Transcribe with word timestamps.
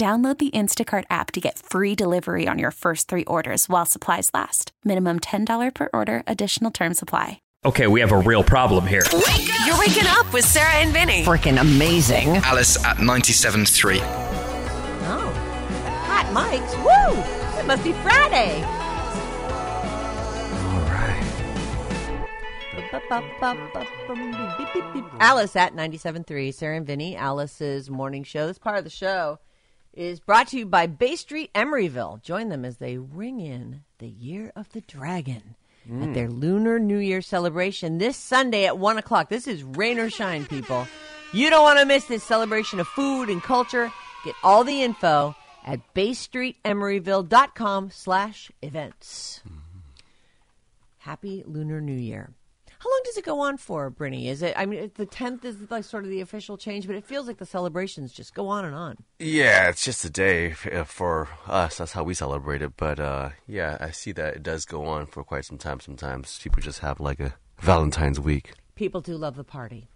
Download 0.00 0.38
the 0.38 0.50
Instacart 0.52 1.04
app 1.10 1.30
to 1.32 1.42
get 1.42 1.58
free 1.58 1.94
delivery 1.94 2.48
on 2.48 2.58
your 2.58 2.70
first 2.70 3.06
three 3.06 3.26
orders 3.26 3.68
while 3.68 3.84
supplies 3.84 4.30
last. 4.32 4.72
Minimum 4.82 5.20
$10 5.20 5.74
per 5.74 5.90
order, 5.92 6.22
additional 6.26 6.70
term 6.70 6.94
supply. 6.94 7.42
Okay, 7.66 7.86
we 7.86 8.00
have 8.00 8.10
a 8.10 8.16
real 8.16 8.42
problem 8.42 8.86
here. 8.86 9.02
You're 9.66 9.78
waking 9.78 10.06
up 10.06 10.32
with 10.32 10.46
Sarah 10.46 10.78
and 10.78 10.90
Vinnie. 10.94 11.22
Freaking 11.22 11.60
amazing. 11.60 12.28
Alice 12.38 12.82
at 12.82 12.96
97.3. 12.96 13.98
Oh. 14.00 15.20
Hot 16.06 16.24
mics. 16.32 16.74
Woo! 16.82 17.60
It 17.60 17.66
must 17.66 17.84
be 17.84 17.92
Friday. 17.92 18.62
All 20.64 20.80
right. 20.88 21.20
Alice 25.20 25.56
at 25.56 25.74
97.3. 25.74 26.54
Sarah 26.54 26.78
and 26.78 26.86
Vinnie, 26.86 27.16
Alice's 27.16 27.90
morning 27.90 28.24
show. 28.24 28.46
This 28.46 28.58
part 28.58 28.78
of 28.78 28.84
the 28.84 28.88
show 28.88 29.38
is 30.00 30.18
brought 30.18 30.48
to 30.48 30.56
you 30.58 30.64
by 30.64 30.86
Bay 30.86 31.14
Street 31.14 31.52
Emeryville. 31.54 32.22
Join 32.22 32.48
them 32.48 32.64
as 32.64 32.78
they 32.78 32.96
ring 32.96 33.38
in 33.38 33.82
the 33.98 34.08
Year 34.08 34.50
of 34.56 34.72
the 34.72 34.80
Dragon 34.80 35.56
at 35.84 35.92
mm. 35.92 36.14
their 36.14 36.30
Lunar 36.30 36.78
New 36.78 36.96
Year 36.96 37.20
celebration 37.20 37.98
this 37.98 38.16
Sunday 38.16 38.64
at 38.64 38.78
1 38.78 38.96
o'clock. 38.96 39.28
This 39.28 39.46
is 39.46 39.62
rain 39.62 39.98
or 39.98 40.08
shine, 40.08 40.46
people. 40.46 40.88
You 41.34 41.50
don't 41.50 41.62
want 41.62 41.80
to 41.80 41.84
miss 41.84 42.06
this 42.06 42.24
celebration 42.24 42.80
of 42.80 42.88
food 42.88 43.28
and 43.28 43.42
culture. 43.42 43.92
Get 44.24 44.34
all 44.42 44.64
the 44.64 44.82
info 44.82 45.36
at 45.66 45.80
baystreetemeryville.com 45.94 47.90
slash 47.90 48.50
events. 48.62 49.42
Mm-hmm. 49.46 49.58
Happy 50.98 51.44
Lunar 51.46 51.82
New 51.82 51.92
Year. 51.92 52.30
How 52.80 52.88
long 52.88 53.00
does 53.04 53.18
it 53.18 53.26
go 53.26 53.40
on 53.40 53.58
for, 53.58 53.90
Brinny? 53.90 54.26
Is 54.28 54.40
it? 54.40 54.54
I 54.56 54.64
mean, 54.64 54.90
the 54.94 55.04
tenth 55.04 55.44
is 55.44 55.70
like 55.70 55.84
sort 55.84 56.04
of 56.04 56.10
the 56.10 56.22
official 56.22 56.56
change, 56.56 56.86
but 56.86 56.96
it 56.96 57.04
feels 57.04 57.26
like 57.26 57.36
the 57.36 57.44
celebrations 57.44 58.10
just 58.10 58.34
go 58.34 58.48
on 58.48 58.64
and 58.64 58.74
on. 58.74 58.96
Yeah, 59.18 59.68
it's 59.68 59.84
just 59.84 60.02
a 60.06 60.08
day 60.08 60.54
uh, 60.72 60.84
for 60.84 61.28
us. 61.46 61.76
That's 61.76 61.92
how 61.92 62.04
we 62.04 62.14
celebrate 62.14 62.62
it. 62.62 62.78
But 62.78 62.98
uh, 62.98 63.30
yeah, 63.46 63.76
I 63.80 63.90
see 63.90 64.12
that 64.12 64.36
it 64.36 64.42
does 64.42 64.64
go 64.64 64.86
on 64.86 65.04
for 65.04 65.22
quite 65.22 65.44
some 65.44 65.58
time. 65.58 65.80
Sometimes 65.80 66.38
people 66.42 66.62
just 66.62 66.78
have 66.78 67.00
like 67.00 67.20
a 67.20 67.34
Valentine's 67.60 68.18
week. 68.18 68.54
People 68.76 69.02
do 69.02 69.14
love 69.14 69.36
the 69.36 69.44
party. 69.44 69.88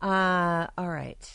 Uh, 0.00 0.68
all 0.78 0.88
right. 0.88 1.32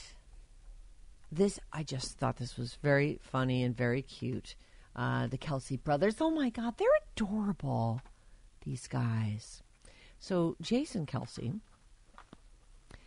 This 1.29 1.59
I 1.73 1.83
just 1.83 2.17
thought 2.17 2.37
this 2.37 2.57
was 2.57 2.77
very 2.81 3.19
funny 3.21 3.63
and 3.63 3.75
very 3.75 4.01
cute. 4.01 4.55
Uh, 4.95 5.27
the 5.27 5.37
Kelce 5.37 5.81
brothers. 5.83 6.15
Oh 6.21 6.29
my 6.29 6.49
God, 6.49 6.77
they're 6.77 6.87
adorable. 7.17 8.01
These 8.63 8.87
guys. 8.87 9.61
So 10.23 10.55
Jason 10.61 11.05
Kelce, 11.05 11.59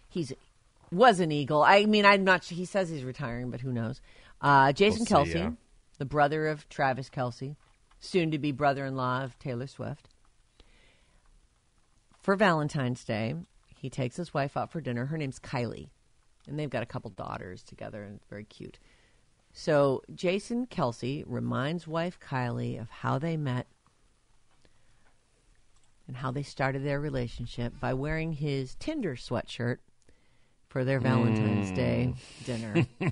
he's 0.07 0.35
was 0.93 1.19
an 1.19 1.33
Eagle. 1.33 1.63
I 1.63 1.87
mean, 1.87 2.05
I'm 2.05 2.25
not. 2.25 2.45
sure 2.45 2.55
He 2.55 2.67
says 2.67 2.91
he's 2.91 3.05
retiring, 3.05 3.51
but 3.51 3.63
who 3.63 3.73
knows? 3.73 4.03
Uh, 4.43 4.71
Jason 4.73 5.07
We'll 5.11 5.25
see, 5.25 5.33
Kelce, 5.33 5.35
yeah. 5.35 5.51
the 5.97 6.05
brother 6.05 6.47
of 6.47 6.69
Travis 6.69 7.09
Kelce, 7.09 7.57
soon 8.01 8.31
to 8.33 8.39
be 8.39 8.53
brother-in-law 8.53 9.23
of 9.23 9.39
Taylor 9.39 9.67
Swift. 9.67 10.11
For 12.21 12.37
Valentine's 12.37 13.03
Day, 13.03 13.35
he 13.75 13.89
takes 13.89 14.17
his 14.17 14.35
wife 14.35 14.55
out 14.55 14.71
for 14.71 14.83
dinner. 14.83 15.07
Her 15.07 15.17
name's 15.17 15.39
Kylie, 15.39 15.89
and 16.47 16.59
they've 16.59 16.69
got 16.69 16.83
a 16.83 16.87
couple 16.87 17.09
daughters 17.13 17.63
together, 17.63 18.03
and 18.03 18.17
it's 18.17 18.27
very 18.27 18.45
cute. 18.45 18.79
So 19.55 20.03
Jason 20.15 20.67
Kelce 20.67 21.25
reminds 21.27 21.89
wife 21.89 22.21
Kylie 22.21 22.79
of 22.79 22.91
how 22.91 23.19
they 23.19 23.39
met 23.39 23.69
and 26.07 26.17
how 26.17 26.31
they 26.31 26.43
started 26.43 26.85
their 26.85 27.01
relationship 27.01 27.79
by 27.81 27.95
wearing 27.95 28.33
his 28.33 28.75
Tinder 28.77 29.17
sweatshirt 29.17 29.79
for 30.69 30.85
their 30.85 31.01
Valentine's 31.01 31.71
Day 31.73 32.15
dinner. 32.45 32.87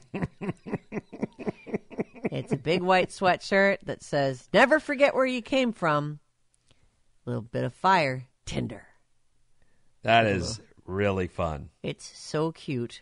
it's 2.31 2.53
a 2.53 2.57
big 2.57 2.83
white 2.83 3.11
sweatshirt 3.11 3.79
that 3.85 4.03
says, 4.03 4.49
Never 4.53 4.81
forget 4.81 5.15
where 5.15 5.27
you 5.27 5.43
came 5.43 5.73
from. 5.73 6.21
A 7.27 7.31
little 7.31 7.43
bit 7.43 7.65
of 7.65 7.73
fire, 7.73 8.27
Tinder. 8.45 8.87
That 10.03 10.27
is 10.27 10.61
really 10.85 11.27
fun. 11.27 11.71
It's 11.83 12.05
so 12.19 12.53
cute. 12.53 13.01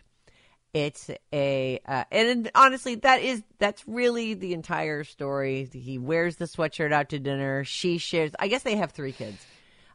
It's 0.73 1.11
a 1.31 1.79
uh, 1.85 2.05
and 2.11 2.49
honestly, 2.55 2.95
that 2.95 3.21
is 3.21 3.43
that's 3.59 3.87
really 3.87 4.33
the 4.33 4.53
entire 4.53 5.03
story. 5.03 5.69
He 5.71 5.99
wears 5.99 6.37
the 6.37 6.45
sweatshirt 6.45 6.91
out 6.91 7.09
to 7.09 7.19
dinner. 7.19 7.63
She 7.63 7.99
shares. 7.99 8.31
I 8.39 8.47
guess 8.47 8.63
they 8.63 8.77
have 8.77 8.91
three 8.91 9.11
kids. 9.11 9.45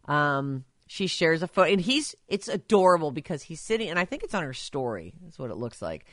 Um, 0.08 0.64
she 0.88 1.06
shares 1.06 1.42
a 1.42 1.46
photo, 1.46 1.70
and 1.70 1.80
he's 1.80 2.14
it's 2.28 2.48
adorable 2.48 3.10
because 3.12 3.42
he's 3.42 3.60
sitting, 3.60 3.90
and 3.90 3.98
I 3.98 4.04
think 4.06 4.22
it's 4.24 4.34
on 4.34 4.42
her 4.42 4.54
story. 4.54 5.14
That's 5.22 5.38
what 5.38 5.50
it 5.50 5.56
looks 5.56 5.80
like. 5.82 6.06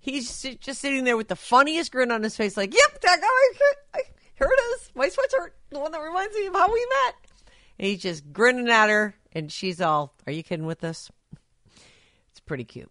He's 0.00 0.42
just 0.60 0.80
sitting 0.80 1.04
there 1.04 1.16
with 1.16 1.28
the 1.28 1.36
funniest 1.36 1.92
grin 1.92 2.10
on 2.10 2.22
his 2.24 2.36
face, 2.36 2.56
like, 2.56 2.74
"Yep, 2.74 3.00
that 3.02 3.20
guy. 3.20 3.64
I- 3.94 4.02
Here 4.34 4.48
it 4.50 4.60
is, 4.74 4.90
my 4.96 5.06
sweatshirt, 5.08 5.50
the 5.70 5.78
one 5.78 5.92
that 5.92 6.00
reminds 6.00 6.34
me 6.34 6.46
of 6.46 6.54
how 6.54 6.72
we 6.72 6.84
met." 7.04 7.14
And 7.78 7.86
he's 7.88 8.02
just 8.02 8.32
grinning 8.32 8.68
at 8.68 8.88
her, 8.90 9.14
and 9.32 9.52
she's 9.52 9.80
all, 9.80 10.12
"Are 10.26 10.32
you 10.32 10.42
kidding 10.42 10.66
with 10.66 10.80
this?" 10.80 11.08
It's 12.32 12.40
pretty 12.44 12.64
cute. 12.64 12.90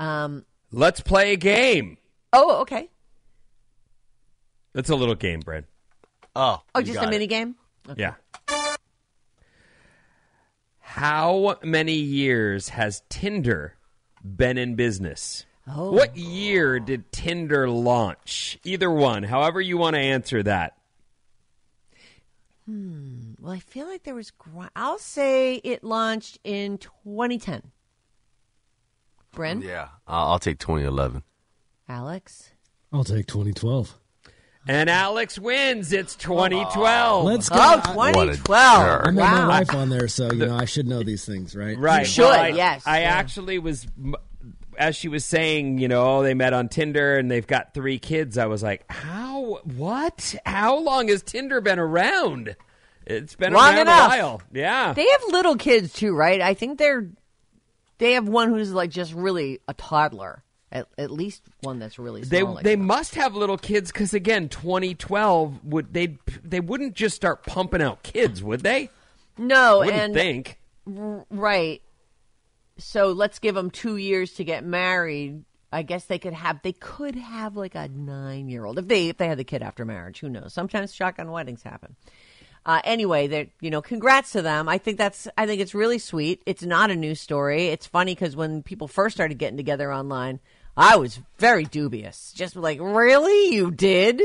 Um. 0.00 0.46
Let's 0.72 1.00
play 1.00 1.32
a 1.32 1.36
game. 1.36 1.98
Oh, 2.32 2.62
okay. 2.62 2.88
It's 4.74 4.90
a 4.90 4.96
little 4.96 5.14
game, 5.14 5.40
Brad. 5.40 5.64
Oh, 6.34 6.60
Oh, 6.74 6.82
just 6.82 6.98
a 7.00 7.04
it. 7.04 7.10
mini 7.10 7.26
game. 7.26 7.54
Yeah. 7.96 8.14
How 10.96 11.58
many 11.62 11.92
years 11.92 12.70
has 12.70 13.02
Tinder 13.10 13.74
been 14.24 14.56
in 14.56 14.76
business? 14.76 15.44
Oh. 15.68 15.92
What 15.92 16.16
year 16.16 16.80
did 16.80 17.12
Tinder 17.12 17.68
launch? 17.68 18.58
Either 18.64 18.90
one, 18.90 19.22
however 19.22 19.60
you 19.60 19.76
want 19.76 19.92
to 19.92 20.00
answer 20.00 20.42
that. 20.44 20.78
Hmm. 22.64 23.34
Well, 23.38 23.52
I 23.52 23.58
feel 23.58 23.86
like 23.86 24.04
there 24.04 24.14
was. 24.14 24.30
Gr- 24.30 24.68
I'll 24.74 24.98
say 24.98 25.56
it 25.56 25.84
launched 25.84 26.38
in 26.44 26.78
2010. 26.78 27.72
Bryn, 29.32 29.60
Yeah, 29.60 29.88
I'll, 30.06 30.28
I'll 30.28 30.38
take 30.38 30.58
2011. 30.58 31.22
Alex. 31.90 32.52
I'll 32.90 33.04
take 33.04 33.26
2012. 33.26 33.98
And 34.68 34.90
Alex 34.90 35.38
wins. 35.38 35.92
It's 35.92 36.16
2012. 36.16 37.24
Let's 37.24 37.48
go. 37.48 37.56
Oh, 37.58 38.00
I- 38.00 38.12
2012. 38.12 38.82
jerk. 38.86 39.06
I 39.06 39.10
made 39.10 39.20
my 39.22 39.48
wife 39.48 39.74
on 39.74 39.88
there, 39.90 40.08
so 40.08 40.32
you 40.32 40.46
know 40.46 40.56
I 40.56 40.64
should 40.64 40.88
know 40.88 41.02
these 41.02 41.24
things, 41.24 41.54
right? 41.54 41.78
Right. 41.78 42.06
should, 42.06 42.22
Well, 42.24 42.32
I, 42.40 42.48
yes. 42.48 42.82
I 42.86 43.02
Yeah. 43.02 43.10
actually 43.10 43.58
was, 43.60 43.86
as 44.76 44.96
she 44.96 45.06
was 45.08 45.24
saying, 45.24 45.78
you 45.78 45.86
know, 45.88 46.22
they 46.24 46.34
met 46.34 46.52
on 46.52 46.68
Tinder 46.68 47.16
and 47.16 47.30
they've 47.30 47.46
got 47.46 47.74
three 47.74 47.98
kids. 48.00 48.36
I 48.38 48.46
was 48.46 48.62
like, 48.62 48.84
how? 48.90 49.60
What? 49.76 50.34
How 50.44 50.78
long 50.80 51.08
has 51.08 51.22
Tinder 51.22 51.60
been 51.60 51.78
around? 51.78 52.56
It's 53.06 53.36
been 53.36 53.52
Long 53.52 53.74
around 53.74 53.82
enough. 53.82 54.12
a 54.12 54.16
while. 54.18 54.42
Yeah. 54.52 54.92
They 54.94 55.06
have 55.08 55.22
little 55.30 55.54
kids 55.54 55.92
too, 55.92 56.12
right? 56.12 56.40
I 56.40 56.54
think 56.54 56.78
they're. 56.78 57.08
They 57.98 58.12
have 58.14 58.28
one 58.28 58.48
who's 58.50 58.72
like 58.72 58.90
just 58.90 59.14
really 59.14 59.60
a 59.68 59.74
toddler. 59.74 60.42
At, 60.76 60.88
at 60.98 61.10
least 61.10 61.42
one 61.60 61.78
that's 61.78 61.98
really 61.98 62.22
They 62.22 62.42
like 62.42 62.64
they 62.64 62.74
that. 62.74 62.80
must 62.82 63.14
have 63.14 63.34
little 63.34 63.56
kids 63.58 63.90
because 63.92 64.12
again, 64.14 64.48
2012 64.48 65.64
would 65.64 65.92
they 65.92 66.18
they 66.44 66.60
wouldn't 66.60 66.94
just 66.94 67.16
start 67.16 67.44
pumping 67.46 67.80
out 67.82 68.02
kids, 68.02 68.42
would 68.42 68.60
they? 68.60 68.90
no, 69.38 69.78
Wouldn't 69.78 69.96
and 69.96 70.14
think. 70.14 70.58
right. 71.30 71.82
so 72.78 73.12
let's 73.12 73.38
give 73.38 73.54
them 73.54 73.70
two 73.70 73.96
years 73.96 74.32
to 74.34 74.44
get 74.44 74.64
married. 74.64 75.44
I 75.72 75.82
guess 75.82 76.04
they 76.04 76.18
could 76.18 76.32
have 76.32 76.60
they 76.62 76.72
could 76.72 77.16
have 77.16 77.56
like 77.56 77.74
a 77.74 77.88
nine 77.88 78.48
year 78.48 78.64
old 78.64 78.78
if 78.78 78.86
they 78.88 79.08
if 79.08 79.16
they 79.16 79.28
had 79.28 79.38
the 79.38 79.44
kid 79.44 79.62
after 79.62 79.84
marriage. 79.84 80.20
Who 80.20 80.28
knows? 80.28 80.52
Sometimes 80.52 80.94
shotgun 80.94 81.30
weddings 81.30 81.62
happen. 81.62 81.96
Uh, 82.64 82.80
anyway, 82.84 83.26
they 83.28 83.52
you 83.60 83.70
know, 83.70 83.80
congrats 83.82 84.32
to 84.32 84.42
them. 84.42 84.68
I 84.68 84.78
think 84.78 84.98
that's 84.98 85.28
I 85.38 85.46
think 85.46 85.60
it's 85.60 85.74
really 85.74 85.98
sweet. 85.98 86.42
It's 86.46 86.62
not 86.62 86.90
a 86.90 86.96
news 86.96 87.20
story. 87.20 87.66
It's 87.68 87.86
funny 87.86 88.14
because 88.14 88.34
when 88.36 88.62
people 88.62 88.88
first 88.88 89.16
started 89.16 89.38
getting 89.38 89.56
together 89.56 89.92
online, 89.92 90.40
I 90.76 90.96
was 90.96 91.20
very 91.38 91.64
dubious. 91.64 92.32
Just 92.34 92.54
like, 92.56 92.80
really, 92.80 93.54
you 93.54 93.70
did? 93.70 94.20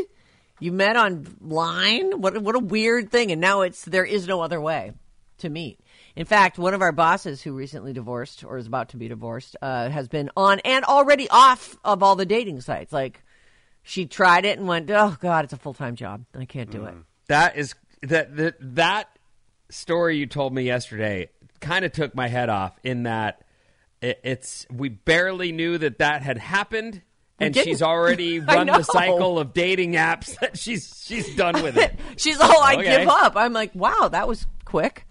You 0.59 0.71
met 0.71 0.95
online? 0.95 2.21
What 2.21 2.37
what 2.41 2.55
a 2.55 2.59
weird 2.59 3.09
thing. 3.11 3.31
And 3.31 3.41
now 3.41 3.61
it's 3.61 3.83
there 3.83 4.05
is 4.05 4.27
no 4.27 4.41
other 4.41 4.59
way 4.61 4.93
to 5.39 5.49
meet. 5.49 5.79
In 6.15 6.25
fact, 6.25 6.59
one 6.59 6.73
of 6.73 6.81
our 6.81 6.91
bosses 6.91 7.41
who 7.41 7.53
recently 7.53 7.93
divorced 7.93 8.43
or 8.43 8.57
is 8.57 8.67
about 8.67 8.89
to 8.89 8.97
be 8.97 9.07
divorced 9.07 9.55
uh, 9.61 9.89
has 9.89 10.07
been 10.07 10.29
on 10.35 10.59
and 10.59 10.85
already 10.85 11.29
off 11.29 11.77
of 11.83 12.03
all 12.03 12.15
the 12.15 12.25
dating 12.25 12.61
sites. 12.61 12.91
Like 12.91 13.23
she 13.81 14.05
tried 14.05 14.45
it 14.45 14.59
and 14.59 14.67
went, 14.67 14.91
"Oh 14.91 15.17
God, 15.19 15.45
it's 15.45 15.53
a 15.53 15.57
full 15.57 15.73
time 15.73 15.95
job. 15.95 16.25
I 16.37 16.45
can't 16.45 16.69
do 16.69 16.85
it." 16.85 16.93
That 17.27 17.55
is 17.57 17.75
that 18.03 18.35
that 18.37 18.55
that 18.59 19.17
story 19.69 20.17
you 20.17 20.27
told 20.27 20.53
me 20.53 20.63
yesterday 20.63 21.29
kind 21.59 21.85
of 21.85 21.91
took 21.91 22.13
my 22.13 22.27
head 22.27 22.49
off. 22.49 22.77
In 22.83 23.03
that 23.03 23.43
it, 24.01 24.19
it's 24.23 24.65
we 24.71 24.89
barely 24.89 25.51
knew 25.51 25.77
that 25.77 25.99
that 25.99 26.21
had 26.23 26.37
happened. 26.37 27.01
And 27.39 27.55
she's 27.55 27.81
already 27.81 28.39
run 28.41 28.67
the 28.67 28.83
cycle 28.83 29.39
of 29.39 29.51
dating 29.53 29.93
apps. 29.93 30.37
That 30.39 30.57
she's 30.59 31.03
she's 31.05 31.35
done 31.35 31.63
with 31.63 31.75
it. 31.75 31.95
She's 32.17 32.39
all, 32.39 32.61
"I 32.61 32.75
Okay. 32.75 32.99
give 32.99 33.07
up." 33.07 33.35
I'm 33.35 33.51
like, 33.51 33.73
"Wow, 33.73 34.09
that 34.11 34.27
was 34.27 34.45
quick." 34.63 35.07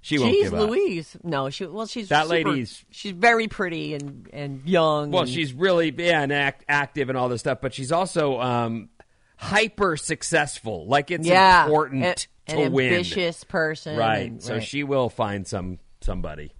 She 0.00 0.18
won't 0.18 0.34
Jeez, 0.34 0.42
give 0.42 0.54
up. 0.54 0.68
Louise. 0.68 1.16
No, 1.22 1.48
she. 1.50 1.64
Well, 1.66 1.86
she's 1.86 2.08
That 2.08 2.24
super- 2.26 2.50
lady's- 2.50 2.84
She's 2.90 3.12
very 3.12 3.46
pretty 3.46 3.94
and 3.94 4.28
and 4.32 4.62
young. 4.68 5.12
Well, 5.12 5.22
and- 5.22 5.30
she's 5.30 5.52
really 5.52 5.94
yeah, 5.96 6.22
and 6.22 6.32
act, 6.32 6.64
active 6.68 7.08
and 7.08 7.16
all 7.16 7.28
this 7.28 7.40
stuff, 7.40 7.58
but 7.62 7.72
she's 7.72 7.92
also 7.92 8.40
um, 8.40 8.88
hyper 9.36 9.96
successful. 9.96 10.88
Like 10.88 11.12
it's 11.12 11.24
yeah, 11.26 11.64
important 11.66 12.04
a- 12.04 12.52
to 12.52 12.62
an 12.62 12.72
win, 12.72 12.92
ambitious 12.94 13.44
person. 13.44 13.96
right? 13.96 14.28
and- 14.28 14.42
So 14.42 14.54
right. 14.54 14.62
she 14.64 14.82
will 14.82 15.08
find 15.08 15.46
some 15.46 15.78
somebody. 16.00 16.52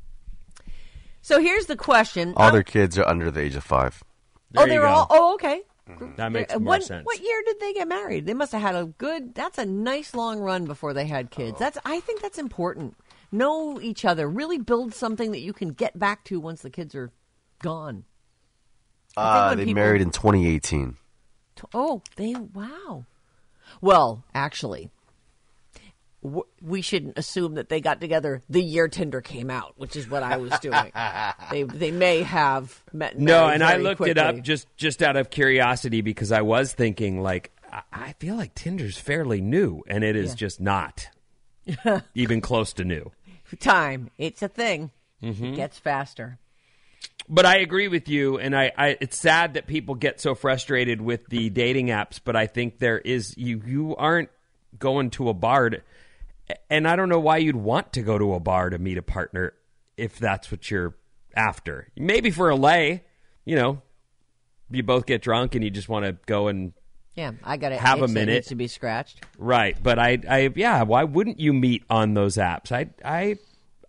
So 1.22 1.40
here's 1.40 1.66
the 1.66 1.76
question. 1.76 2.34
All 2.36 2.50
their 2.52 2.62
kids 2.62 2.98
are 2.98 3.06
under 3.08 3.30
the 3.30 3.40
age 3.40 3.54
of 3.56 3.64
five. 3.64 4.02
There 4.50 4.64
oh, 4.64 4.66
they're 4.66 4.80
go. 4.80 4.88
all. 4.88 5.06
Oh, 5.08 5.34
okay. 5.34 5.62
That 6.16 6.30
makes 6.32 6.52
Uh, 6.54 6.58
more 6.58 6.70
when- 6.72 6.82
sense. 6.82 7.04
What 7.04 7.20
year 7.20 7.42
did 7.46 7.58
they 7.60 7.72
get 7.72 7.88
married? 7.88 8.26
They 8.26 8.34
must 8.34 8.52
have 8.52 8.60
had 8.62 8.74
a 8.76 8.86
good. 8.86 9.34
That's 9.34 9.58
a 9.58 9.64
nice 9.66 10.14
long 10.14 10.40
run 10.40 10.64
before 10.64 10.92
they 10.94 11.06
had 11.06 11.30
kids. 11.30 11.58
That's. 11.58 11.78
I 11.84 12.00
think 12.00 12.20
that's 12.22 12.38
important. 12.38 12.96
Know 13.30 13.80
each 13.80 14.04
other. 14.04 14.28
Really 14.28 14.58
build 14.58 14.94
something 14.94 15.32
that 15.32 15.40
you 15.40 15.52
can 15.52 15.70
get 15.70 15.98
back 15.98 16.24
to 16.24 16.38
once 16.40 16.62
the 16.62 16.70
kids 16.70 16.94
are 16.94 17.10
gone. 17.60 18.04
I 19.16 19.50
Uh, 19.50 19.54
they 19.54 19.64
people- 19.66 19.82
married 19.82 20.02
in 20.02 20.10
2018. 20.10 20.96
Oh, 21.74 22.02
they 22.16 22.34
wow. 22.34 23.04
Well, 23.80 24.24
actually, 24.34 24.90
w- 26.22 26.44
we 26.60 26.82
shouldn't 26.82 27.18
assume 27.18 27.54
that 27.54 27.68
they 27.68 27.80
got 27.80 28.00
together 28.00 28.42
the 28.48 28.62
year 28.62 28.88
Tinder 28.88 29.20
came 29.20 29.50
out, 29.50 29.74
which 29.76 29.96
is 29.96 30.08
what 30.08 30.22
I 30.22 30.36
was 30.38 30.52
doing. 30.60 30.92
they 31.50 31.62
they 31.64 31.90
may 31.90 32.22
have 32.22 32.82
met. 32.92 33.18
No, 33.18 33.42
married 33.46 33.54
and 33.54 33.62
I 33.62 33.70
very 33.72 33.82
looked 33.84 34.06
it 34.06 34.18
up 34.18 34.40
just 34.42 34.66
just 34.76 35.02
out 35.02 35.16
of 35.16 35.30
curiosity 35.30 36.00
because 36.00 36.32
I 36.32 36.42
was 36.42 36.72
thinking 36.72 37.20
like 37.22 37.50
I- 37.72 37.82
I 37.92 38.12
feel 38.18 38.36
like 38.36 38.54
Tinder's 38.54 38.98
fairly 38.98 39.40
new, 39.40 39.82
and 39.86 40.04
it 40.04 40.16
is 40.16 40.34
just 40.34 40.60
not 40.60 41.08
even 42.14 42.40
close 42.40 42.72
to 42.74 42.84
new. 42.84 43.12
time. 43.60 44.10
It's 44.18 44.42
a 44.42 44.48
thing. 44.48 44.90
Mm-hmm. 45.22 45.44
It 45.44 45.56
gets 45.56 45.78
faster. 45.78 46.38
But 47.28 47.46
I 47.46 47.58
agree 47.58 47.88
with 47.88 48.08
you, 48.08 48.38
and 48.38 48.54
I, 48.56 48.72
I 48.76 48.96
it's 49.00 49.16
sad 49.18 49.54
that 49.54 49.66
people 49.66 49.94
get 49.94 50.20
so 50.20 50.34
frustrated 50.34 51.00
with 51.00 51.26
the 51.28 51.50
dating 51.50 51.86
apps. 51.86 52.20
But 52.22 52.34
I 52.36 52.46
think 52.46 52.78
there 52.78 52.98
is 52.98 53.36
you 53.38 53.62
you 53.64 53.96
aren't 53.96 54.28
going 54.78 55.10
to 55.10 55.28
a 55.28 55.34
bar, 55.34 55.70
to, 55.70 55.80
and 56.70 56.86
I 56.88 56.96
don't 56.96 57.08
know 57.08 57.20
why 57.20 57.38
you'd 57.38 57.56
want 57.56 57.92
to 57.94 58.02
go 58.02 58.18
to 58.18 58.34
a 58.34 58.40
bar 58.40 58.70
to 58.70 58.78
meet 58.78 58.98
a 58.98 59.02
partner 59.02 59.52
if 59.96 60.18
that's 60.18 60.50
what 60.50 60.70
you're 60.70 60.96
after. 61.36 61.88
Maybe 61.96 62.30
for 62.30 62.50
a 62.50 62.56
lay, 62.56 63.04
you 63.44 63.56
know, 63.56 63.82
you 64.70 64.82
both 64.82 65.06
get 65.06 65.22
drunk 65.22 65.54
and 65.54 65.62
you 65.64 65.70
just 65.70 65.88
want 65.88 66.04
to 66.06 66.16
go 66.26 66.48
and 66.48 66.72
Yeah, 67.14 67.32
I 67.44 67.56
got 67.56 67.72
it. 67.72 67.80
Have 67.80 68.00
a 68.02 68.08
minute. 68.08 68.32
needs 68.32 68.46
to 68.48 68.54
be 68.54 68.68
scratched. 68.68 69.24
right. 69.38 69.76
But 69.82 69.98
I 69.98 70.18
I 70.28 70.50
yeah, 70.54 70.82
why 70.82 71.04
wouldn't 71.04 71.38
you 71.40 71.52
meet 71.52 71.84
on 71.90 72.14
those 72.14 72.36
apps? 72.36 72.72
I 72.72 72.90
I 73.04 73.36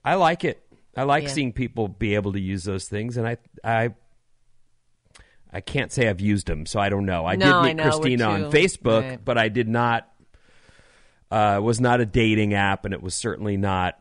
I 0.03 0.15
like 0.15 0.43
it. 0.43 0.59
I 0.95 1.03
like 1.03 1.23
Yeah. 1.23 1.29
seeing 1.29 1.53
people 1.53 1.87
be 1.87 2.15
able 2.15 2.33
to 2.33 2.39
use 2.39 2.63
those 2.65 2.87
things, 2.87 3.15
and 3.17 3.27
I 3.27 3.37
I 3.63 3.93
I 5.51 5.61
can't 5.61 5.91
say 5.91 6.09
I've 6.09 6.19
used 6.21 6.47
them, 6.47 6.65
so 6.65 6.79
I 6.79 6.89
don't 6.89 7.05
know. 7.05 7.25
I 7.25 7.35
No, 7.35 7.45
did 7.63 7.75
meet 7.75 7.81
Christina 7.83 8.25
on 8.25 8.51
Facebook, 8.51 9.03
right. 9.03 9.23
but 9.23 9.37
I 9.37 9.49
did 9.49 9.67
not. 9.69 10.09
Uh, 11.33 11.59
was 11.61 11.81
not 11.81 11.99
a 11.99 12.05
dating 12.05 12.53
app, 12.53 12.85
and 12.85 12.93
it 12.93 13.01
was 13.01 13.15
certainly 13.15 13.57
not. 13.57 13.99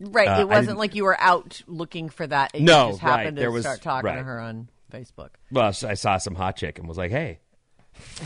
Right. 0.00 0.28
Uh, 0.28 0.40
it 0.42 0.48
wasn't 0.48 0.78
like 0.78 0.94
you 0.94 1.04
were 1.04 1.18
out 1.20 1.62
looking 1.66 2.08
for 2.08 2.26
that. 2.26 2.54
You 2.54 2.60
No, 2.60 2.90
just 2.90 3.00
happened 3.00 3.24
right, 3.24 3.34
to 3.36 3.40
there 3.40 3.50
was- 3.50 3.64
start 3.64 3.80
talking 3.82 4.12
to 4.14 4.22
her 4.22 4.38
on 4.38 4.68
Facebook. 4.92 5.30
Well, 5.50 5.72
I 5.86 5.94
saw 5.94 6.18
some 6.18 6.34
hot 6.34 6.56
chick 6.56 6.78
and 6.78 6.86
was 6.88 6.98
like, 6.98 7.10
"Hey, 7.10 7.40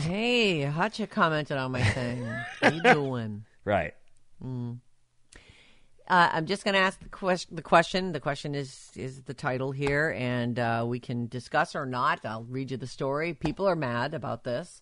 Hey, 0.01 0.63
hot 0.65 0.93
chick 0.93 1.09
commented 1.09 1.57
on 1.57 1.71
my 1.71 1.81
thing. 1.83 2.23
How 2.61 2.69
you 2.69 2.81
doing? 2.83 3.45
right." 3.65 3.93
Uh, 4.41 6.29
I'm 6.33 6.45
just 6.45 6.63
going 6.65 6.73
to 6.73 6.79
ask 6.81 6.99
the 6.99 7.09
question. 7.09 7.55
The 7.55 7.61
question. 7.61 8.11
The 8.11 8.19
question 8.19 8.55
is 8.55 8.91
is 8.95 9.21
the 9.21 9.33
title 9.33 9.71
here, 9.71 10.13
and 10.17 10.59
uh, 10.59 10.83
we 10.87 10.99
can 10.99 11.27
discuss 11.27 11.75
or 11.75 11.85
not. 11.85 12.25
I'll 12.25 12.43
read 12.43 12.71
you 12.71 12.77
the 12.77 12.87
story. 12.87 13.33
People 13.33 13.67
are 13.67 13.75
mad 13.75 14.13
about 14.13 14.43
this. 14.43 14.81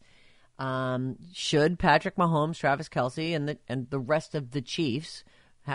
Um, 0.61 1.17
should 1.33 1.79
Patrick 1.79 2.17
Mahomes, 2.17 2.57
Travis 2.57 2.87
Kelce, 2.87 3.35
and 3.35 3.49
the 3.49 3.57
and 3.67 3.89
the 3.89 3.99
rest 3.99 4.35
of 4.35 4.51
the 4.51 4.61
Chiefs 4.61 5.23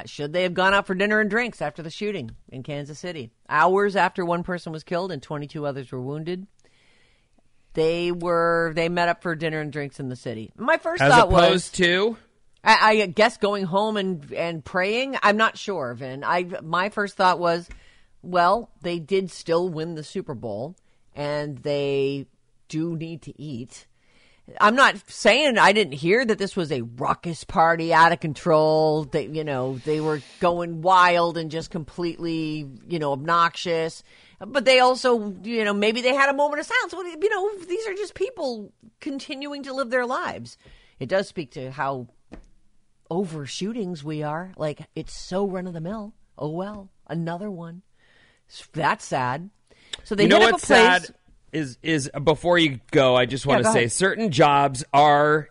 should 0.05 0.33
they 0.33 0.43
have 0.43 0.55
gone 0.55 0.75
out 0.75 0.87
for 0.87 0.95
dinner 0.95 1.21
and 1.21 1.31
drinks 1.31 1.63
after 1.63 1.83
the 1.83 1.91
shooting 1.91 2.31
in 2.49 2.63
Kansas 2.63 2.99
City, 2.99 3.31
hours 3.49 3.97
after 3.97 4.25
one 4.25 4.43
person 4.43 4.73
was 4.73 4.83
killed 4.83 5.11
and 5.13 5.23
22 5.23 5.65
others 5.67 5.91
were 5.91 6.01
wounded? 6.01 6.47
They 7.75 8.13
were 8.13 8.73
they 8.75 8.89
met 8.89 9.09
up 9.09 9.23
for 9.23 9.35
dinner 9.35 9.61
and 9.61 9.73
drinks 9.73 10.01
in 10.01 10.09
the 10.09 10.17
city. 10.17 10.53
My 10.57 10.77
first 10.77 11.03
As 11.03 11.13
thought 11.13 11.31
was 11.31 11.43
opposed 11.43 11.75
to 11.77 12.17
I, 12.65 13.01
I 13.03 13.07
guess 13.07 13.37
going 13.37 13.65
home 13.65 13.97
and 13.97 14.33
and 14.33 14.65
praying. 14.65 15.17
I'm 15.23 15.37
not 15.37 15.57
sure, 15.57 15.95
Vin. 15.95 16.25
I 16.25 16.49
my 16.63 16.89
first 16.89 17.17
thought 17.17 17.39
was, 17.39 17.69
well, 18.23 18.71
they 18.83 18.99
did 18.99 19.31
still 19.31 19.69
win 19.69 19.95
the 19.95 20.05
Super 20.05 20.35
Bowl, 20.35 20.75
and 21.15 21.59
they 21.59 22.27
do 22.69 22.97
need 22.97 23.23
to 23.23 23.41
eat. 23.41 23.87
I'm 24.61 24.77
not 24.77 24.97
saying 25.11 25.59
I 25.59 25.73
didn't 25.73 25.95
hear 25.95 26.25
that 26.25 26.39
this 26.39 26.55
was 26.55 26.71
a 26.71 26.83
ruckus 26.83 27.43
party 27.43 27.93
out 27.93 28.13
of 28.13 28.21
control. 28.21 29.05
That 29.05 29.31
you 29.31 29.43
know 29.43 29.79
they 29.79 30.01
were 30.01 30.21
going 30.41 30.83
wild 30.83 31.37
and 31.37 31.51
just 31.51 31.71
completely 31.71 32.69
you 32.89 32.99
know 32.99 33.13
obnoxious. 33.13 34.03
But 34.39 34.65
they 34.65 34.79
also 34.79 35.35
you 35.43 35.65
know 35.65 35.75
maybe 35.75 36.01
they 36.01 36.15
had 36.15 36.31
a 36.31 36.35
moment 36.35 36.61
of 36.61 36.67
silence. 36.67 36.93
Well, 36.93 37.07
You 37.07 37.29
know 37.29 37.65
these 37.65 37.87
are 37.89 37.95
just 37.95 38.15
people 38.15 38.73
continuing 39.01 39.65
to 39.65 39.75
live 39.75 39.91
their 39.91 40.07
lives. 40.07 40.57
It 41.01 41.09
does 41.09 41.27
speak 41.29 41.51
to 41.53 41.71
how 41.73 42.07
over 43.11 43.47
shootings 43.47 44.05
we 44.05 44.23
are. 44.23 44.53
Like 44.57 44.81
it's 44.95 45.13
so 45.13 45.47
run 45.47 45.67
of 45.67 45.73
the 45.73 45.81
mill. 45.81 46.15
Oh 46.39 46.51
well, 46.51 46.91
another 47.09 47.51
one. 47.51 47.83
That's 48.73 49.05
sad. 49.05 49.51
So 50.05 50.15
they 50.15 50.25
you 50.25 50.29
know 50.29 50.39
what's 50.39 50.63
a 50.63 50.67
place. 50.67 51.07
sad 51.07 51.15
is 51.57 51.79
is 51.83 52.11
before 52.23 52.59
you 52.59 52.81
go, 52.91 53.17
I 53.17 53.27
just 53.27 53.47
want 53.47 53.63
Yeah, 53.63 53.69
to 53.69 53.73
say 53.73 53.79
ahead. 53.81 53.93
certain 53.93 54.31
jobs 54.31 54.85
are 54.93 55.49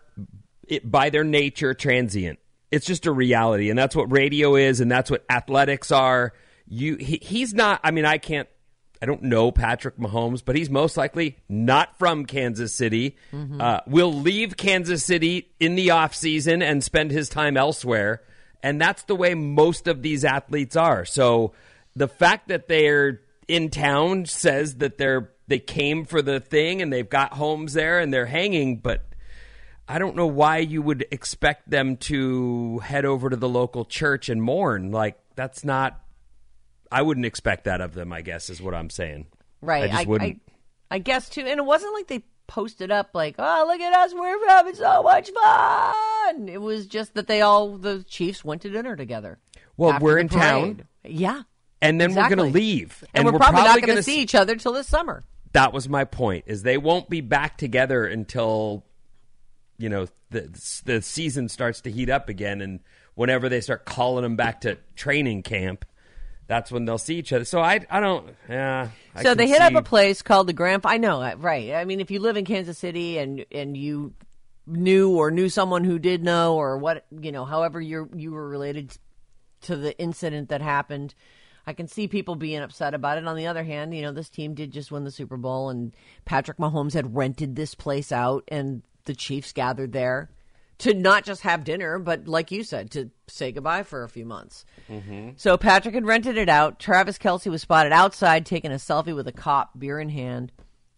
it, 0.68 0.88
by 0.90 1.10
their 1.10 1.24
nature 1.24 1.74
transient. 1.74 2.38
It's 2.70 2.86
just 2.86 3.06
a 3.06 3.12
reality, 3.12 3.70
and 3.70 3.78
that's 3.78 3.94
what 3.94 4.10
radio 4.10 4.56
is, 4.56 4.80
and 4.80 4.90
that's 4.90 5.10
what 5.10 5.24
athletics 5.30 5.92
are. 5.92 6.32
You, 6.68 6.96
he, 6.96 7.18
he's 7.22 7.54
not. 7.54 7.80
I 7.84 7.90
mean, 7.90 8.04
I 8.04 8.18
can't. 8.18 8.48
I 9.00 9.06
don't 9.06 9.24
know 9.24 9.52
Patrick 9.52 9.98
Mahomes, 9.98 10.42
but 10.44 10.56
he's 10.56 10.70
most 10.70 10.96
likely 10.96 11.36
not 11.48 11.98
from 11.98 12.24
Kansas 12.24 12.74
City. 12.74 13.16
Mm-hmm. 13.32 13.60
Uh, 13.60 13.80
will 13.86 14.12
leave 14.12 14.56
Kansas 14.56 15.04
City 15.04 15.52
in 15.60 15.74
the 15.74 15.90
off 15.90 16.14
season 16.14 16.62
and 16.62 16.82
spend 16.82 17.10
his 17.10 17.28
time 17.28 17.56
elsewhere, 17.56 18.22
and 18.62 18.80
that's 18.80 19.02
the 19.04 19.14
way 19.14 19.34
most 19.34 19.86
of 19.86 20.02
these 20.02 20.24
athletes 20.24 20.76
are. 20.76 21.04
So 21.04 21.52
the 21.94 22.08
fact 22.08 22.48
that 22.48 22.68
they're 22.68 23.20
in 23.46 23.70
town 23.70 24.26
says 24.26 24.76
that 24.76 24.98
they're 24.98 25.30
they 25.48 25.58
came 25.58 26.04
for 26.04 26.22
the 26.22 26.40
thing 26.40 26.82
and 26.82 26.92
they've 26.92 27.08
got 27.08 27.34
homes 27.34 27.72
there 27.74 27.98
and 28.00 28.12
they're 28.12 28.26
hanging, 28.26 28.78
but 28.78 29.06
I 29.88 29.98
don't 29.98 30.16
know 30.16 30.26
why 30.26 30.58
you 30.58 30.82
would 30.82 31.06
expect 31.10 31.70
them 31.70 31.96
to 31.98 32.80
head 32.80 33.04
over 33.04 33.30
to 33.30 33.36
the 33.36 33.48
local 33.48 33.84
church 33.84 34.28
and 34.28 34.42
mourn. 34.42 34.90
Like 34.90 35.18
that's 35.36 35.64
not. 35.64 36.00
I 36.90 37.02
wouldn't 37.02 37.26
expect 37.26 37.64
that 37.64 37.80
of 37.80 37.94
them. 37.94 38.12
I 38.12 38.22
guess 38.22 38.50
is 38.50 38.60
what 38.60 38.74
I'm 38.74 38.90
saying. 38.90 39.26
Right. 39.60 39.84
I 39.84 39.88
just 39.88 40.06
wouldn't. 40.06 40.40
I, 40.90 40.96
I 40.96 40.98
guess 40.98 41.28
too. 41.28 41.42
And 41.42 41.58
it 41.58 41.64
wasn't 41.64 41.94
like 41.94 42.08
they 42.08 42.24
posted 42.46 42.90
up 42.90 43.10
like, 43.12 43.36
"Oh, 43.38 43.64
look 43.68 43.80
at 43.80 43.92
us, 43.92 44.14
we're 44.14 44.48
having 44.48 44.74
so 44.74 45.02
much 45.02 45.30
fun." 45.30 46.48
It 46.48 46.60
was 46.60 46.86
just 46.86 47.14
that 47.14 47.26
they 47.26 47.40
all 47.40 47.76
the 47.76 48.04
Chiefs 48.04 48.44
went 48.44 48.62
to 48.62 48.70
dinner 48.70 48.96
together. 48.96 49.38
Well, 49.76 49.98
we're 50.00 50.18
in 50.18 50.28
town. 50.28 50.86
Yeah. 51.04 51.42
and 51.82 52.00
then 52.00 52.14
we're 52.14 52.28
going 52.28 52.38
to 52.38 52.44
leave, 52.44 53.04
And, 53.14 53.26
we're, 53.26 53.38
probably, 53.38 53.62
not 53.62 53.82
going 53.82 53.96
to 53.96 54.02
see 54.02 54.20
each 54.20 54.34
other 54.34 54.56
till 54.56 54.72
this 54.72 54.88
summer. 54.88 55.22
That 55.56 55.72
was 55.72 55.88
my 55.88 56.04
point. 56.04 56.44
Is 56.46 56.62
they 56.62 56.76
won't 56.76 57.08
be 57.08 57.22
back 57.22 57.56
together 57.56 58.04
until 58.04 58.84
you 59.78 59.88
know 59.88 60.06
the 60.28 60.82
the 60.84 61.00
season 61.00 61.48
starts 61.48 61.80
to 61.82 61.90
heat 61.90 62.10
up 62.10 62.28
again, 62.28 62.60
and 62.60 62.80
whenever 63.14 63.48
they 63.48 63.62
start 63.62 63.86
calling 63.86 64.22
them 64.22 64.36
back 64.36 64.60
to 64.60 64.76
training 64.96 65.42
camp, 65.42 65.86
that's 66.46 66.70
when 66.70 66.84
they'll 66.84 66.98
see 66.98 67.16
each 67.16 67.32
other. 67.32 67.46
So 67.46 67.60
I 67.60 67.80
I 67.88 68.00
don't 68.00 68.28
yeah. 68.50 68.90
I 69.14 69.22
so 69.22 69.34
they 69.34 69.48
hit 69.48 69.62
up 69.62 69.74
a 69.74 69.82
place 69.82 70.20
called 70.20 70.46
the 70.46 70.52
Grandpa. 70.52 70.90
I 70.90 70.98
know, 70.98 71.22
uh, 71.22 71.36
right? 71.38 71.72
I 71.72 71.86
mean, 71.86 72.00
if 72.00 72.10
you 72.10 72.20
live 72.20 72.36
in 72.36 72.44
Kansas 72.44 72.76
City 72.76 73.16
and 73.16 73.46
and 73.50 73.76
you 73.76 74.12
knew 74.66 75.16
or 75.16 75.30
knew 75.30 75.48
someone 75.48 75.84
who 75.84 75.98
did 75.98 76.22
know 76.22 76.56
or 76.56 76.76
what 76.76 77.06
you 77.10 77.32
know, 77.32 77.46
however 77.46 77.80
you 77.80 78.10
you 78.14 78.32
were 78.32 78.46
related 78.46 78.96
to 79.62 79.76
the 79.76 79.98
incident 79.98 80.50
that 80.50 80.60
happened, 80.60 81.14
I 81.66 81.72
can 81.72 81.88
see 81.88 82.06
people 82.06 82.36
being 82.36 82.60
upset 82.60 82.94
about 82.94 83.18
it. 83.18 83.26
On 83.26 83.36
the 83.36 83.48
other 83.48 83.64
hand, 83.64 83.94
you 83.94 84.02
know, 84.02 84.12
this 84.12 84.28
team 84.28 84.54
did 84.54 84.72
just 84.72 84.92
win 84.92 85.04
the 85.04 85.10
Super 85.10 85.36
Bowl, 85.36 85.68
and 85.68 85.94
Patrick 86.24 86.58
Mahomes 86.58 86.94
had 86.94 87.16
rented 87.16 87.56
this 87.56 87.74
place 87.74 88.12
out, 88.12 88.44
and 88.48 88.82
the 89.04 89.14
Chiefs 89.14 89.52
gathered 89.52 89.92
there 89.92 90.30
to 90.78 90.94
not 90.94 91.24
just 91.24 91.42
have 91.42 91.64
dinner, 91.64 91.98
but 91.98 92.28
like 92.28 92.50
you 92.50 92.62
said, 92.62 92.90
to 92.90 93.10
say 93.28 93.50
goodbye 93.50 93.82
for 93.82 94.04
a 94.04 94.08
few 94.08 94.26
months. 94.26 94.64
Mm-hmm. 94.90 95.30
So 95.36 95.56
Patrick 95.56 95.94
had 95.94 96.04
rented 96.04 96.36
it 96.36 96.48
out. 96.48 96.78
Travis 96.78 97.18
Kelce 97.18 97.50
was 97.50 97.62
spotted 97.62 97.92
outside 97.92 98.44
taking 98.44 98.70
a 98.72 98.76
selfie 98.76 99.14
with 99.14 99.26
a 99.26 99.32
cop, 99.32 99.78
beer 99.78 99.98
in 99.98 100.10
hand. 100.10 100.52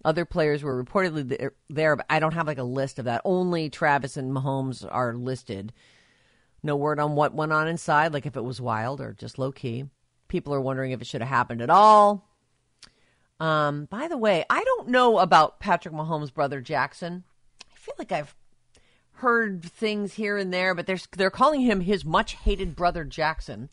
Other 0.05 0.25
players 0.25 0.63
were 0.63 0.83
reportedly 0.83 1.29
there- 1.29 1.55
there, 1.69 1.97
but 1.97 2.07
I 2.11 2.19
don't 2.19 2.35
have 2.35 2.47
like 2.47 2.59
a 2.59 2.65
list 2.65 2.99
of 2.99 3.05
that. 3.05 3.23
Only 3.25 3.71
Travis 3.71 4.17
and 4.17 4.33
Mahomes 4.33 4.87
are 4.89 5.15
listed. 5.15 5.73
No 6.63 6.77
word 6.77 6.99
on 6.99 7.15
what 7.15 7.35
went 7.35 7.53
on 7.53 7.69
inside, 7.69 8.13
like 8.13 8.27
if 8.27 8.37
it 8.37 8.45
was 8.45 8.61
wild 8.61 9.01
or 9.01 9.13
just 9.13 9.39
low 9.39 9.53
key. 9.53 9.85
People 10.29 10.55
are 10.55 10.61
wondering 10.61 10.93
if 10.93 11.01
it 11.01 11.07
should 11.07 11.21
have 11.21 11.29
happened 11.29 11.63
at 11.63 11.71
all. 11.71 12.29
Um, 13.41 13.87
by 13.87 14.09
the 14.09 14.17
way, 14.17 14.45
I 14.51 14.63
don't 14.65 14.89
know 14.89 15.19
about 15.19 15.61
Patrick 15.61 15.95
Mahomes' 15.95 16.33
brother 16.33 16.61
Jackson. 16.61 17.25
I 17.73 17.77
feel 17.77 17.95
like 17.99 18.13
I've 18.13 18.35
heard 19.13 19.65
things 19.65 20.15
here 20.15 20.37
and 20.37 20.53
there, 20.53 20.75
but 20.75 20.87
they're 20.87 20.99
they're 21.17 21.31
calling 21.31 21.61
him 21.61 21.81
his 21.81 22.05
much 22.05 22.35
hated 22.35 22.75
brother 22.77 23.05
Jackson. 23.05 23.69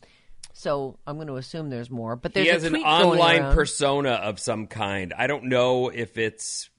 So 0.52 0.98
I'm 1.06 1.16
going 1.16 1.28
to 1.28 1.36
assume 1.36 1.68
there's 1.68 1.90
more. 1.90 2.16
But 2.16 2.32
there's 2.32 2.46
he 2.46 2.52
has 2.52 2.64
a 2.64 2.68
an 2.68 2.76
online 2.76 3.54
persona 3.54 4.12
of 4.12 4.38
some 4.40 4.66
kind. 4.68 5.12
I 5.16 5.26
don't 5.26 5.44
know 5.44 5.88
if 5.88 6.16
it's. 6.16 6.70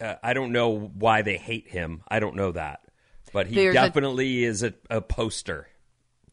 Uh, 0.00 0.16
I 0.22 0.34
don't 0.34 0.52
know 0.52 0.78
why 0.78 1.22
they 1.22 1.36
hate 1.38 1.68
him. 1.68 2.02
I 2.08 2.18
don't 2.18 2.36
know 2.36 2.52
that, 2.52 2.80
but 3.32 3.46
he 3.46 3.54
There's 3.54 3.74
a- 3.74 3.80
definitely 3.80 4.44
is 4.44 4.62
a, 4.62 4.74
a 4.90 5.00
poster. 5.00 5.68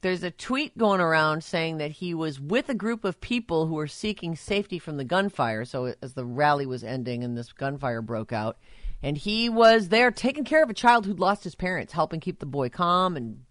There's 0.01 0.23
a 0.23 0.31
tweet 0.31 0.77
going 0.77 1.01
around 1.01 1.43
saying 1.43 1.77
that 1.77 1.91
he 1.91 2.13
was 2.13 2.39
with 2.39 2.69
a 2.69 2.73
group 2.73 3.03
of 3.03 3.19
people 3.19 3.67
who 3.67 3.73
were 3.75 3.87
seeking 3.87 4.35
safety 4.35 4.79
from 4.79 4.95
the 4.95 5.03
gunfire. 5.03 5.65
So 5.65 5.93
as 6.01 6.13
the 6.13 6.25
rally 6.25 6.65
was 6.65 6.83
ending 6.83 7.23
and 7.23 7.37
this 7.37 7.51
gunfire 7.51 8.01
broke 8.01 8.31
out, 8.31 8.57
and 9.03 9.17
he 9.17 9.49
was 9.49 9.89
there 9.89 10.11
taking 10.11 10.45
care 10.45 10.63
of 10.63 10.69
a 10.69 10.73
child 10.73 11.05
who'd 11.05 11.19
lost 11.19 11.43
his 11.43 11.55
parents, 11.55 11.93
helping 11.93 12.19
keep 12.19 12.39
the 12.39 12.45
boy 12.45 12.69
calm 12.69 13.17
and 13.17 13.43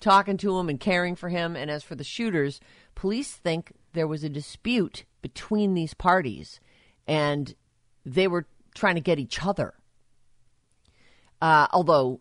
talking 0.00 0.38
to 0.38 0.58
him 0.58 0.70
and 0.70 0.80
caring 0.80 1.14
for 1.14 1.28
him. 1.28 1.56
And 1.56 1.70
as 1.70 1.82
for 1.82 1.94
the 1.94 2.04
shooters, 2.04 2.60
police 2.94 3.32
think 3.32 3.72
there 3.92 4.06
was 4.06 4.24
a 4.24 4.28
dispute 4.30 5.04
between 5.20 5.74
these 5.74 5.92
parties, 5.92 6.60
and 7.06 7.54
they 8.06 8.26
were 8.26 8.46
trying 8.74 8.94
to 8.94 9.00
get 9.02 9.18
each 9.18 9.44
other. 9.44 9.74
Uh, 11.42 11.66
although 11.70 12.20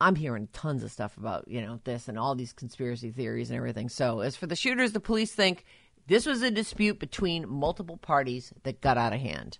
I'm 0.00 0.14
hearing 0.14 0.48
tons 0.52 0.82
of 0.84 0.92
stuff 0.92 1.16
about, 1.16 1.48
you 1.48 1.60
know, 1.60 1.80
this 1.84 2.08
and 2.08 2.18
all 2.18 2.34
these 2.34 2.52
conspiracy 2.52 3.10
theories 3.10 3.50
and 3.50 3.56
everything. 3.56 3.88
So, 3.88 4.20
as 4.20 4.36
for 4.36 4.46
the 4.46 4.54
shooters, 4.56 4.92
the 4.92 5.00
police 5.00 5.32
think 5.32 5.64
this 6.06 6.24
was 6.24 6.42
a 6.42 6.50
dispute 6.50 6.98
between 7.00 7.48
multiple 7.48 7.96
parties 7.96 8.52
that 8.62 8.80
got 8.80 8.96
out 8.96 9.12
of 9.12 9.20
hand 9.20 9.58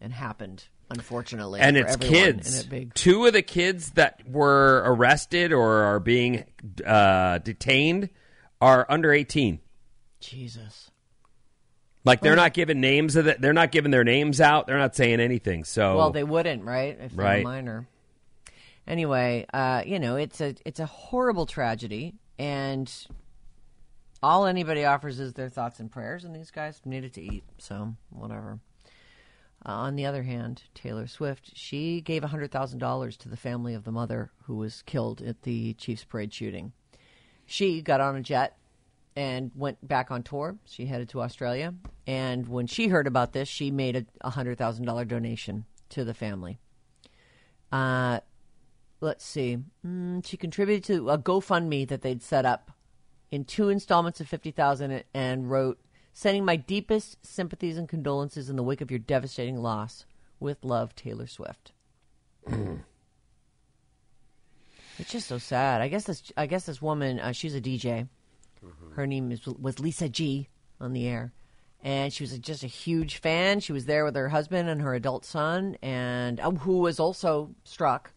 and 0.00 0.12
happened, 0.12 0.64
unfortunately. 0.90 1.60
and 1.60 1.76
it's 1.76 1.96
kids. 1.96 2.60
In 2.60 2.66
a 2.66 2.70
big, 2.70 2.94
Two 2.94 3.26
of 3.26 3.32
the 3.32 3.42
kids 3.42 3.90
that 3.92 4.20
were 4.28 4.82
arrested 4.86 5.52
or 5.52 5.82
are 5.82 6.00
being 6.00 6.44
uh, 6.86 7.38
detained 7.38 8.10
are 8.60 8.86
under 8.88 9.12
18. 9.12 9.58
Jesus. 10.20 10.90
Like 12.04 12.20
they're 12.20 12.36
not 12.36 12.52
giving 12.52 12.80
names 12.80 13.16
of 13.16 13.24
the, 13.24 13.36
they're 13.38 13.52
not 13.54 13.72
giving 13.72 13.90
their 13.90 14.04
names 14.04 14.40
out. 14.40 14.66
They're 14.66 14.78
not 14.78 14.94
saying 14.94 15.20
anything. 15.20 15.64
So 15.64 15.96
Well, 15.96 16.10
they 16.10 16.22
wouldn't, 16.24 16.64
right? 16.64 16.96
If 17.00 17.12
they're 17.12 17.24
Right. 17.24 17.40
a 17.40 17.44
minor. 17.44 17.88
Anyway, 18.86 19.46
uh, 19.54 19.82
you 19.86 19.98
know, 19.98 20.16
it's 20.16 20.40
a 20.40 20.54
it's 20.64 20.80
a 20.80 20.86
horrible 20.86 21.46
tragedy, 21.46 22.14
and 22.38 22.92
all 24.22 24.44
anybody 24.46 24.84
offers 24.84 25.18
is 25.20 25.32
their 25.32 25.48
thoughts 25.48 25.80
and 25.80 25.90
prayers, 25.90 26.24
and 26.24 26.34
these 26.34 26.50
guys 26.50 26.80
needed 26.84 27.14
to 27.14 27.22
eat, 27.22 27.44
so 27.58 27.94
whatever. 28.10 28.58
Uh, 29.66 29.72
on 29.72 29.96
the 29.96 30.04
other 30.04 30.22
hand, 30.22 30.62
Taylor 30.74 31.06
Swift, 31.06 31.52
she 31.54 32.02
gave 32.02 32.22
hundred 32.24 32.50
thousand 32.50 32.78
dollars 32.78 33.16
to 33.18 33.28
the 33.30 33.36
family 33.36 33.72
of 33.72 33.84
the 33.84 33.92
mother 33.92 34.30
who 34.42 34.56
was 34.56 34.82
killed 34.82 35.22
at 35.22 35.42
the 35.42 35.72
Chiefs 35.74 36.04
parade 36.04 36.32
shooting. 36.34 36.72
She 37.46 37.80
got 37.80 38.00
on 38.02 38.16
a 38.16 38.20
jet 38.22 38.58
and 39.16 39.50
went 39.54 39.86
back 39.86 40.10
on 40.10 40.22
tour. 40.22 40.56
She 40.66 40.86
headed 40.86 41.08
to 41.10 41.22
Australia, 41.22 41.72
and 42.06 42.46
when 42.48 42.66
she 42.66 42.88
heard 42.88 43.06
about 43.06 43.32
this, 43.32 43.48
she 43.48 43.70
made 43.70 43.96
a- 43.96 44.06
a 44.20 44.30
hundred 44.30 44.58
thousand 44.58 44.84
dollar 44.84 45.06
donation 45.06 45.64
to 45.90 46.04
the 46.04 46.12
family. 46.14 46.58
Uh, 47.72 48.20
let's 49.04 49.24
see. 49.24 49.58
Mm, 49.86 50.26
she 50.26 50.36
contributed 50.36 50.84
to 50.84 51.10
a 51.10 51.18
GoFundMe 51.18 51.86
that 51.88 52.02
they'd 52.02 52.22
set 52.22 52.44
up 52.44 52.72
in 53.30 53.44
two 53.44 53.68
installments 53.68 54.20
of 54.20 54.28
fifty 54.28 54.50
thousand, 54.50 55.04
and 55.12 55.50
wrote, 55.50 55.78
"Sending 56.12 56.44
my 56.44 56.56
deepest 56.56 57.24
sympathies 57.24 57.76
and 57.76 57.88
condolences 57.88 58.50
in 58.50 58.56
the 58.56 58.62
wake 58.62 58.80
of 58.80 58.90
your 58.90 58.98
devastating 58.98 59.62
loss. 59.62 60.06
With 60.40 60.64
love, 60.64 60.94
Taylor 60.96 61.26
Swift." 61.26 61.72
it's 64.98 65.10
just 65.10 65.28
so 65.28 65.38
sad. 65.38 65.80
I 65.80 65.88
guess 65.88 66.04
this. 66.04 66.32
I 66.36 66.46
guess 66.46 66.66
this 66.66 66.82
woman. 66.82 67.20
Uh, 67.20 67.32
she's 67.32 67.54
a 67.54 67.60
DJ. 67.60 68.08
Her 68.94 69.06
name 69.06 69.32
is, 69.32 69.46
was 69.46 69.80
Lisa 69.80 70.08
G 70.08 70.48
on 70.80 70.92
the 70.92 71.06
air. 71.06 71.32
And 71.82 72.12
she 72.12 72.22
was 72.22 72.32
a, 72.32 72.38
just 72.38 72.62
a 72.62 72.68
huge 72.68 73.18
fan. 73.18 73.60
She 73.60 73.72
was 73.72 73.84
there 73.84 74.04
with 74.04 74.16
her 74.16 74.30
husband 74.30 74.70
and 74.70 74.80
her 74.80 74.94
adult 74.94 75.24
son, 75.26 75.76
and 75.82 76.40
uh, 76.40 76.50
who 76.50 76.78
was 76.78 76.98
also 76.98 77.54
struck, 77.64 78.13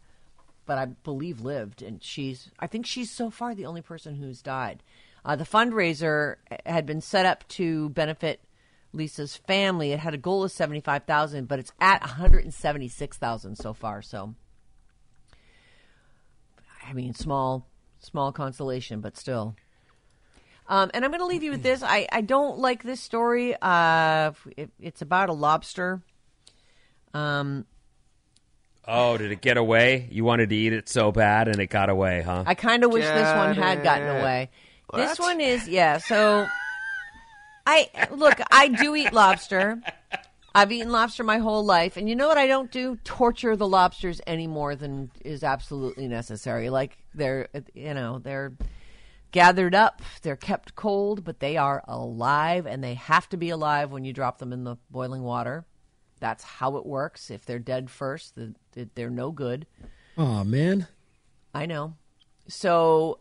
but 0.68 0.78
I 0.78 0.86
believe 0.86 1.42
lived. 1.42 1.82
And 1.82 2.04
she's, 2.04 2.52
I 2.60 2.68
think 2.68 2.86
she's 2.86 3.10
so 3.10 3.32
far 3.32 3.56
the 3.56 3.66
only 3.66 3.82
person 3.82 4.14
who's 4.14 4.44
died. 4.44 4.84
Uh, 5.26 5.36
the 5.36 5.44
fundraiser 5.44 6.36
had 6.66 6.86
been 6.86 7.02
set 7.02 7.26
up 7.26 7.48
to 7.48 7.90
benefit 7.90 8.40
Lisa's 8.94 9.36
family. 9.36 9.92
It 9.92 10.00
had 10.00 10.14
a 10.14 10.18
goal 10.18 10.44
of 10.44 10.52
seventy 10.52 10.80
five 10.80 11.06
thousand, 11.06 11.48
but 11.48 11.60
it's 11.60 11.72
at 11.82 12.02
one 12.02 12.12
hundred 12.12 12.44
and 12.44 12.54
seventy 12.54 12.88
six 12.88 13.18
thousand 13.18 13.58
so 13.58 13.74
far. 13.74 14.02
So, 14.02 14.36
I 16.88 16.94
mean, 16.94 17.14
small, 17.14 17.68
small 18.00 18.32
consolation, 18.32 19.02
but 19.02 19.18
still. 19.18 19.56
Um, 20.70 20.92
and 20.94 21.04
I'm 21.04 21.12
going 21.12 21.20
to 21.20 21.26
leave 21.26 21.44
you 21.44 21.52
with 21.52 21.64
this. 21.64 21.82
I, 21.84 22.08
I 22.12 22.22
don't 22.22 22.60
like 22.60 22.84
this 22.84 23.02
story. 23.02 23.56
Uh, 23.62 24.32
it, 24.56 24.70
it's 24.80 25.02
about 25.02 25.30
a 25.30 25.34
lobster. 25.34 26.02
Um, 27.14 27.66
Oh, 28.88 29.18
did 29.18 29.32
it 29.32 29.42
get 29.42 29.58
away? 29.58 30.08
You 30.12 30.24
wanted 30.24 30.50
to 30.50 30.56
eat 30.56 30.72
it 30.74 30.88
so 30.88 31.12
bad 31.12 31.48
and 31.50 31.60
it 31.60 31.68
got 31.68 31.90
away, 31.90 32.22
huh? 32.22 32.44
I 32.46 32.56
kind 32.56 32.84
of 32.84 32.92
wish 32.94 33.04
this 33.04 33.36
one 33.36 33.54
had 33.56 33.84
gotten 33.84 34.08
Got 34.08 34.16
it. 34.16 34.22
away. 34.22 34.50
This 34.94 35.20
What? 35.20 35.28
one 35.36 35.42
is 35.42 35.68
yeah. 35.68 35.98
So 35.98 36.48
I 37.66 37.90
look. 38.12 38.40
I 38.52 38.70
do 38.70 38.96
eat 38.96 39.12
lobster. 39.12 39.82
I've 40.56 40.72
eaten 40.72 40.92
lobster 40.92 41.24
my 41.24 41.38
whole 41.38 41.64
life, 41.66 41.98
and 41.98 42.08
you 42.10 42.16
know 42.16 42.28
what 42.28 42.38
I 42.38 42.48
don't 42.48 42.72
do? 42.72 42.96
Torture 43.04 43.56
the 43.56 43.68
lobsters 43.68 44.22
any 44.26 44.48
more 44.48 44.76
than 44.76 45.12
is 45.24 45.44
absolutely 45.44 46.08
necessary. 46.08 46.70
Like 46.70 46.98
they're, 47.14 47.50
you 47.76 47.94
know, 47.94 48.20
they're 48.20 48.54
gathered 49.32 49.76
up, 49.76 50.02
they're 50.24 50.38
kept 50.38 50.74
cold, 50.76 51.24
but 51.26 51.42
they 51.42 51.58
are 51.58 51.84
alive, 51.88 52.66
and 52.66 52.84
they 52.84 52.94
have 52.96 53.28
to 53.30 53.38
be 53.38 53.50
alive 53.50 53.92
when 53.92 54.04
you 54.06 54.14
drop 54.14 54.40
them 54.40 54.52
in 54.54 54.64
the 54.64 54.78
boiling 54.90 55.22
water. 55.22 55.66
That's 56.20 56.44
how 56.44 56.78
it 56.78 56.86
works. 56.86 57.30
If 57.30 57.46
they're 57.46 57.60
dead 57.60 57.90
first, 57.90 58.36
th- 58.36 58.52
th- 58.74 58.90
they're 58.96 59.10
no 59.10 59.32
good. 59.32 59.68
Oh 60.18 60.44
man. 60.44 60.88
I 61.54 61.66
know. 61.66 61.94
So 62.48 63.20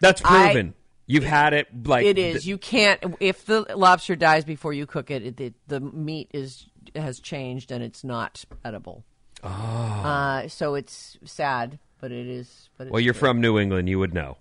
That's 0.00 0.22
I- 0.24 0.52
proven. 0.52 0.74
You've 1.06 1.24
had 1.24 1.54
it 1.54 1.66
like 1.88 2.06
it 2.06 2.18
is. 2.18 2.34
th- 2.34 2.46
you 2.46 2.56
can't. 2.56 3.16
If 3.18 3.44
the 3.44 3.62
lobster 3.76 4.14
dies 4.14 4.44
before 4.44 4.72
you 4.72 4.86
cook 4.86 5.10
it, 5.10 5.24
it, 5.24 5.40
it 5.40 5.54
the 5.66 5.80
meat 5.80 6.30
is 6.32 6.66
has 6.94 7.18
changed 7.18 7.72
and 7.72 7.82
it's 7.82 8.04
not 8.04 8.44
edible. 8.64 9.04
Oh. 9.42 9.48
Uh, 9.48 10.46
so 10.46 10.76
it's 10.76 11.18
sad, 11.24 11.80
but 12.00 12.12
it 12.12 12.28
is. 12.28 12.70
But 12.76 12.86
it's 12.86 12.92
well, 12.92 13.00
you're 13.00 13.12
true. 13.12 13.28
from 13.28 13.40
New 13.40 13.58
England, 13.58 13.88
you 13.88 13.98
would 13.98 14.14
know. 14.14 14.36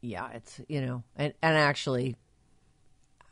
Yeah, 0.00 0.30
it's 0.32 0.60
you 0.68 0.80
know, 0.80 1.04
and 1.14 1.32
and 1.42 1.56
actually, 1.56 2.16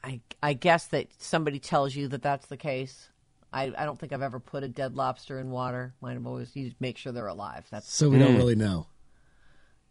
I 0.05 0.21
I 0.41 0.53
guess 0.53 0.87
that 0.87 1.09
somebody 1.19 1.59
tells 1.59 1.97
you 1.97 2.07
that 2.09 2.23
that's 2.23 2.47
the 2.47 2.57
case. 2.57 3.09
I, 3.53 3.73
I 3.77 3.85
don't 3.85 3.99
think 3.99 4.13
I've 4.13 4.23
ever 4.23 4.39
put 4.39 4.63
a 4.63 4.69
dead 4.69 4.95
lobster 4.97 5.39
in 5.41 5.51
water. 5.51 5.95
Mine 6.01 6.15
have 6.15 6.27
always 6.27 6.55
you 6.55 6.73
make 6.81 6.97
sure 6.97 7.13
they're 7.13 7.27
alive. 7.27 7.67
That's 7.71 7.93
So 7.93 8.09
we 8.09 8.19
don't 8.19 8.35
mm. 8.35 8.39
really 8.39 8.55
know. 8.55 8.87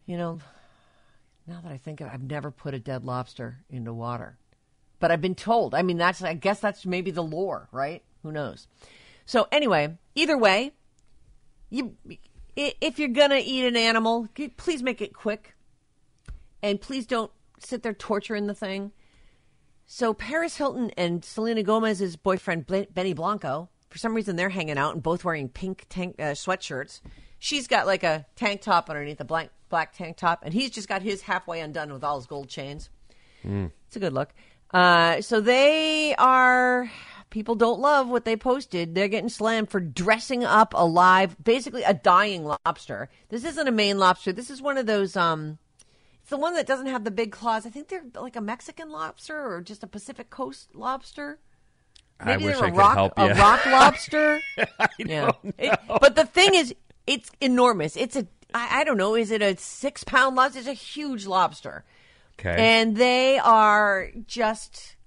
you 0.05 0.17
know, 0.17 0.39
Now 1.45 1.59
that 1.61 1.71
I 1.71 1.77
think 1.77 1.99
of 2.01 2.07
it, 2.07 2.13
I've 2.13 2.23
never 2.23 2.51
put 2.51 2.73
a 2.73 2.79
dead 2.79 3.03
lobster 3.03 3.59
into 3.69 3.93
water. 3.93 4.37
But 4.99 5.11
I've 5.11 5.21
been 5.21 5.35
told. 5.35 5.73
I 5.75 5.81
mean, 5.81 5.97
that's, 5.97 6.21
I 6.21 6.33
guess 6.33 6.59
that's 6.59 6.85
maybe 6.85 7.11
the 7.11 7.23
lore, 7.23 7.67
right? 7.71 8.03
Who 8.23 8.31
knows? 8.31 8.67
So, 9.25 9.47
anyway, 9.51 9.97
either 10.15 10.37
way, 10.37 10.71
you, 11.69 11.95
if 12.55 12.99
you're 12.99 13.07
going 13.09 13.29
to 13.29 13.39
eat 13.39 13.65
an 13.65 13.75
animal, 13.75 14.27
please 14.57 14.83
make 14.83 15.01
it 15.01 15.13
quick. 15.13 15.55
And 16.61 16.81
please 16.81 17.05
don't 17.05 17.31
sit 17.59 17.83
there 17.83 17.93
torturing 17.93 18.47
the 18.47 18.53
thing. 18.53 18.91
So, 19.91 20.13
Paris 20.13 20.55
Hilton 20.55 20.91
and 20.97 21.25
Selena 21.25 21.63
Gomez's 21.63 22.15
boyfriend, 22.15 22.67
Benny 22.67 23.13
Blanco, 23.13 23.69
for 23.89 23.97
some 23.97 24.13
reason 24.13 24.35
they're 24.35 24.49
hanging 24.49 24.77
out 24.77 24.93
and 24.93 25.01
both 25.01 25.25
wearing 25.25 25.49
pink 25.49 25.87
tank 25.89 26.15
uh, 26.19 26.33
sweatshirts. 26.33 27.01
She's 27.39 27.67
got 27.67 27.87
like 27.87 28.03
a 28.03 28.27
tank 28.35 28.61
top 28.61 28.91
underneath 28.91 29.19
a 29.19 29.25
black 29.25 29.49
black 29.67 29.93
tank 29.93 30.17
top, 30.17 30.41
and 30.43 30.53
he's 30.53 30.69
just 30.69 30.87
got 30.87 31.01
his 31.01 31.23
halfway 31.23 31.59
undone 31.59 31.91
with 31.91 32.03
all 32.03 32.17
his 32.17 32.27
gold 32.27 32.49
chains. 32.49 32.91
It's 33.87 33.95
a 33.95 33.99
good 33.99 34.13
look. 34.13 34.29
Uh, 34.71 35.21
so 35.21 35.41
they 35.41 36.13
are. 36.19 36.91
People 37.31 37.55
don't 37.55 37.79
love 37.79 38.09
what 38.09 38.25
they 38.25 38.37
posted. 38.37 38.93
They're 38.93 39.07
getting 39.07 39.27
slammed 39.27 39.71
for 39.71 39.79
dressing 39.79 40.43
up 40.43 40.75
a 40.77 40.85
live, 40.85 41.35
basically 41.43 41.81
a 41.81 41.95
dying 41.95 42.45
lobster. 42.45 43.09
This 43.29 43.43
isn't 43.43 43.67
a 43.67 43.71
Maine 43.71 43.97
lobster. 43.97 44.33
This 44.33 44.51
is 44.51 44.61
one 44.61 44.77
of 44.77 44.85
those. 44.85 45.17
Um, 45.17 45.57
it's 46.29 46.37
the 46.37 46.37
one 46.37 46.53
that 46.53 46.67
doesn't 46.67 46.85
have 46.85 47.03
the 47.03 47.09
big 47.11 47.31
claws. 47.31 47.65
I 47.65 47.71
think 47.71 47.87
they're 47.87 48.03
like 48.13 48.35
a 48.35 48.41
Mexican 48.41 48.89
lobster 48.91 49.35
or 49.35 49.61
just 49.61 49.83
a 49.83 49.87
Pacific 49.87 50.29
Coast 50.29 50.75
lobster. 50.75 51.39
I 52.19 52.25
Maybe 52.25 52.45
wish 52.45 52.57
they're 52.57 52.65
I 52.65 52.67
a 52.67 52.71
could 52.71 52.77
rock, 52.77 52.93
help 52.93 53.13
a 53.17 53.33
rock 53.33 53.65
lobster. 53.67 54.39
yeah. 54.99 55.31
It- 55.57 55.79
but 55.87 56.15
the 56.15 56.25
thing 56.27 56.53
is, 56.53 56.75
it's 57.07 57.31
enormous. 57.41 57.95
It's 57.97 58.15
a, 58.15 58.27
I, 58.53 58.81
I 58.81 58.83
don't 58.83 58.97
know, 58.97 59.15
is 59.15 59.31
it 59.31 59.41
a 59.41 59.57
six 59.57 60.03
pound 60.03 60.35
lobster? 60.35 60.59
It's 60.59 60.67
a 60.67 60.73
huge 60.73 61.25
lobster. 61.25 61.83
Okay. 62.39 62.55
And 62.59 62.95
they 62.95 63.39
are 63.39 64.09
just, 64.27 64.97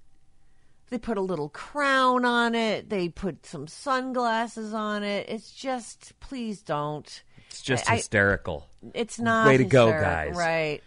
they 0.89 0.97
put 0.97 1.17
a 1.17 1.21
little 1.21 1.47
crown 1.47 2.25
on 2.25 2.53
it. 2.53 2.89
They 2.89 3.07
put 3.07 3.45
some 3.45 3.67
sunglasses 3.67 4.73
on 4.73 5.03
it. 5.03 5.29
It's 5.29 5.51
just, 5.53 6.19
please 6.19 6.61
don't. 6.61 7.23
it's 7.49 7.61
just 7.61 7.89
I- 7.89 7.93
I- 7.93 7.95
hysterical. 7.97 8.67
It's 8.93 9.17
not. 9.19 9.47
Way 9.47 9.55
to 9.55 9.63
go, 9.63 9.89
guys. 9.91 10.35
Right. 10.35 10.83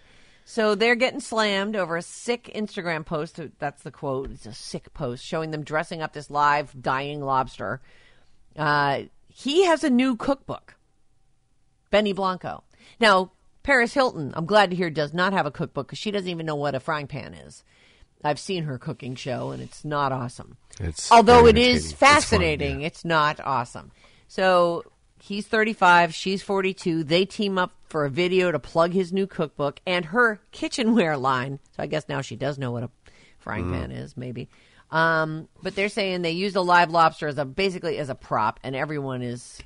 So 0.48 0.76
they're 0.76 0.94
getting 0.94 1.18
slammed 1.18 1.74
over 1.74 1.96
a 1.96 2.02
sick 2.02 2.52
Instagram 2.54 3.04
post. 3.04 3.40
That's 3.58 3.82
the 3.82 3.90
quote. 3.90 4.30
It's 4.30 4.46
a 4.46 4.52
sick 4.52 4.94
post 4.94 5.24
showing 5.24 5.50
them 5.50 5.64
dressing 5.64 6.02
up 6.02 6.12
this 6.12 6.30
live 6.30 6.72
dying 6.80 7.20
lobster. 7.20 7.80
Uh, 8.56 9.02
he 9.28 9.64
has 9.64 9.82
a 9.82 9.90
new 9.90 10.14
cookbook, 10.14 10.76
Benny 11.90 12.12
Blanco. 12.12 12.62
Now, 13.00 13.32
Paris 13.64 13.92
Hilton, 13.92 14.32
I'm 14.36 14.46
glad 14.46 14.70
to 14.70 14.76
hear, 14.76 14.88
does 14.88 15.12
not 15.12 15.32
have 15.32 15.46
a 15.46 15.50
cookbook 15.50 15.88
because 15.88 15.98
she 15.98 16.12
doesn't 16.12 16.30
even 16.30 16.46
know 16.46 16.54
what 16.54 16.76
a 16.76 16.80
frying 16.80 17.08
pan 17.08 17.34
is. 17.34 17.64
I've 18.22 18.38
seen 18.38 18.62
her 18.64 18.78
cooking 18.78 19.16
show, 19.16 19.50
and 19.50 19.60
it's 19.60 19.84
not 19.84 20.12
awesome. 20.12 20.56
It's 20.78 21.10
Although 21.10 21.48
it 21.48 21.58
is 21.58 21.58
entertaining. 21.58 21.74
It's 21.76 21.92
fun, 21.92 22.08
fascinating, 22.08 22.80
yeah. 22.82 22.86
it's 22.86 23.04
not 23.04 23.40
awesome. 23.40 23.90
So 24.28 24.84
he's 25.26 25.46
35, 25.46 26.14
she's 26.14 26.42
42. 26.42 27.02
They 27.04 27.24
team 27.24 27.58
up 27.58 27.72
for 27.88 28.04
a 28.04 28.10
video 28.10 28.52
to 28.52 28.58
plug 28.58 28.92
his 28.92 29.12
new 29.12 29.26
cookbook 29.26 29.80
and 29.86 30.04
her 30.06 30.40
kitchenware 30.52 31.16
line. 31.16 31.58
So 31.76 31.82
I 31.82 31.86
guess 31.86 32.08
now 32.08 32.20
she 32.20 32.36
does 32.36 32.58
know 32.58 32.70
what 32.70 32.84
a 32.84 32.90
frying 33.38 33.70
pan 33.72 33.90
is, 33.90 34.16
maybe. 34.16 34.48
Um, 34.90 35.48
but 35.62 35.74
they're 35.74 35.88
saying 35.88 36.22
they 36.22 36.30
used 36.30 36.54
a 36.54 36.60
live 36.60 36.90
lobster 36.90 37.26
as 37.26 37.38
a 37.38 37.44
basically 37.44 37.98
as 37.98 38.08
a 38.08 38.14
prop, 38.14 38.60
and 38.62 38.76
everyone 38.76 39.22
is 39.22 39.60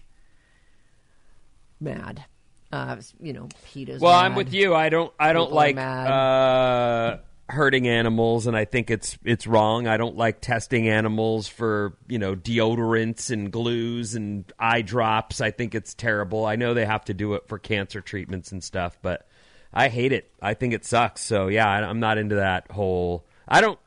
mad. 1.79 2.25
Uh, 2.73 2.97
you 3.21 3.33
know, 3.33 3.49
Peter's 3.67 4.01
Well, 4.01 4.19
mad. 4.19 4.27
I'm 4.27 4.35
with 4.35 4.55
you. 4.55 4.75
I 4.75 4.89
don't. 4.89 5.13
I 5.19 5.33
don't 5.33 5.47
People 5.47 5.57
like 5.57 5.77
uh, 5.77 7.19
hurting 7.51 7.87
animals, 7.89 8.47
and 8.47 8.57
I 8.57 8.65
think 8.65 8.91
it's 8.91 9.19
it's 9.25 9.47
wrong. 9.47 9.87
I 9.87 9.97
don't 9.97 10.17
like 10.17 10.41
testing 10.41 10.89
animals 10.89 11.49
for 11.49 11.97
you 12.09 12.19
know 12.19 12.35
deodorants 12.37 13.31
and 13.31 13.53
glues 13.53 14.15
and 14.15 14.51
eye 14.59 14.83
drops. 14.83 15.41
I 15.41 15.51
think 15.51 15.75
it's 15.75 15.95
terrible. 15.95 16.45
I 16.47 16.57
know 16.57 16.75
they 16.75 16.87
have 16.87 17.05
to 17.07 17.15
do 17.15 17.35
it 17.35 17.47
for 17.49 17.59
cancer 17.59 18.01
treatments 18.01 18.53
and 18.53 18.63
stuff, 18.65 18.99
but 19.03 19.27
I 19.73 19.89
hate 19.89 20.13
it. 20.13 20.31
I 20.41 20.55
think 20.55 20.73
it 20.75 20.85
sucks. 20.85 21.21
So 21.23 21.49
yeah, 21.49 21.69
I, 21.69 21.83
I'm 21.89 22.01
not 22.01 22.19
into 22.19 22.37
that 22.37 22.71
whole. 22.71 23.27
I 23.47 23.61
don't. 23.61 23.79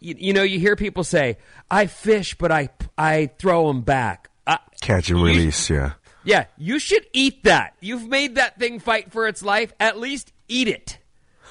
You, 0.00 0.14
you 0.18 0.32
know, 0.32 0.42
you 0.42 0.58
hear 0.58 0.76
people 0.76 1.04
say, 1.04 1.38
"I 1.70 1.86
fish, 1.86 2.34
but 2.36 2.52
I 2.52 2.68
I 2.96 3.30
throw 3.38 3.66
them 3.68 3.82
back." 3.82 4.30
Uh, 4.46 4.58
Catch 4.80 5.10
and 5.10 5.18
you- 5.20 5.24
release, 5.26 5.70
yeah. 5.70 5.92
yeah, 6.24 6.44
you 6.58 6.78
should 6.78 7.06
eat 7.14 7.44
that. 7.44 7.74
You've 7.80 8.06
made 8.06 8.34
that 8.34 8.58
thing 8.58 8.78
fight 8.78 9.10
for 9.10 9.26
its 9.26 9.42
life. 9.42 9.72
At 9.80 9.98
least 9.98 10.32
eat 10.48 10.68
it. 10.68 10.98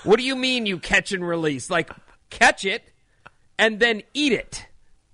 What 0.03 0.17
do 0.17 0.23
you 0.23 0.35
mean 0.35 0.65
you 0.65 0.79
catch 0.79 1.11
and 1.11 1.25
release? 1.27 1.69
Like 1.69 1.89
catch 2.29 2.65
it 2.65 2.83
and 3.57 3.79
then 3.79 4.03
eat 4.13 4.33
it. 4.33 4.65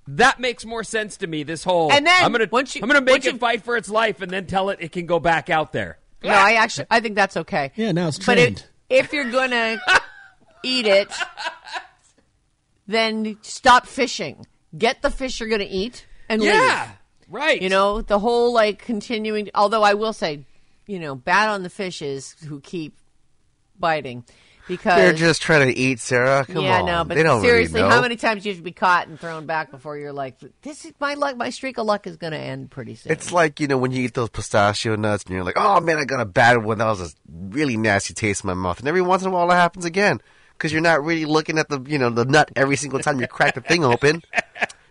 That 0.08 0.40
makes 0.40 0.66
more 0.66 0.84
sense 0.84 1.18
to 1.18 1.28
me. 1.28 1.44
This 1.44 1.64
whole 1.64 1.92
And 1.92 2.06
then, 2.06 2.24
I'm 2.24 2.32
gonna 2.32 2.48
once 2.52 2.76
you- 2.76 2.82
I'm 2.82 2.88
gonna 2.88 3.02
make 3.02 3.26
it 3.26 3.34
you- 3.34 3.40
fight 3.40 3.64
for 3.64 3.78
its 3.78 3.90
life 3.90 4.22
and 4.22 4.32
then 4.32 4.48
tell 4.48 4.70
it 4.70 4.80
it 4.82 4.92
can 4.92 5.06
go 5.06 5.20
back 5.20 5.50
out 5.50 5.72
there. 5.72 6.00
No, 6.24 6.32
I 6.32 6.54
actually 6.54 6.88
I 6.90 7.00
think 7.00 7.16
that's 7.16 7.38
okay. 7.38 7.72
Yeah, 7.76 7.92
now 7.92 8.08
it's 8.08 8.18
But 8.18 8.36
trained. 8.36 8.58
it, 8.90 8.98
if 9.06 9.14
you're 9.14 9.30
gonna 9.32 9.80
eat 10.64 10.88
it, 10.88 11.10
then 12.88 13.38
stop 13.42 13.86
fishing. 13.86 14.46
Get 14.78 15.02
the 15.02 15.10
fish 15.12 15.40
you're 15.40 15.50
gonna 15.50 15.66
eat 15.70 16.06
and 16.28 16.44
Yeah, 16.44 16.88
leave. 16.88 17.34
right. 17.34 17.62
You 17.62 17.70
know 17.70 18.02
the 18.02 18.20
whole 18.20 18.54
like 18.54 18.80
continuing. 18.84 19.50
Although 19.56 19.84
I 19.84 19.94
will 19.94 20.14
say, 20.14 20.46
you 20.88 21.00
know, 21.00 21.16
bad 21.16 21.50
on 21.50 21.64
the 21.64 21.70
fishes 21.70 22.36
who 22.48 22.60
keep 22.62 22.98
biting 23.80 24.26
because 24.70 24.96
They're 24.96 25.14
just 25.14 25.42
trying 25.42 25.68
to 25.68 25.78
eat, 25.78 26.00
Sarah. 26.00 26.46
Come 26.46 26.64
yeah, 26.64 26.80
on. 26.80 26.86
no, 26.86 27.04
but 27.04 27.16
they 27.16 27.24
don't 27.24 27.42
seriously, 27.42 27.82
really 27.82 27.94
how 27.94 28.02
many 28.02 28.16
times 28.16 28.46
you 28.46 28.54
should 28.54 28.64
be 28.64 28.72
caught 28.72 29.08
and 29.08 29.20
thrown 29.20 29.48
back 29.48 29.72
before 29.72 29.98
you're 29.98 30.14
like, 30.14 30.36
this 30.62 30.86
is 30.86 30.94
my 31.00 31.16
luck. 31.16 31.36
My 31.36 31.50
streak 31.50 31.78
of 31.80 31.88
luck 31.88 32.08
is 32.08 32.16
going 32.16 32.32
to 32.32 32.40
end 32.40 32.70
pretty 32.70 32.96
soon. 32.96 33.12
It's 33.12 33.34
like, 33.34 33.60
you 33.60 33.68
know, 33.68 33.78
when 33.78 33.92
you 33.92 34.04
eat 34.04 34.14
those 34.14 34.30
pistachio 34.30 34.96
nuts 34.96 35.24
and 35.26 35.34
you're 35.34 35.44
like, 35.44 35.58
oh 35.58 35.82
man, 35.82 35.98
I 35.98 36.06
got 36.06 36.22
a 36.22 36.26
bad 36.26 36.64
one. 36.64 36.78
That 36.78 36.86
was 36.86 37.02
a 37.02 37.10
really 37.28 37.76
nasty 37.76 38.14
taste 38.14 38.44
in 38.44 38.48
my 38.48 38.54
mouth. 38.54 38.80
And 38.80 38.88
every 38.88 39.02
once 39.02 39.24
in 39.24 39.30
a 39.30 39.32
while 39.32 39.50
it 39.52 39.56
happens 39.56 39.84
again. 39.84 40.22
Because 40.54 40.72
you're 40.72 40.82
not 40.82 41.04
really 41.04 41.26
looking 41.26 41.58
at 41.58 41.70
the, 41.70 41.82
you 41.88 41.98
know, 41.98 42.10
the 42.10 42.26
nut 42.26 42.52
every 42.56 42.76
single 42.76 43.00
time 43.00 43.20
you 43.20 43.28
crack 43.28 43.56
the 43.56 43.62
thing 43.62 43.84
open. 43.84 44.22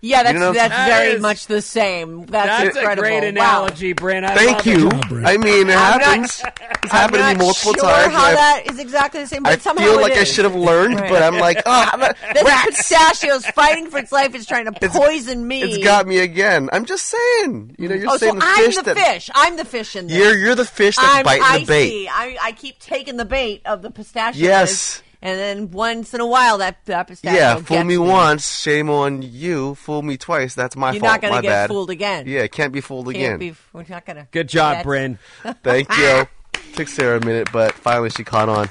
Yeah, 0.01 0.23
that's 0.23 0.39
know- 0.39 0.53
that's 0.53 0.75
That 0.75 0.87
very 0.89 1.13
is- 1.15 1.21
much 1.23 1.47
the 1.47 1.61
same. 1.63 2.27
That's, 2.27 2.47
That's 2.47 2.77
a 2.77 2.81
incredible. 2.81 3.03
great 3.09 3.23
Wow. 3.23 3.29
analogy, 3.65 3.93
Bryn. 3.93 4.25
I 4.25 4.35
Thank 4.35 4.57
love 4.59 4.67
you. 4.67 4.87
it. 4.87 4.91
job, 4.93 5.09
Brent. 5.09 5.27
I 5.27 5.37
mean, 5.37 5.69
it 5.71 5.77
I'm 5.77 5.99
not- 5.99 6.03
happens. 6.03 6.43
it's 6.83 6.93
happened 6.93 7.23
to 7.23 7.29
me 7.29 7.35
multiple 7.37 7.75
sure 7.75 7.83
times. 7.85 8.13
How 8.15 8.25
I- 8.27 8.35
that 8.35 8.63
is 8.71 8.79
exactly 8.79 9.21
the 9.21 9.27
same, 9.27 9.43
but 9.43 9.53
I 9.55 9.57
somehow 9.59 9.85
feel 9.85 9.99
it 9.99 10.03
like 10.03 10.13
I 10.13 10.21
is. 10.21 10.33
should 10.33 10.45
have 10.45 10.55
learned, 10.55 11.01
Right. 11.01 11.11
but 11.11 11.23
I'm 11.23 11.39
like, 11.39 11.63
oh, 11.67 11.89
I'm 11.93 12.01
not, 12.01 12.17
This 12.35 12.45
rats. 12.45 12.77
pistachio's 12.77 13.47
fighting 13.47 13.91
for 13.91 13.99
its 13.99 14.13
life. 14.13 14.35
It's 14.35 14.47
trying 14.47 14.67
to 14.67 14.73
poison 14.89 15.47
me. 15.47 15.63
It's 15.63 15.85
got 15.85 16.07
me 16.07 16.19
again. 16.19 16.69
I'm 16.73 16.85
just 16.85 17.05
saying. 17.07 17.75
You 17.79 17.89
know, 17.89 17.95
you're 17.95 18.09
Oh, 18.09 18.13
so 18.13 18.19
saying 18.19 18.39
the 18.39 18.45
I'm 18.45 18.65
fish 18.65 18.77
the 18.77 18.83
that 18.83 18.97
fish. 18.97 19.31
I'm 19.35 19.57
the 19.57 19.65
fish 19.65 19.97
in 19.97 20.07
this. 20.07 20.17
you're 20.17 20.37
you're 20.37 20.55
the 20.55 20.65
fish 20.65 20.97
that's 20.97 21.09
I'm, 21.17 21.25
biting 21.25 21.43
I 21.45 21.59
the 21.61 21.65
bait. 21.67 21.89
see. 21.91 22.09
I, 22.09 22.37
I 22.43 22.53
keep 22.53 22.79
taking 22.79 23.17
the 23.17 23.25
bait 23.25 23.63
of 23.65 23.83
the 23.83 23.91
pistachio. 23.91 24.43
Yes. 24.43 25.03
And 25.21 25.39
then 25.39 25.71
once 25.73 26.15
in 26.15 26.21
a 26.21 26.27
while, 26.27 26.59
that, 26.59 26.85
that 26.87 27.09
pistachio 27.09 27.37
Yeah, 27.39 27.55
fool 27.57 27.63
gets 27.79 27.87
me 27.87 27.99
once, 27.99 28.61
shame 28.61 28.89
on 28.89 29.23
you. 29.23 29.75
Fool 29.75 30.03
me 30.03 30.17
twice, 30.17 30.55
that's 30.55 30.77
my 30.77 30.93
fault. 30.93 30.95
You're 30.95 31.11
not 31.11 31.21
going 31.21 31.33
my 31.35 31.39
to 31.39 31.43
get 31.43 31.49
bad. 31.51 31.69
fooled 31.71 31.91
again. 31.91 32.25
Yeah, 32.29 32.47
can't 32.47 32.73
be 32.73 32.81
fooled 32.81 33.07
Can't 33.07 33.17
again. 33.17 33.39
be. 33.39 33.55
We're 33.73 33.85
not 33.89 34.07
going 34.07 34.17
to. 34.17 34.29
Good 34.31 34.49
job, 34.49 34.85
Bryn. 34.85 35.19
Thank 35.65 35.89
you. 35.97 36.29
Took 36.75 36.87
Sarah 36.89 37.19
a 37.19 37.25
minute, 37.25 37.49
but 37.53 37.73
finally 37.75 38.11
she 38.11 38.23
caught 38.23 38.49
on. 38.49 38.69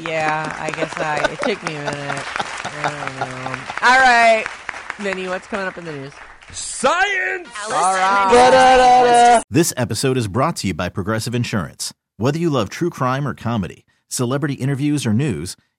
Yeah, 0.00 0.56
I 0.60 0.70
guess 0.70 0.96
I. 0.96 1.18
It 1.32 1.40
took 1.40 1.62
me 1.66 1.74
a 1.74 1.84
minute. 1.84 2.24
I 2.72 2.82
don't 2.82 3.18
know. 3.18 3.88
All 3.88 3.98
right, 3.98 4.44
Vinnie, 4.98 5.28
what's 5.28 5.46
coming 5.48 5.66
up 5.66 5.76
in 5.76 5.84
the 5.84 5.92
news? 5.92 6.12
Science. 6.52 7.48
All 7.72 7.94
right. 7.94 9.42
This 9.50 9.72
episode 9.76 10.16
is 10.16 10.28
brought 10.28 10.56
to 10.56 10.66
you 10.68 10.74
by 10.74 10.88
Progressive 10.88 11.34
Insurance. 11.34 11.92
Whether 12.16 12.38
you 12.38 12.50
love 12.50 12.68
true 12.70 12.90
crime 12.90 13.26
or 13.26 13.34
comedy, 13.34 13.84
celebrity 14.08 14.54
interviews 14.54 15.06
or 15.06 15.12
news, 15.12 15.56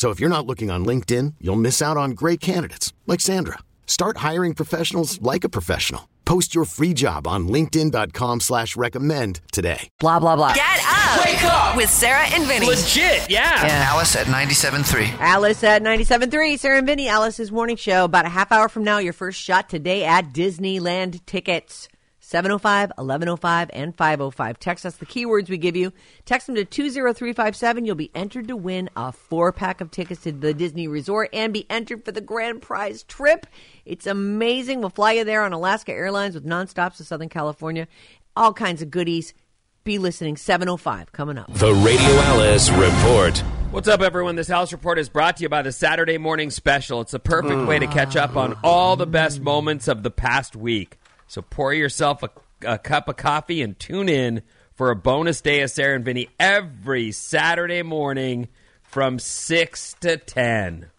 So 0.00 0.08
if 0.08 0.18
you're 0.18 0.30
not 0.30 0.46
looking 0.46 0.70
on 0.70 0.86
LinkedIn, 0.86 1.34
you'll 1.42 1.56
miss 1.56 1.82
out 1.82 1.98
on 1.98 2.12
great 2.12 2.40
candidates 2.40 2.94
like 3.06 3.20
Sandra. 3.20 3.58
Start 3.86 4.16
hiring 4.28 4.54
professionals 4.54 5.20
like 5.20 5.44
a 5.44 5.50
professional. 5.50 6.08
Post 6.24 6.54
your 6.54 6.64
free 6.64 6.94
job 6.94 7.26
on 7.26 7.48
linkedin.com 7.48 8.40
slash 8.40 8.76
recommend 8.76 9.42
today. 9.52 9.90
Blah, 9.98 10.18
blah, 10.18 10.36
blah. 10.36 10.54
Get 10.54 10.80
up. 10.86 11.22
Wake 11.22 11.44
up 11.44 11.76
with 11.76 11.90
Sarah 11.90 12.24
and 12.28 12.46
Vinnie. 12.46 12.66
Legit, 12.66 13.28
yeah. 13.28 13.90
Alice 13.92 14.16
at 14.16 14.26
97.3. 14.26 15.18
Alice 15.18 15.62
at 15.64 15.82
97.3, 15.82 16.58
Sarah 16.58 16.78
and 16.78 16.86
Vinnie, 16.86 17.08
Alice's 17.08 17.52
morning 17.52 17.76
show. 17.76 18.04
About 18.04 18.24
a 18.24 18.30
half 18.30 18.52
hour 18.52 18.70
from 18.70 18.84
now, 18.84 18.96
your 18.96 19.12
first 19.12 19.38
shot 19.38 19.68
today 19.68 20.06
at 20.06 20.32
Disneyland 20.32 21.26
tickets. 21.26 21.88
705, 22.30 22.90
1105, 22.90 23.70
and 23.72 23.96
505. 23.96 24.60
Text 24.60 24.86
us 24.86 24.94
the 24.94 25.04
keywords 25.04 25.50
we 25.50 25.58
give 25.58 25.74
you. 25.74 25.92
Text 26.26 26.46
them 26.46 26.54
to 26.54 26.64
20357. 26.64 27.84
You'll 27.84 27.96
be 27.96 28.12
entered 28.14 28.46
to 28.46 28.56
win 28.56 28.88
a 28.94 29.10
four 29.10 29.50
pack 29.50 29.80
of 29.80 29.90
tickets 29.90 30.22
to 30.22 30.30
the 30.30 30.54
Disney 30.54 30.86
Resort 30.86 31.30
and 31.32 31.52
be 31.52 31.66
entered 31.68 32.04
for 32.04 32.12
the 32.12 32.20
grand 32.20 32.62
prize 32.62 33.02
trip. 33.02 33.48
It's 33.84 34.06
amazing. 34.06 34.78
We'll 34.78 34.90
fly 34.90 35.14
you 35.14 35.24
there 35.24 35.42
on 35.42 35.52
Alaska 35.52 35.90
Airlines 35.90 36.36
with 36.36 36.46
nonstops 36.46 36.98
to 36.98 37.04
Southern 37.04 37.30
California. 37.30 37.88
All 38.36 38.52
kinds 38.52 38.80
of 38.80 38.92
goodies. 38.92 39.34
Be 39.82 39.98
listening. 39.98 40.36
705 40.36 41.10
coming 41.10 41.36
up. 41.36 41.52
The 41.54 41.74
Radio 41.74 41.98
Alice 41.98 42.70
Report. 42.70 43.36
What's 43.72 43.88
up, 43.88 44.02
everyone? 44.02 44.36
This 44.36 44.46
House 44.46 44.70
Report 44.70 45.00
is 45.00 45.08
brought 45.08 45.38
to 45.38 45.42
you 45.42 45.48
by 45.48 45.62
the 45.62 45.72
Saturday 45.72 46.16
Morning 46.16 46.50
Special. 46.50 47.00
It's 47.00 47.10
the 47.10 47.18
perfect 47.18 47.66
way 47.66 47.80
to 47.80 47.88
catch 47.88 48.14
up 48.14 48.36
on 48.36 48.56
all 48.62 48.94
the 48.94 49.06
best 49.06 49.40
moments 49.40 49.88
of 49.88 50.04
the 50.04 50.12
past 50.12 50.54
week. 50.54 50.96
So 51.30 51.42
pour 51.42 51.72
yourself 51.72 52.24
a, 52.24 52.30
a 52.66 52.76
cup 52.76 53.08
of 53.08 53.16
coffee 53.16 53.62
and 53.62 53.78
tune 53.78 54.08
in 54.08 54.42
for 54.74 54.90
a 54.90 54.96
bonus 54.96 55.40
day 55.40 55.60
of 55.60 55.70
Sarah 55.70 55.94
and 55.94 56.04
Vinnie 56.04 56.28
every 56.40 57.12
Saturday 57.12 57.84
morning 57.84 58.48
from 58.82 59.20
6 59.20 59.94
to 60.00 60.16
10. 60.16 60.90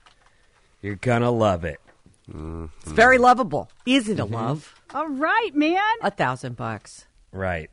You're 0.81 0.95
going 0.95 1.23
to 1.23 1.29
love 1.29 1.65
it. 1.65 1.81
Mm-hmm. 2.29 2.67
It's 2.79 2.93
very 2.93 3.17
lovable. 3.17 3.69
Is 3.85 4.07
it 4.07 4.21
a 4.21 4.23
love? 4.23 4.73
All 4.93 5.09
right, 5.09 5.53
man. 5.53 5.81
A 6.01 6.09
thousand 6.09 6.55
bucks. 6.55 7.07
Right. 7.33 7.69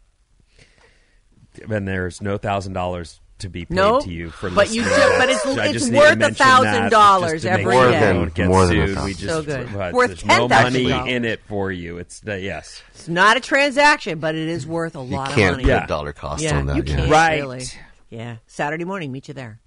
And 1.70 1.86
there's 1.86 2.20
no 2.20 2.38
thousand 2.38 2.72
dollars 2.72 3.20
to 3.40 3.48
be 3.48 3.64
paid 3.64 3.74
Nope. 3.74 4.04
to 4.04 4.10
you 4.10 4.30
for 4.30 4.50
But 4.50 4.70
you 4.70 4.82
do- 4.82 4.88
but 4.90 5.28
it's- 5.28 5.46
I 5.46 5.64
it's 5.66 5.72
just 5.72 5.84
need 5.86 5.92
to 5.92 5.98
worth 5.98 6.18
mention 6.18 6.46
$1,000 6.46 7.20
that 7.20 7.30
just 7.32 7.42
to 7.44 7.50
make 7.50 7.60
every 7.60 7.72
sure 7.72 7.90
day. 7.90 7.98
we 8.12 8.18
don't 8.18 8.34
get 8.34 8.46
More 8.48 8.66
than 8.66 8.74
sued. 8.86 8.96
$1,000. 8.96 9.04
We 9.04 9.10
just 9.14 9.24
So 9.26 9.42
good. 9.42 9.68
but 9.72 9.92
Worth 9.94 10.08
there's 10.08 10.24
no 10.24 10.48
money 10.48 10.84
$10,000. 10.86 11.08
in 11.08 11.24
it 11.24 11.40
for 11.48 11.70
you. 11.72 11.98
It's 11.98 12.20
the 12.20 12.40
yes. 12.40 12.82
It's 12.94 13.08
not 13.08 13.36
a 13.36 13.40
transaction, 13.40 14.18
but 14.18 14.34
it 14.34 14.48
is 14.48 14.66
worth 14.66 14.96
a 14.96 14.98
You 15.04 15.04
lot 15.16 15.30
can't 15.32 15.56
of 15.56 15.62
put 15.62 15.68
money. 15.70 15.84
a 15.84 15.86
dollar 15.86 16.12
cost 16.12 16.42
yeah, 16.42 16.56
on 16.58 16.66
that. 16.66 16.76
you 16.76 16.82
yeah. 16.86 16.96
can't 16.96 17.10
Right. 17.10 17.40
really. 17.40 17.64
Yeah, 18.10 18.36
Saturday 18.46 18.84
morning, 18.84 19.12
meet 19.12 19.28
you 19.28 19.34
there. 19.34 19.60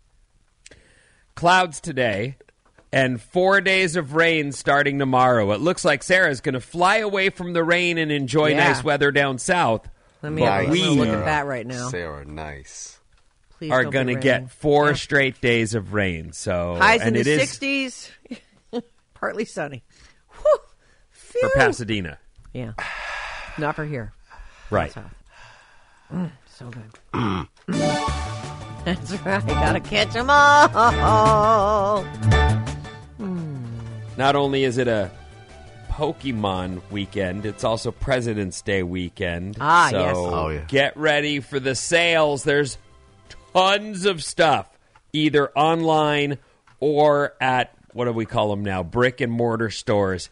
Clouds 1.36 1.79
today 1.79 2.38
and 2.91 3.21
four 3.21 3.62
days 3.62 3.95
of 3.95 4.13
rain 4.15 4.51
starting 4.51 4.99
tomorrow. 4.99 5.51
It 5.53 5.62
looks 5.62 5.86
like 5.86 6.03
Sarah's 6.03 6.41
going 6.41 6.53
to 6.53 6.60
fly 6.60 6.97
away 6.97 7.29
from 7.29 7.53
the 7.53 7.63
rain 7.63 7.97
and 7.97 8.12
enjoy 8.12 8.47
Yeah. 8.49 8.67
nice 8.67 8.84
weather 8.84 9.12
down 9.12 9.38
south. 9.38 9.88
Let 10.21 10.34
me 10.34 10.41
But 10.41 10.51
have 10.51 10.67
a 10.67 10.71
we 10.71 10.79
little 10.81 10.95
look 10.97 11.07
at 11.10 11.25
that 11.25 11.45
right 11.47 11.65
now. 11.65 11.89
Sarah, 11.89 12.25
nice. 12.25 12.99
Please 13.62 13.69
are 13.69 13.86
going 13.86 14.08
to 14.08 14.15
get 14.15 14.50
four 14.50 14.88
Yeah. 14.88 14.93
straight 14.95 15.39
days 15.39 15.76
of 15.76 15.93
rain. 15.93 16.34
So 16.34 16.78
highs 16.80 17.04
in 17.04 17.13
the 17.13 17.19
it 17.19 17.28
is 17.28 17.39
sixties, 17.41 18.10
partly 19.13 19.45
sunny. 19.45 19.84
Whew. 20.32 20.58
for 21.12 21.50
Pasadena. 21.56 22.17
Yeah, 22.54 22.71
not 23.60 23.76
for 23.76 23.86
here. 23.86 24.13
Right. 24.71 24.91
South. 24.91 25.13
Mm, 26.12 26.32
so 26.47 26.71
good. 26.71 27.47
That's 28.84 29.12
right. 29.24 29.45
Gotta 29.45 29.80
catch 29.80 30.13
them 30.13 30.32
all. 30.32 32.04
Not 34.17 34.36
only 34.36 34.63
is 34.63 34.80
it 34.80 34.88
a 34.88 35.12
Pokemon 35.91 36.82
weekend, 36.89 37.45
it's 37.45 37.63
also 37.63 37.91
President's 37.91 38.60
Day 38.63 38.82
weekend. 38.82 39.58
Ah, 39.62 39.89
so 39.91 40.00
yes. 40.00 40.15
Oh, 40.17 40.50
yeah. 40.50 40.65
get 40.67 40.97
ready 40.97 41.39
for 41.41 41.60
the 41.60 41.76
sales. 41.76 42.43
There's 42.43 42.80
tons 43.53 44.05
of 44.05 44.23
stuff, 44.23 44.67
either 45.13 45.49
online 45.57 46.37
or 46.79 47.33
at 47.41 47.73
what 47.93 48.05
do 48.05 48.11
we 48.11 48.25
call 48.25 48.49
them 48.49 48.63
now? 48.63 48.83
Brick 48.83 49.21
and 49.21 49.31
mortar 49.31 49.69
stores. 49.69 50.29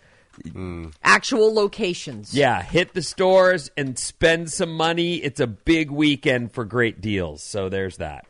Actual 1.04 1.54
locations. 1.54 2.34
Yeah, 2.34 2.62
hit 2.62 2.94
the 2.94 3.02
stores 3.02 3.70
and 3.76 4.00
spend 4.00 4.52
some 4.52 4.74
money. 4.74 5.16
It's 5.16 5.40
a 5.40 5.48
big 5.48 5.92
weekend 5.92 6.54
for 6.54 6.64
great 6.64 7.02
deals. 7.02 7.44
So 7.44 7.68
there's 7.68 7.98
that. 7.98 8.26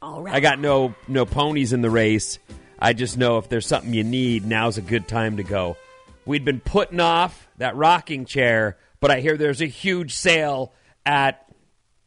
All 0.00 0.22
right. 0.22 0.34
I 0.34 0.40
got 0.40 0.58
no 0.58 0.94
no 1.06 1.24
ponies 1.24 1.72
in 1.72 1.80
the 1.80 1.90
race. 1.90 2.40
I 2.78 2.92
just 2.92 3.16
know 3.16 3.38
if 3.38 3.48
there's 3.48 3.66
something 3.66 3.94
you 3.94 4.02
need, 4.02 4.44
now's 4.44 4.76
a 4.76 4.82
good 4.82 5.06
time 5.06 5.36
to 5.36 5.44
go. 5.44 5.76
We'd 6.26 6.44
been 6.44 6.60
putting 6.60 6.98
off 6.98 7.48
that 7.58 7.76
rocking 7.76 8.24
chair, 8.24 8.76
but 8.98 9.12
I 9.12 9.20
hear 9.20 9.36
there's 9.36 9.62
a 9.62 9.66
huge 9.66 10.14
sale 10.14 10.72
at 11.06 11.46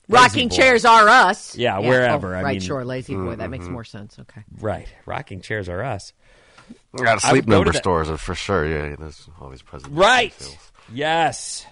Rocking 0.08 0.50
Boy. 0.50 0.56
chairs 0.56 0.86
are 0.86 1.08
us. 1.10 1.56
Yeah, 1.56 1.80
wherever. 1.80 2.36
Oh, 2.36 2.40
I 2.40 2.44
right, 2.44 2.52
mean- 2.54 2.62
sure. 2.62 2.86
Lazy 2.86 3.16
boy. 3.16 3.36
That 3.36 3.50
makes 3.50 3.64
mm-hmm. 3.66 3.74
more 3.74 3.84
sense. 3.84 4.20
Okay. 4.20 4.44
Right, 4.60 4.88
rocking 5.06 5.42
chairs 5.42 5.68
are 5.70 5.84
us. 5.84 6.14
Got 6.96 7.26
I 7.26 7.32
sleep 7.32 7.46
would 7.46 7.52
go 7.52 7.60
to 7.60 7.66
number 7.66 7.78
stores 7.78 8.10
are 8.10 8.18
for 8.18 8.36
sure. 8.36 8.66
Yeah, 8.66 8.96
there's 8.98 9.28
always 9.40 9.62
present. 9.62 9.94
Right. 9.94 10.34
Yes. 10.92 11.66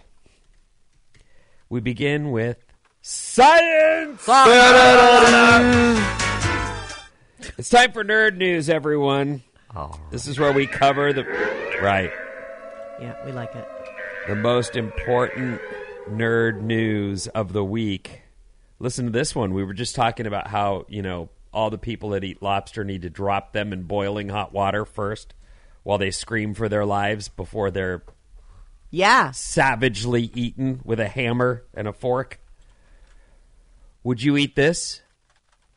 We 1.70 1.80
begin 1.80 2.32
with 2.32 2.58
science. 3.02 4.22
It's 7.58 7.70
time 7.70 7.92
for 7.92 8.04
nerd 8.04 8.38
news, 8.38 8.70
everyone. 8.70 9.44
Oh, 9.76 10.00
This 10.12 10.28
is 10.28 10.40
where 10.40 10.52
we 10.52 10.68
cover 10.68 11.14
the 11.14 11.24
right. 11.82 12.12
Yeah, 13.02 13.16
we 13.26 13.32
like 13.32 13.56
it. 13.56 13.68
the 14.28 14.36
most 14.36 14.76
important 14.76 15.62
nerd 16.10 16.62
news 16.62 17.28
of 17.28 17.54
the 17.54 17.64
week. 17.64 18.23
Listen 18.84 19.06
to 19.06 19.12
this 19.12 19.34
one. 19.34 19.54
We 19.54 19.64
were 19.64 19.74
just 19.74 19.96
talking 19.96 20.28
about 20.28 20.48
how, 20.48 20.86
you 20.90 21.02
know, 21.02 21.30
all 21.54 21.70
the 21.70 21.78
people 21.78 22.10
that 22.10 22.26
eat 22.26 22.42
lobster 22.42 22.84
need 22.84 23.04
to 23.04 23.10
drop 23.10 23.54
them 23.54 23.72
in 23.72 23.84
boiling 23.84 24.28
hot 24.28 24.52
water 24.52 24.84
first 24.84 25.34
while 25.84 25.98
they 25.98 26.12
scream 26.12 26.54
for 26.54 26.68
their 26.68 26.84
lives 26.84 27.30
before 27.30 27.72
they're 27.72 28.04
Yeah. 28.90 29.32
savagely 29.32 30.30
eaten 30.36 30.82
with 30.84 31.00
a 31.00 31.08
hammer 31.08 31.64
and 31.74 31.88
a 31.88 31.94
fork. 31.94 32.42
Would 34.04 34.22
you 34.22 34.36
eat 34.36 34.58
this? 34.58 35.02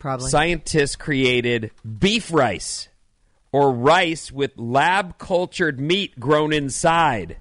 Probably. 0.00 0.28
Scientists 0.28 0.96
created 0.96 1.70
beef 2.00 2.32
rice 2.32 2.88
or 3.52 3.70
rice 3.70 4.32
with 4.32 4.50
lab 4.56 5.16
cultured 5.16 5.78
meat 5.78 6.18
grown 6.18 6.52
inside. 6.52 7.36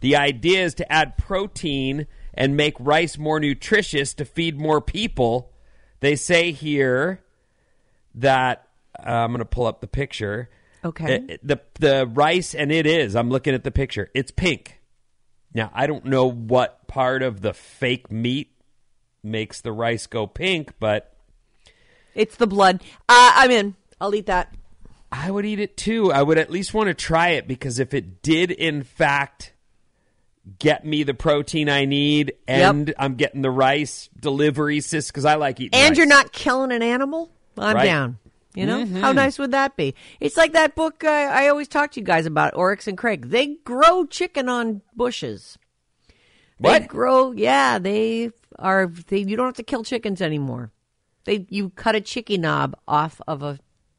The 0.00 0.16
idea 0.16 0.64
is 0.64 0.74
to 0.74 0.92
add 0.92 1.16
protein 1.16 2.06
and 2.34 2.56
make 2.56 2.74
rice 2.78 3.18
more 3.18 3.38
nutritious 3.40 4.14
to 4.14 4.24
feed 4.24 4.58
more 4.58 4.80
people. 4.80 5.52
They 6.00 6.16
say 6.16 6.52
here 6.52 7.22
that 8.14 8.68
uh, 8.98 9.10
I'm 9.10 9.30
going 9.30 9.38
to 9.38 9.44
pull 9.44 9.66
up 9.66 9.80
the 9.80 9.86
picture. 9.86 10.50
Okay. 10.84 11.38
The 11.42 11.60
the 11.78 12.06
rice 12.12 12.54
and 12.54 12.72
it 12.72 12.86
is. 12.86 13.14
I'm 13.14 13.30
looking 13.30 13.54
at 13.54 13.62
the 13.62 13.70
picture. 13.70 14.10
It's 14.14 14.30
pink. 14.32 14.80
Now, 15.54 15.70
I 15.74 15.86
don't 15.86 16.06
know 16.06 16.30
what 16.30 16.88
part 16.88 17.22
of 17.22 17.40
the 17.40 17.52
fake 17.52 18.10
meat 18.10 18.50
makes 19.22 19.60
the 19.60 19.70
rice 19.70 20.06
go 20.06 20.26
pink, 20.26 20.72
but 20.80 21.14
It's 22.14 22.36
the 22.36 22.46
blood. 22.46 22.82
Uh, 23.08 23.32
I'm 23.36 23.50
in. 23.50 23.76
I'll 24.00 24.14
eat 24.14 24.26
that. 24.26 24.54
I 25.12 25.30
would 25.30 25.44
eat 25.44 25.60
it 25.60 25.76
too. 25.76 26.10
I 26.10 26.22
would 26.22 26.38
at 26.38 26.50
least 26.50 26.72
want 26.74 26.88
to 26.88 26.94
try 26.94 27.30
it 27.30 27.46
because 27.46 27.78
if 27.78 27.92
it 27.94 28.22
did, 28.22 28.50
in 28.50 28.82
fact, 28.82 29.52
get 30.58 30.84
me 30.84 31.02
the 31.04 31.14
protein 31.14 31.68
I 31.68 31.84
need 31.84 32.32
and 32.48 32.92
I'm 32.98 33.14
getting 33.14 33.42
the 33.42 33.50
rice 33.50 34.10
delivery 34.18 34.80
sis 34.80 35.06
because 35.08 35.24
I 35.24 35.36
like 35.36 35.60
eating 35.60 35.78
and 35.78 35.90
rice. 35.90 35.96
you're 35.98 36.06
not 36.06 36.32
killing 36.32 36.72
an 36.72 36.82
animal, 36.82 37.30
I'm 37.56 37.76
Right. 37.76 37.84
down. 37.84 38.18
You 38.54 38.66
know 38.66 38.84
Mhm. 38.84 39.00
how 39.00 39.12
nice 39.12 39.38
would 39.38 39.52
that 39.52 39.76
be? 39.76 39.94
It's 40.20 40.36
like 40.36 40.52
that 40.52 40.74
book 40.74 41.04
I, 41.04 41.44
I 41.44 41.48
always 41.48 41.68
talk 41.68 41.92
to 41.92 42.00
you 42.00 42.04
guys 42.04 42.26
about, 42.26 42.54
Oryx 42.56 42.86
and 42.86 42.98
Crake. 42.98 43.28
They 43.30 43.54
grow 43.64 44.04
chicken 44.04 44.48
on 44.48 44.82
bushes. 44.94 45.56
They 46.60 46.68
What? 46.68 46.88
grow? 46.88 47.32
Yeah, 47.32 47.78
they 47.78 48.30
are. 48.58 48.86
They 48.88 49.18
you 49.18 49.36
don't 49.36 49.46
have 49.46 49.54
to 49.54 49.62
kill 49.62 49.84
chickens 49.84 50.20
anymore. 50.20 50.70
They 51.24 51.46
you 51.48 51.70
cut 51.70 51.94
a 51.94 52.00
chicken 52.00 52.42
knob 52.42 52.76
off 52.86 53.20
of 53.26 53.42
a 53.42 53.58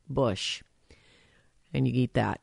bush, 0.10 0.62
and 1.74 1.88
you 1.88 1.94
eat 1.96 2.14
that. 2.14 2.40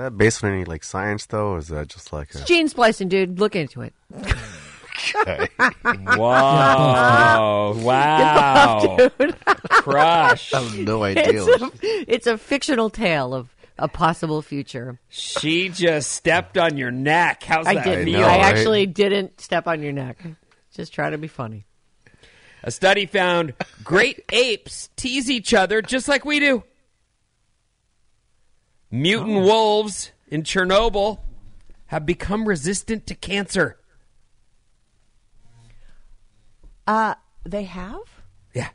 Is 0.00 0.04
that 0.04 0.16
based 0.16 0.42
on 0.42 0.50
any 0.50 0.64
like 0.64 0.82
science 0.82 1.26
though, 1.26 1.48
or 1.50 1.58
is 1.58 1.68
that 1.68 1.88
just 1.88 2.10
like 2.10 2.34
a 2.34 2.38
It's 2.38 2.46
gene 2.46 2.68
splicing, 2.68 3.08
dude. 3.08 3.38
Look 3.38 3.54
into 3.54 3.82
it. 3.82 3.92
okay? 4.14 5.46
Whoa! 6.16 7.78
wow! 7.84 8.96
dude. 9.18 9.36
Crush. 9.44 10.54
I 10.54 10.62
have 10.62 10.78
no 10.78 11.02
idea. 11.02 11.44
It's 11.44 11.62
a, 11.62 11.70
it's 11.82 12.26
a 12.26 12.38
fictional 12.38 12.88
tale 12.88 13.34
of 13.34 13.54
a 13.78 13.88
possible 13.88 14.40
future. 14.40 14.98
She 15.10 15.68
just 15.68 16.12
stepped 16.12 16.56
on 16.56 16.78
your 16.78 16.90
neck. 16.90 17.42
How's 17.42 17.66
I 17.66 17.74
that 17.74 17.84
didn't. 17.84 18.06
feel? 18.06 18.20
know, 18.20 18.26
I 18.26 18.38
right? 18.38 18.44
actually 18.56 18.86
didn't 18.86 19.38
step 19.38 19.66
on 19.66 19.82
your 19.82 19.92
neck. 19.92 20.16
Just 20.74 20.94
try 20.94 21.10
to 21.10 21.18
be 21.18 21.28
funny. 21.28 21.66
A 22.62 22.70
study 22.70 23.04
found 23.04 23.52
great 23.84 24.24
apes 24.32 24.88
tease 24.96 25.28
each 25.28 25.52
other 25.52 25.82
just 25.82 26.08
like 26.08 26.24
we 26.24 26.40
do. 26.40 26.62
Mutant 28.90 29.36
Oh. 29.38 29.40
wolves 29.42 30.10
in 30.28 30.42
Chernobyl 30.42 31.20
have 31.86 32.04
become 32.06 32.46
resistant 32.48 33.06
to 33.06 33.14
cancer. 33.14 33.76
Uh, 36.86 37.14
they 37.44 37.64
have? 37.64 38.00
Yeah. 38.52 38.68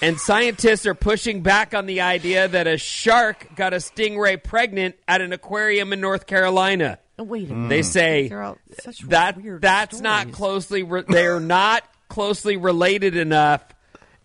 and 0.00 0.18
scientists 0.18 0.86
are 0.86 0.94
pushing 0.94 1.42
back 1.42 1.74
on 1.74 1.86
the 1.86 2.00
idea 2.02 2.46
that 2.48 2.66
a 2.66 2.78
shark 2.78 3.54
got 3.56 3.74
a 3.74 3.78
stingray 3.78 4.42
pregnant 4.42 4.96
at 5.06 5.20
an 5.20 5.32
aquarium 5.32 5.92
in 5.92 6.00
North 6.00 6.26
Carolina. 6.26 6.98
Oh, 7.18 7.24
wait 7.24 7.50
a 7.50 7.54
minute. 7.54 7.68
They 7.68 7.82
say 7.82 8.28
They're 8.28 8.42
all 8.42 8.58
such 8.80 9.00
that 9.08 9.36
that's 9.60 10.00
not 10.00 10.30
closely 10.30 10.84
re- 10.84 11.02
they're 11.08 11.40
not 11.40 11.82
closely 12.08 12.56
related 12.56 13.16
enough. 13.16 13.64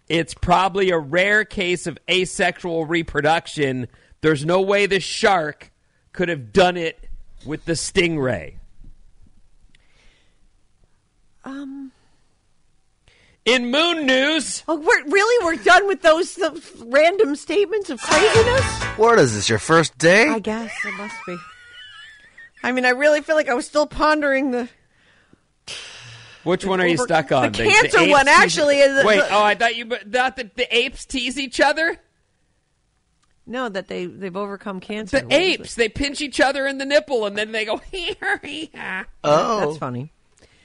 It's 0.08 0.36
probably 0.36 0.92
a 0.92 1.00
rare 1.00 1.44
case 1.44 1.88
of 1.88 1.98
asexual 2.10 2.86
reproduction. 2.86 3.88
There's 4.24 4.46
no 4.46 4.62
way 4.62 4.86
the 4.86 5.02
shark 5.02 5.70
could 6.14 6.30
have 6.30 6.54
done 6.54 6.78
it 6.78 6.98
with 7.46 7.66
the 7.66 7.74
stingray. 7.74 8.54
Um. 11.44 11.92
In 13.44 13.70
moon 13.70 14.06
news, 14.06 14.64
Oh, 14.70 14.78
we're 14.78 15.04
really 15.12 15.46
we're 15.46 15.62
done 15.62 15.86
with 15.88 16.02
those, 16.02 16.36
those 16.36 16.72
random 16.86 17.36
statements 17.36 17.90
of 17.90 18.00
craziness. 18.02 18.64
What 18.96 19.20
is 19.20 19.36
this? 19.36 19.50
Your 19.50 19.60
first 19.60 19.98
day? 19.98 20.30
I 20.30 20.40
guess 20.40 20.72
it 20.86 20.94
must 20.94 21.16
be. 21.28 21.36
I 22.64 22.72
mean, 22.72 22.86
I 22.86 22.92
really 22.92 23.20
feel 23.20 23.36
like 23.36 23.50
I 23.50 23.54
was 23.56 23.66
still 23.68 23.86
pondering 23.86 24.52
the 24.52 24.70
which 26.46 26.64
one 26.64 26.80
are 26.80 26.88
you 26.88 26.94
over- 26.94 27.04
stuck 27.04 27.34
on? 27.34 27.52
the 27.52 27.58
cancer 27.66 27.98
apes 28.00 28.10
one, 28.12 28.26
tease- 28.28 28.34
actually, 28.38 28.80
is- 28.80 29.04
Wait, 29.04 29.22
oh, 29.30 29.44
I 29.44 29.56
thought 29.56 29.76
you 29.76 29.90
thought 29.90 30.38
that 30.38 30.56
the 30.56 30.74
apes 30.74 31.04
tease 31.06 31.38
each 31.38 31.60
other. 31.60 31.98
No 33.46 33.70
that 33.70 33.88
they 33.88 34.06
they've 34.06 34.36
overcome 34.36 34.80
cancer. 34.80 35.20
The 35.20 35.26
What 35.26 35.34
is 35.34 35.40
it? 35.40 35.60
apes, 35.60 35.76
they 35.76 35.90
pinch 35.90 36.22
each 36.22 36.40
other 36.40 36.66
in 36.68 36.78
the 36.78 36.86
nipple, 36.86 37.26
and 37.26 37.38
then 37.38 37.52
they 37.52 37.66
go. 37.66 37.78
"Hee-haw-hee-haw." 37.92 39.04
oh, 39.24 39.60
That's 39.66 39.78
funny. 39.78 40.12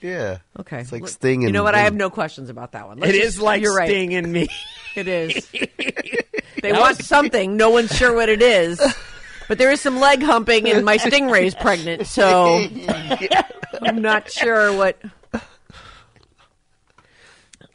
Yeah. 0.00 0.38
Okay, 0.58 0.80
It's 0.80 0.92
like 0.92 1.02
Look, 1.02 1.10
Sting 1.10 1.42
You 1.42 1.50
know 1.50 1.64
what? 1.64 1.74
I 1.74 1.80
have 1.80 1.94
no 1.94 2.08
questions 2.08 2.50
about 2.50 2.70
that 2.72 2.86
one. 2.86 2.98
It 2.98 3.02
Let's 3.02 3.14
is 3.16 3.22
just- 3.34 3.38
like 3.40 3.60
you're 3.62 3.74
right. 3.74 3.88
Sting 3.88 4.14
and 4.14 4.32
me. 4.32 4.48
It 4.94 5.08
is. 5.08 5.48
They 6.60 6.72
want 6.72 6.96
something. 6.96 7.56
No 7.56 7.70
one's 7.70 7.96
sure 7.96 8.12
what 8.14 8.28
it 8.28 8.42
is. 8.42 8.80
But 9.46 9.58
there 9.58 9.70
is 9.70 9.80
some 9.80 10.00
leg 10.00 10.22
humping, 10.22 10.68
and 10.68 10.84
my 10.84 10.98
stingray's 10.98 11.54
pregnant, 11.54 12.06
so 12.08 12.64
I'm 13.80 14.02
not 14.02 14.28
sure 14.30 14.76
what. 14.76 14.98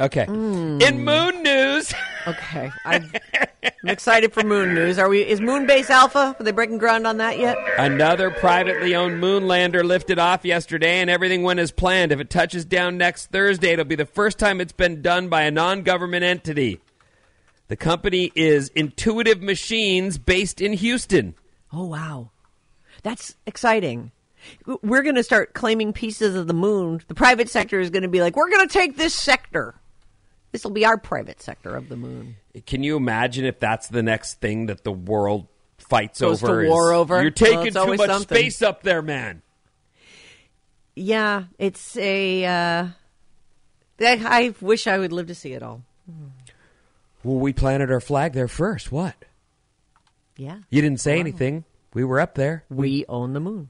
Okay. 0.03 0.25
Hmm. 0.25 0.81
In 0.81 1.03
moon 1.03 1.43
news, 1.43 1.93
Okay, 2.25 2.71
I'm, 2.85 3.11
I'm 3.63 3.89
excited 3.89 4.31
for 4.31 4.43
Moon 4.43 4.73
News. 4.73 4.97
Are 4.97 5.09
we? 5.09 5.21
Is 5.21 5.41
Moonbase 5.41 5.89
Alpha? 5.89 6.35
Are 6.39 6.43
they 6.43 6.51
breaking 6.51 6.77
ground 6.77 7.05
on 7.05 7.17
that 7.17 7.37
yet? 7.37 7.57
another 7.77 8.31
privately 8.31 8.95
owned 8.95 9.19
moon 9.19 9.47
lander 9.47 9.83
lifted 9.83 10.19
off 10.19 10.45
yesterday, 10.45 11.01
and 11.01 11.09
everything 11.09 11.43
went 11.43 11.59
as 11.59 11.71
planned. 11.71 12.13
If 12.13 12.21
it 12.21 12.29
touches 12.29 12.63
down 12.63 12.97
next 12.97 13.27
Thursday, 13.27 13.73
it'll 13.73 13.83
be 13.83 13.95
the 13.95 14.05
first 14.05 14.39
time 14.39 14.61
it's 14.61 14.71
been 14.71 15.01
done 15.01 15.27
by 15.27 15.41
a 15.41 15.51
non-government 15.51 16.23
entity. 16.23 16.79
The 17.67 17.75
company 17.75 18.31
is 18.35 18.69
Intuitive 18.69 19.41
Machines, 19.41 20.17
based 20.17 20.61
in 20.61 20.73
Houston. 20.73 21.35
Oh 21.73 21.87
wow, 21.87 22.29
that's 23.01 23.35
exciting. 23.45 24.11
We're 24.65 25.03
going 25.03 25.15
to 25.15 25.23
start 25.23 25.53
claiming 25.53 25.91
pieces 25.91 26.35
of 26.35 26.47
the 26.47 26.53
moon. 26.53 27.01
The 27.07 27.15
private 27.15 27.49
sector 27.49 27.79
is 27.79 27.89
going 27.89 28.03
to 28.03 28.09
be 28.09 28.21
like, 28.21 28.35
we're 28.35 28.49
going 28.49 28.67
to 28.67 28.73
take 28.73 28.97
this 28.97 29.13
sector. 29.13 29.75
This 30.53 30.63
will 30.63 30.71
be 30.71 30.85
our 30.85 30.99
private 30.99 31.41
sector 31.41 31.75
of 31.75 31.89
the 31.89 31.95
moon. 31.97 32.35
Can 32.67 32.83
you 32.83 32.95
imagine 32.95 33.43
if 33.43 33.59
that's 33.59 33.87
the 33.87 34.03
next 34.03 34.39
thing 34.39 34.67
that 34.67 34.83
the 34.83 34.91
world 34.91 35.47
fights 35.79 36.21
Goes 36.21 36.43
over? 36.43 36.63
is, 36.63 36.69
war 36.69 36.93
over? 36.93 37.21
You're 37.23 37.31
taking 37.31 37.65
it's 37.67 37.75
too 37.75 37.95
much 37.95 38.07
something. 38.07 38.37
space 38.37 38.61
up 38.61 38.83
there, 38.83 39.01
man. 39.01 39.41
Yeah, 40.95 41.45
it's 41.57 41.97
a. 41.97 42.45
Uh, 42.45 42.87
I, 43.99 44.53
wish 44.61 44.85
I 44.85 44.99
would 44.99 45.11
live 45.11 45.25
to 45.27 45.35
see 45.35 45.53
it 45.53 45.63
all. 45.63 45.81
Well, 47.23 47.37
we 47.39 47.51
planted 47.51 47.91
our 47.91 47.99
flag 47.99 48.33
there 48.33 48.47
first. 48.47 48.91
What? 48.91 49.15
Yeah, 50.37 50.59
You 50.69 50.81
didn't 50.83 50.99
say 50.99 51.19
anything. 51.19 51.63
We 51.95 52.03
were 52.03 52.19
up 52.19 52.35
there. 52.35 52.63
we 52.69 53.05
own 53.09 53.33
the 53.33 53.39
moon. 53.39 53.69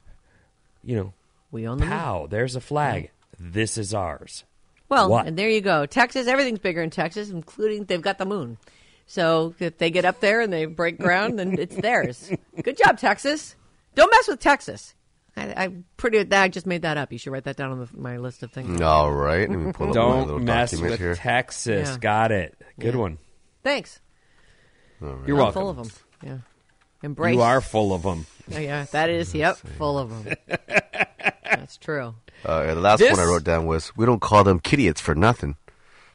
You 0.82 0.96
know, 0.96 1.12
We 1.50 1.66
own 1.66 1.78
the 1.78 1.86
moon. 1.86 1.92
pow, 1.98 2.26
there's 2.26 2.56
a 2.56 2.60
flag. 2.60 3.10
This 3.38 3.78
is 3.78 3.94
ours. 3.94 4.44
Well, 4.88 5.08
What? 5.08 5.26
and 5.26 5.36
there 5.38 5.48
you 5.48 5.60
go. 5.60 5.86
Texas, 5.86 6.26
everything's 6.26 6.58
bigger 6.58 6.82
in 6.82 6.90
Texas, 6.90 7.30
including 7.30 7.84
they've 7.84 8.02
got 8.02 8.18
the 8.18 8.26
moon. 8.26 8.58
So 9.06 9.54
if 9.58 9.78
they 9.78 9.90
get 9.90 10.04
up 10.04 10.20
there 10.20 10.40
and 10.40 10.52
they 10.52 10.66
break 10.66 10.98
ground, 10.98 11.38
then 11.38 11.58
it's 11.58 11.76
theirs. 11.76 12.30
Good 12.62 12.78
job, 12.78 12.98
Texas. 12.98 13.54
Don't 13.94 14.10
mess 14.10 14.28
with 14.28 14.40
Texas. 14.40 14.94
I, 15.36 15.52
I'm 15.64 15.84
pretty. 15.96 16.20
I 16.34 16.48
just 16.48 16.66
made 16.66 16.82
that 16.82 16.96
up. 16.96 17.12
You 17.12 17.18
should 17.18 17.32
write 17.32 17.44
that 17.44 17.56
down 17.56 17.72
on 17.72 17.80
the, 17.80 17.88
my 17.92 18.18
list 18.18 18.42
of 18.42 18.52
things. 18.52 18.80
All 18.80 19.12
right. 19.12 19.48
Let 19.50 19.58
me 19.58 19.72
pull 19.72 19.88
up 19.88 19.94
Don't 19.94 20.44
mess 20.44 20.70
document 20.70 20.92
with 20.92 21.00
here. 21.00 21.14
Texas. 21.16 21.88
Yeah. 21.90 21.98
Got 21.98 22.30
it. 22.32 22.56
Good 22.78 22.94
one. 22.96 23.18
Thanks. 23.62 24.00
You're 25.00 25.10
I'm 25.10 25.26
welcome. 25.36 25.52
full 25.52 25.70
of 25.70 25.76
them. 25.76 25.90
Yeah. 26.22 26.38
Embrace. 27.02 27.34
You 27.34 27.42
are 27.42 27.60
full 27.60 27.92
of 27.92 28.02
them. 28.02 28.26
Oh, 28.54 28.58
yeah, 28.58 28.84
that 28.92 29.10
is. 29.10 29.34
Yep, 29.34 29.56
full 29.76 29.98
of 29.98 30.24
them. 30.24 30.34
That's 31.44 31.76
true. 31.76 32.14
Uh, 32.44 32.74
the 32.74 32.80
last 32.80 32.98
This- 33.00 33.10
one 33.16 33.20
I 33.20 33.24
wrote 33.28 33.44
down 33.44 33.66
was, 33.66 33.92
"We 33.96 34.06
don't 34.06 34.20
call 34.20 34.44
them 34.44 34.58
kitties 34.60 35.00
for 35.00 35.14
nothing." 35.14 35.56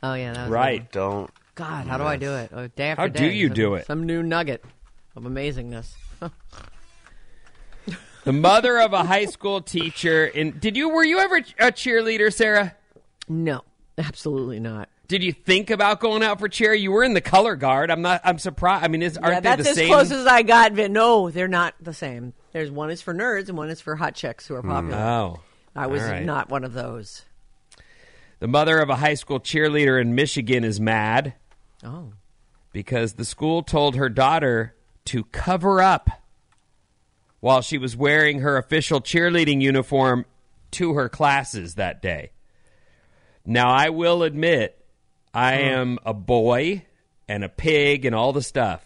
Oh 0.03 0.13
yeah, 0.13 0.33
that 0.33 0.41
was 0.43 0.51
Right. 0.51 0.91
Don't. 0.91 1.29
God, 1.55 1.87
how 1.87 1.97
do 1.97 2.03
I 2.05 2.15
do 2.15 2.33
it? 2.35 2.51
Oh, 2.53 2.67
day 2.67 2.89
after 2.91 3.01
How 3.01 3.07
day. 3.07 3.19
do 3.19 3.35
you 3.35 3.47
Some- 3.47 3.55
do 3.55 3.73
it? 3.75 3.85
Some 3.85 4.03
new 4.05 4.23
nugget 4.23 4.63
of 5.15 5.23
amazingness. 5.23 5.91
The 8.25 8.33
mother 8.33 8.79
of 8.79 8.91
a 8.93 9.03
high 9.05 9.25
school 9.25 9.61
teacher 9.61 10.25
in 10.25 10.59
did 10.59 10.75
you 10.75 10.89
were 10.89 11.03
you 11.05 11.19
ever 11.19 11.37
a 11.37 11.71
cheerleader, 11.71 12.31
Sarah? 12.31 12.75
no, 13.29 13.61
absolutely 13.97 14.59
not. 14.59 14.89
Did 15.07 15.23
you 15.23 15.31
think 15.31 15.69
about 15.71 15.99
going 16.01 16.21
out 16.21 16.37
for 16.37 16.47
cheer? 16.49 16.73
You 16.73 16.91
were 16.91 17.03
in 17.03 17.13
the 17.13 17.21
color 17.21 17.55
guard. 17.55 17.89
I'm 17.89 18.01
not 18.01 18.21
I'm 18.23 18.37
surprised. 18.37 18.83
I 18.83 18.87
mean, 18.89 19.01
is 19.01 19.17
aren't 19.17 19.35
yeah, 19.35 19.39
they 19.39 19.49
that's 19.49 19.63
the 19.63 19.69
as 19.69 19.75
same? 19.77 19.87
close 19.87 20.11
as 20.11 20.27
I 20.27 20.43
got. 20.43 20.75
But 20.75 20.91
no, 20.91 21.31
they're 21.31 21.47
not 21.47 21.73
the 21.81 21.93
same. 21.93 22.33
There's 22.51 22.69
one 22.69 22.91
is 22.91 23.01
for 23.01 23.13
nerds 23.15 23.47
and 23.47 23.57
one 23.57 23.69
is 23.69 23.81
for 23.81 23.95
hot 23.95 24.13
chicks 24.15 24.45
who 24.47 24.55
are 24.55 24.61
popular. 24.61 24.97
oh. 24.97 25.39
I 25.75 25.87
was 25.87 26.01
right. 26.01 26.23
not 26.23 26.49
one 26.49 26.63
of 26.63 26.73
those. 26.73 27.23
The 28.39 28.47
mother 28.47 28.79
of 28.79 28.89
a 28.89 28.95
high 28.95 29.15
school 29.15 29.39
cheerleader 29.39 30.01
in 30.01 30.15
Michigan 30.15 30.63
is 30.63 30.79
mad 30.79 31.33
Oh, 31.83 32.13
because 32.71 33.13
the 33.13 33.25
school 33.25 33.63
told 33.63 33.95
her 33.95 34.09
daughter 34.09 34.75
to 35.05 35.23
cover 35.25 35.81
up 35.81 36.09
while 37.39 37.61
she 37.61 37.77
was 37.77 37.95
wearing 37.95 38.39
her 38.39 38.57
official 38.57 39.01
cheerleading 39.01 39.61
uniform 39.61 40.25
to 40.71 40.93
her 40.93 41.09
classes 41.09 41.75
that 41.75 42.01
day. 42.01 42.31
Now, 43.45 43.69
I 43.69 43.89
will 43.89 44.23
admit, 44.23 44.83
I 45.33 45.53
am 45.53 45.99
a 46.05 46.13
boy 46.13 46.85
and 47.27 47.43
a 47.43 47.49
pig 47.49 48.05
and 48.05 48.13
all 48.13 48.33
the 48.33 48.41
stuff. 48.41 48.85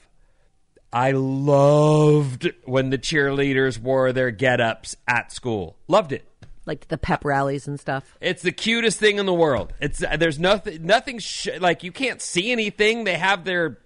I 0.91 1.11
loved 1.11 2.51
when 2.65 2.91
the 2.91 2.99
cheerleaders 2.99 3.79
wore 3.79 4.13
their 4.13 4.29
get 4.29 4.61
ups 4.61 4.95
at 5.07 5.31
school. 5.31 5.75
Loved 5.87 6.11
it. 6.11 6.23
Like 6.65 6.87
the 6.87 6.97
pep 6.97 7.25
rallies 7.25 7.67
and 7.67 7.79
stuff. 7.79 8.17
It's 8.21 8.41
the 8.41 8.51
cutest 8.51 8.99
thing 8.99 9.19
in 9.19 9.25
the 9.25 9.33
world. 9.33 9.73
It's 9.79 10.03
there's 10.17 10.39
nothing 10.39 10.85
nothing 10.85 11.19
sh- 11.19 11.49
like 11.59 11.83
you 11.83 11.91
can't 11.91 12.21
see 12.21 12.51
anything. 12.51 13.03
They 13.03 13.17
have 13.17 13.43
their 13.43 13.79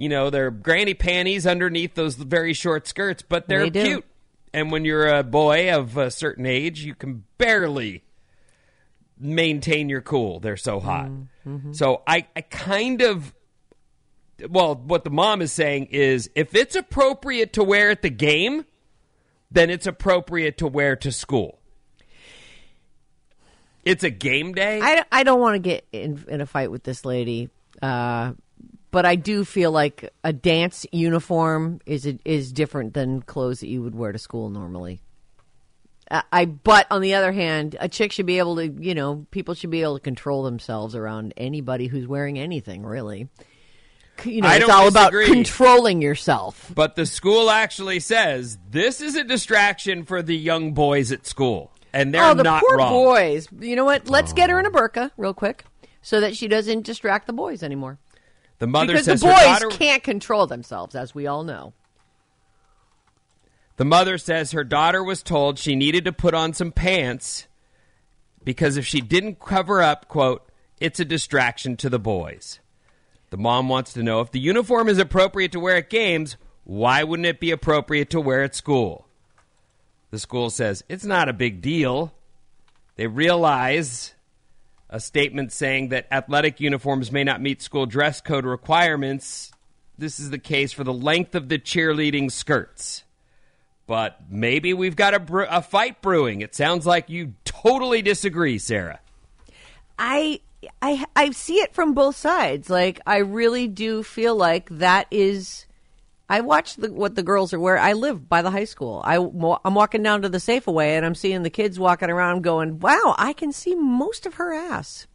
you 0.00 0.08
know, 0.08 0.30
they're 0.30 0.50
granny 0.50 0.94
panties 0.94 1.46
underneath 1.46 1.94
those 1.94 2.14
very 2.14 2.54
short 2.54 2.86
skirts, 2.86 3.22
but 3.22 3.48
they're 3.48 3.68
They 3.68 3.84
cute. 3.84 4.06
And 4.50 4.72
when 4.72 4.86
you're 4.86 5.06
a 5.06 5.22
boy 5.22 5.74
of 5.74 5.98
a 5.98 6.10
certain 6.10 6.46
age, 6.46 6.82
you 6.82 6.94
can 6.94 7.24
barely 7.36 8.02
maintain 9.18 9.90
your 9.90 10.00
cool. 10.00 10.40
They're 10.40 10.56
so 10.56 10.80
hot. 10.80 11.10
Mm-hmm. 11.46 11.72
So 11.74 12.02
I, 12.06 12.26
I 12.34 12.40
kind 12.40 13.02
of, 13.02 13.34
well, 14.48 14.74
what 14.74 15.04
the 15.04 15.10
mom 15.10 15.42
is 15.42 15.52
saying 15.52 15.88
is 15.90 16.30
if 16.34 16.54
it's 16.54 16.76
appropriate 16.76 17.52
to 17.52 17.62
wear 17.62 17.90
at 17.90 18.00
the 18.00 18.08
game, 18.08 18.64
then 19.50 19.68
it's 19.68 19.86
appropriate 19.86 20.56
to 20.58 20.66
wear 20.66 20.96
to 20.96 21.12
school. 21.12 21.59
It's 23.84 24.04
a 24.04 24.10
game 24.10 24.52
day. 24.52 24.80
I, 24.82 25.04
I 25.10 25.22
don't 25.22 25.40
want 25.40 25.54
to 25.54 25.58
get 25.58 25.86
in, 25.92 26.24
in 26.28 26.40
a 26.40 26.46
fight 26.46 26.70
with 26.70 26.82
this 26.82 27.04
lady, 27.04 27.48
uh, 27.80 28.32
but 28.90 29.06
I 29.06 29.16
do 29.16 29.44
feel 29.44 29.70
like 29.72 30.12
a 30.24 30.32
dance 30.32 30.84
uniform 30.92 31.80
is 31.86 32.06
is 32.24 32.52
different 32.52 32.94
than 32.94 33.22
clothes 33.22 33.60
that 33.60 33.68
you 33.68 33.82
would 33.82 33.94
wear 33.94 34.12
to 34.12 34.18
school 34.18 34.50
normally. 34.50 35.00
I, 36.10 36.22
I 36.32 36.44
but 36.44 36.86
on 36.90 37.00
the 37.00 37.14
other 37.14 37.32
hand, 37.32 37.76
a 37.80 37.88
chick 37.88 38.12
should 38.12 38.26
be 38.26 38.38
able 38.38 38.56
to, 38.56 38.68
you 38.68 38.94
know, 38.94 39.26
people 39.30 39.54
should 39.54 39.70
be 39.70 39.82
able 39.82 39.96
to 39.98 40.02
control 40.02 40.42
themselves 40.42 40.94
around 40.94 41.34
anybody 41.36 41.86
who's 41.86 42.06
wearing 42.06 42.38
anything, 42.38 42.84
really. 42.84 43.28
You 44.24 44.42
know, 44.42 44.48
I 44.48 44.56
it's 44.56 44.68
all 44.68 44.88
about 44.88 45.12
controlling 45.12 46.02
yourself. 46.02 46.70
But 46.74 46.94
the 46.94 47.06
school 47.06 47.48
actually 47.48 48.00
says 48.00 48.58
this 48.70 49.00
is 49.00 49.16
a 49.16 49.24
distraction 49.24 50.04
for 50.04 50.20
the 50.22 50.36
young 50.36 50.74
boys 50.74 51.10
at 51.10 51.26
school, 51.26 51.72
and 51.92 52.14
they're 52.14 52.24
oh, 52.24 52.34
the 52.34 52.42
not 52.42 52.62
poor 52.62 52.78
wrong. 52.78 52.92
boys. 52.92 53.48
You 53.58 53.76
know 53.76 53.84
what? 53.84 54.08
Let's 54.08 54.32
get 54.32 54.50
her 54.50 54.58
in 54.58 54.66
a 54.66 54.70
oh. 54.70 54.72
burqa 54.72 55.10
real 55.16 55.34
quick 55.34 55.64
so 56.02 56.20
that 56.20 56.36
she 56.36 56.48
doesn't 56.48 56.84
distract 56.84 57.26
the 57.26 57.32
boys 57.32 57.62
anymore. 57.62 57.98
The 58.58 58.66
mother 58.66 58.92
because 58.92 59.06
says 59.06 59.20
the 59.20 59.28
boys 59.28 59.36
daughter. 59.36 59.68
can't 59.68 60.02
control 60.02 60.46
themselves, 60.46 60.94
as 60.94 61.14
we 61.14 61.26
all 61.26 61.44
know. 61.44 61.72
The 63.76 63.84
mother 63.86 64.18
says 64.18 64.52
her 64.52 64.64
daughter 64.64 65.02
was 65.02 65.22
told 65.22 65.58
she 65.58 65.74
needed 65.74 66.04
to 66.04 66.12
put 66.12 66.34
on 66.34 66.52
some 66.52 66.70
pants 66.70 67.46
because 68.44 68.76
if 68.76 68.86
she 68.86 69.00
didn't 69.00 69.40
cover 69.40 69.80
up, 69.80 70.08
quote, 70.08 70.46
it's 70.78 71.00
a 71.00 71.04
distraction 71.04 71.76
to 71.78 71.88
the 71.88 71.98
boys. 71.98 72.60
The 73.30 73.38
mom 73.38 73.68
wants 73.68 73.92
to 73.94 74.02
know 74.02 74.20
if 74.20 74.32
the 74.32 74.40
uniform 74.40 74.88
is 74.88 74.98
appropriate 74.98 75.52
to 75.52 75.60
wear 75.60 75.76
at 75.76 75.88
games, 75.88 76.36
why 76.64 77.02
wouldn't 77.04 77.26
it 77.26 77.40
be 77.40 77.50
appropriate 77.50 78.10
to 78.10 78.20
wear 78.20 78.42
at 78.42 78.54
school? 78.54 79.06
The 80.10 80.18
school 80.18 80.50
says 80.50 80.82
it's 80.88 81.04
not 81.04 81.28
a 81.28 81.32
big 81.32 81.60
deal. 81.60 82.12
They 82.96 83.06
realize 83.06 84.14
a 84.88 85.00
statement 85.00 85.52
saying 85.52 85.90
that 85.90 86.08
athletic 86.10 86.60
uniforms 86.60 87.12
may 87.12 87.24
not 87.24 87.40
meet 87.40 87.62
school 87.62 87.86
dress 87.86 88.20
code 88.20 88.44
requirements. 88.44 89.52
This 89.96 90.18
is 90.18 90.30
the 90.30 90.38
case 90.38 90.72
for 90.72 90.82
the 90.82 90.92
length 90.92 91.34
of 91.34 91.48
the 91.48 91.58
cheerleading 91.58 92.32
skirts. 92.32 93.04
But 93.86 94.20
maybe 94.28 94.72
we've 94.72 94.96
got 94.96 95.14
a, 95.14 95.20
bre- 95.20 95.44
a 95.48 95.62
fight 95.62 96.02
brewing. 96.02 96.40
It 96.40 96.54
sounds 96.54 96.86
like 96.86 97.08
you 97.08 97.34
totally 97.44 98.02
disagree, 98.02 98.58
Sarah. 98.58 99.00
I 99.98 100.40
I 100.80 101.04
I 101.14 101.30
see 101.30 101.56
it 101.56 101.74
from 101.74 101.94
both 101.94 102.16
sides. 102.16 102.70
Like 102.70 103.00
I 103.06 103.18
really 103.18 103.68
do 103.68 104.02
feel 104.02 104.34
like 104.34 104.68
that 104.70 105.06
is. 105.10 105.66
I 106.30 106.42
watch 106.42 106.76
the, 106.76 106.92
what 106.92 107.16
the 107.16 107.24
girls 107.24 107.52
are 107.52 107.58
wearing. 107.58 107.82
I 107.82 107.94
live 107.94 108.28
by 108.28 108.40
the 108.40 108.52
high 108.52 108.64
school. 108.64 109.02
I, 109.04 109.16
I'm 109.16 109.74
walking 109.74 110.04
down 110.04 110.22
to 110.22 110.28
the 110.28 110.38
Safeway 110.38 110.90
and 110.90 111.04
I'm 111.04 111.16
seeing 111.16 111.42
the 111.42 111.50
kids 111.50 111.76
walking 111.76 112.08
around 112.08 112.42
going, 112.42 112.78
wow, 112.78 113.16
I 113.18 113.32
can 113.32 113.50
see 113.50 113.74
most 113.74 114.26
of 114.26 114.34
her 114.34 114.54
ass. 114.54 115.08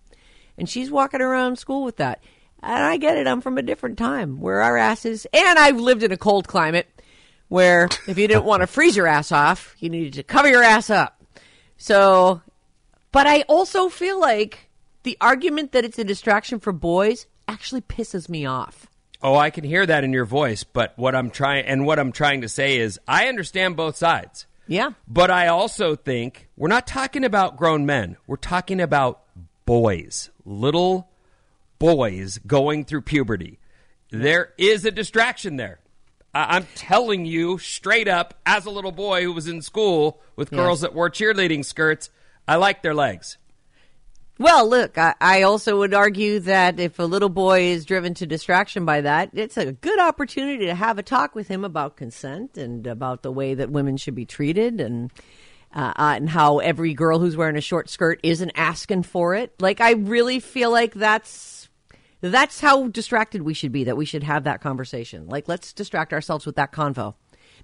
And 0.58 0.68
she's 0.68 0.92
walking 0.92 1.22
around 1.22 1.58
school 1.58 1.86
with 1.86 1.96
that. 1.98 2.22
And 2.62 2.84
I 2.84 2.98
get 2.98 3.16
it. 3.16 3.28
I'm 3.28 3.40
from 3.40 3.58
a 3.58 3.62
different 3.62 3.98
time 3.98 4.42
where 4.42 4.62
our 4.62 4.76
asses, 4.76 5.26
and 5.32 5.58
I've 5.58 5.80
lived 5.80 6.04
in 6.04 6.12
a 6.12 6.18
cold 6.18 6.50
climate 6.50 6.88
where 7.48 7.86
if 8.08 8.18
you 8.18 8.28
didn't 8.28 8.44
want 8.44 8.60
to 8.62 8.68
freeze 8.68 8.98
your 8.98 9.08
ass 9.08 9.32
off, 9.32 9.74
you 9.80 9.90
needed 9.90 10.16
to 10.16 10.24
cover 10.24 10.50
your 10.50 10.64
ass 10.64 10.90
up. 10.90 11.24
So, 11.78 12.42
but 13.14 13.26
I 13.26 13.44
also 13.44 13.88
feel 13.88 14.20
like 14.20 14.70
the 15.04 15.18
argument 15.22 15.72
that 15.72 15.86
it's 15.86 15.98
a 15.98 16.04
distraction 16.04 16.60
for 16.60 16.74
boys 16.74 17.26
actually 17.48 17.82
pisses 17.82 18.28
me 18.28 18.46
off. 18.46 18.88
Oh, 19.22 19.36
I 19.36 19.50
can 19.50 19.64
hear 19.64 19.86
that 19.86 20.04
in 20.04 20.14
your 20.14 20.26
voice, 20.26 20.64
but 20.64 20.94
what 20.98 21.16
I'm 21.16 21.30
trying 21.32 21.66
and 21.66 21.86
what 21.86 22.00
I'm 22.00 22.12
trying 22.12 22.42
to 22.42 22.50
say 22.50 22.78
is 22.78 23.00
I 23.08 23.28
understand 23.28 23.76
both 23.76 23.96
sides. 23.96 24.46
Yeah. 24.68 24.92
But 25.08 25.32
I 25.32 25.48
also 25.48 25.96
think 25.96 26.48
we're 26.58 26.68
not 26.70 26.86
talking 26.88 27.24
about 27.24 27.56
grown 27.58 27.86
men. 27.86 28.18
We're 28.28 28.36
talking 28.36 28.82
about 28.82 29.22
boys, 29.66 30.30
little 30.44 31.10
boys 31.80 32.40
going 32.46 32.86
through 32.86 33.02
puberty. 33.02 33.60
There 34.12 34.54
is 34.58 34.86
a 34.86 34.92
distraction 34.92 35.58
there. 35.58 35.80
I- 36.34 36.58
I'm 36.58 36.68
telling 36.76 37.26
you 37.26 37.58
straight 37.58 38.08
up, 38.08 38.34
as 38.46 38.66
a 38.66 38.72
little 38.72 38.92
boy 38.92 39.24
who 39.24 39.34
was 39.34 39.48
in 39.48 39.62
school 39.62 40.22
with 40.36 40.52
Yes. 40.52 40.60
girls 40.60 40.82
that 40.82 40.94
wore 40.94 41.10
cheerleading 41.10 41.64
skirts, 41.64 42.10
I 42.48 42.56
like 42.58 42.82
their 42.82 42.94
legs. 42.94 43.38
Well, 44.38 44.68
look, 44.68 44.98
I, 44.98 45.16
I 45.22 45.42
also 45.44 45.78
would 45.80 45.94
argue 45.94 46.40
that 46.42 46.80
if 46.80 47.00
a 47.00 47.04
little 47.04 47.30
boy 47.30 47.62
is 47.62 47.86
driven 47.86 48.14
to 48.16 48.26
distraction 48.26 48.84
by 48.84 49.02
that, 49.02 49.30
it's 49.34 49.56
a 49.56 49.72
good 49.72 50.00
opportunity 50.00 50.66
to 50.66 50.76
have 50.76 50.98
a 50.98 51.04
talk 51.04 51.36
with 51.36 51.48
him 51.48 51.64
about 51.64 51.96
consent 51.96 52.58
and 52.58 52.86
about 52.86 53.24
the 53.24 53.32
way 53.32 53.54
that 53.54 53.72
women 53.72 53.96
should 53.96 54.16
be 54.16 54.26
treated 54.26 54.82
and 54.82 55.12
uh, 55.74 55.94
uh, 55.98 56.14
and 56.16 56.30
how 56.30 56.60
every 56.60 56.94
girl 56.94 57.20
who's 57.20 57.36
wearing 57.36 57.58
a 57.58 57.62
short 57.62 57.90
skirt 57.90 58.20
isn't 58.24 58.52
asking 58.56 59.04
for 59.04 59.36
it. 59.36 59.54
Like, 59.62 59.82
I 59.82 59.92
really 59.92 60.40
feel 60.40 60.72
like 60.72 60.94
that's 60.94 61.68
that's 62.22 62.60
how 62.62 62.88
distracted 62.88 63.42
we 63.42 63.54
should 63.54 63.72
be. 63.72 63.84
That 63.86 63.98
we 63.98 64.06
should 64.06 64.24
have 64.24 64.46
that 64.46 64.62
conversation. 64.62 65.28
Like, 65.28 65.48
let's 65.48 65.74
distract 65.74 66.14
ourselves 66.14 66.46
with 66.46 66.56
that 66.56 66.72
convo, 66.72 67.16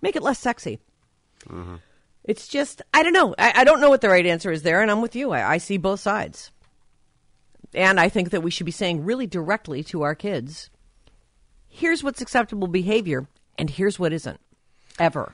make 0.01 0.15
it 0.15 0.23
less 0.23 0.39
sexy. 0.39 0.79
It's 2.23 2.47
just 2.47 2.81
I 2.93 3.03
don't 3.03 3.13
know. 3.13 3.33
I, 3.37 3.53
I 3.57 3.63
don't 3.63 3.81
know 3.81 3.89
what 3.89 4.01
the 4.01 4.09
right 4.09 4.25
answer 4.25 4.51
is 4.51 4.63
there, 4.63 4.81
and 4.81 4.91
I'm 4.91 5.01
with 5.01 5.15
you. 5.15 5.31
I, 5.31 5.53
I 5.53 5.57
see 5.57 5.77
both 5.77 5.99
sides, 6.01 6.51
and 7.73 7.99
I 7.99 8.09
think 8.09 8.31
that 8.31 8.41
we 8.41 8.51
should 8.51 8.65
be 8.65 8.71
saying 8.71 9.03
really 9.05 9.27
directly 9.27 9.83
to 9.85 10.01
our 10.01 10.15
kids, 10.15 10.69
"Here's 11.67 12.03
what's 12.03 12.21
acceptable 12.21 12.67
behavior, 12.67 13.27
and 13.57 13.69
here's 13.69 13.99
what 13.99 14.13
isn't." 14.13 14.39
Ever. 14.99 15.33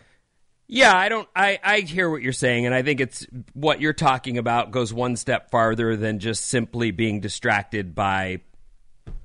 Yeah, 0.68 0.96
I 0.96 1.08
don't. 1.08 1.28
I, 1.36 1.60
I 1.64 1.80
hear 1.80 2.10
what 2.10 2.22
you're 2.22 2.34
saying, 2.34 2.66
and 2.66 2.76
I 2.76 2.82
think 2.84 3.00
it's 3.00 3.26
what 3.54 3.80
you're 3.80 3.94
talking 3.94 4.38
about 4.38 4.72
goes 4.72 4.94
one 4.94 5.16
step 5.16 5.50
farther 5.50 5.96
than 5.96 6.20
just 6.20 6.46
simply 6.46 6.92
being 6.92 7.22
distracted 7.22 7.96
by 7.96 8.42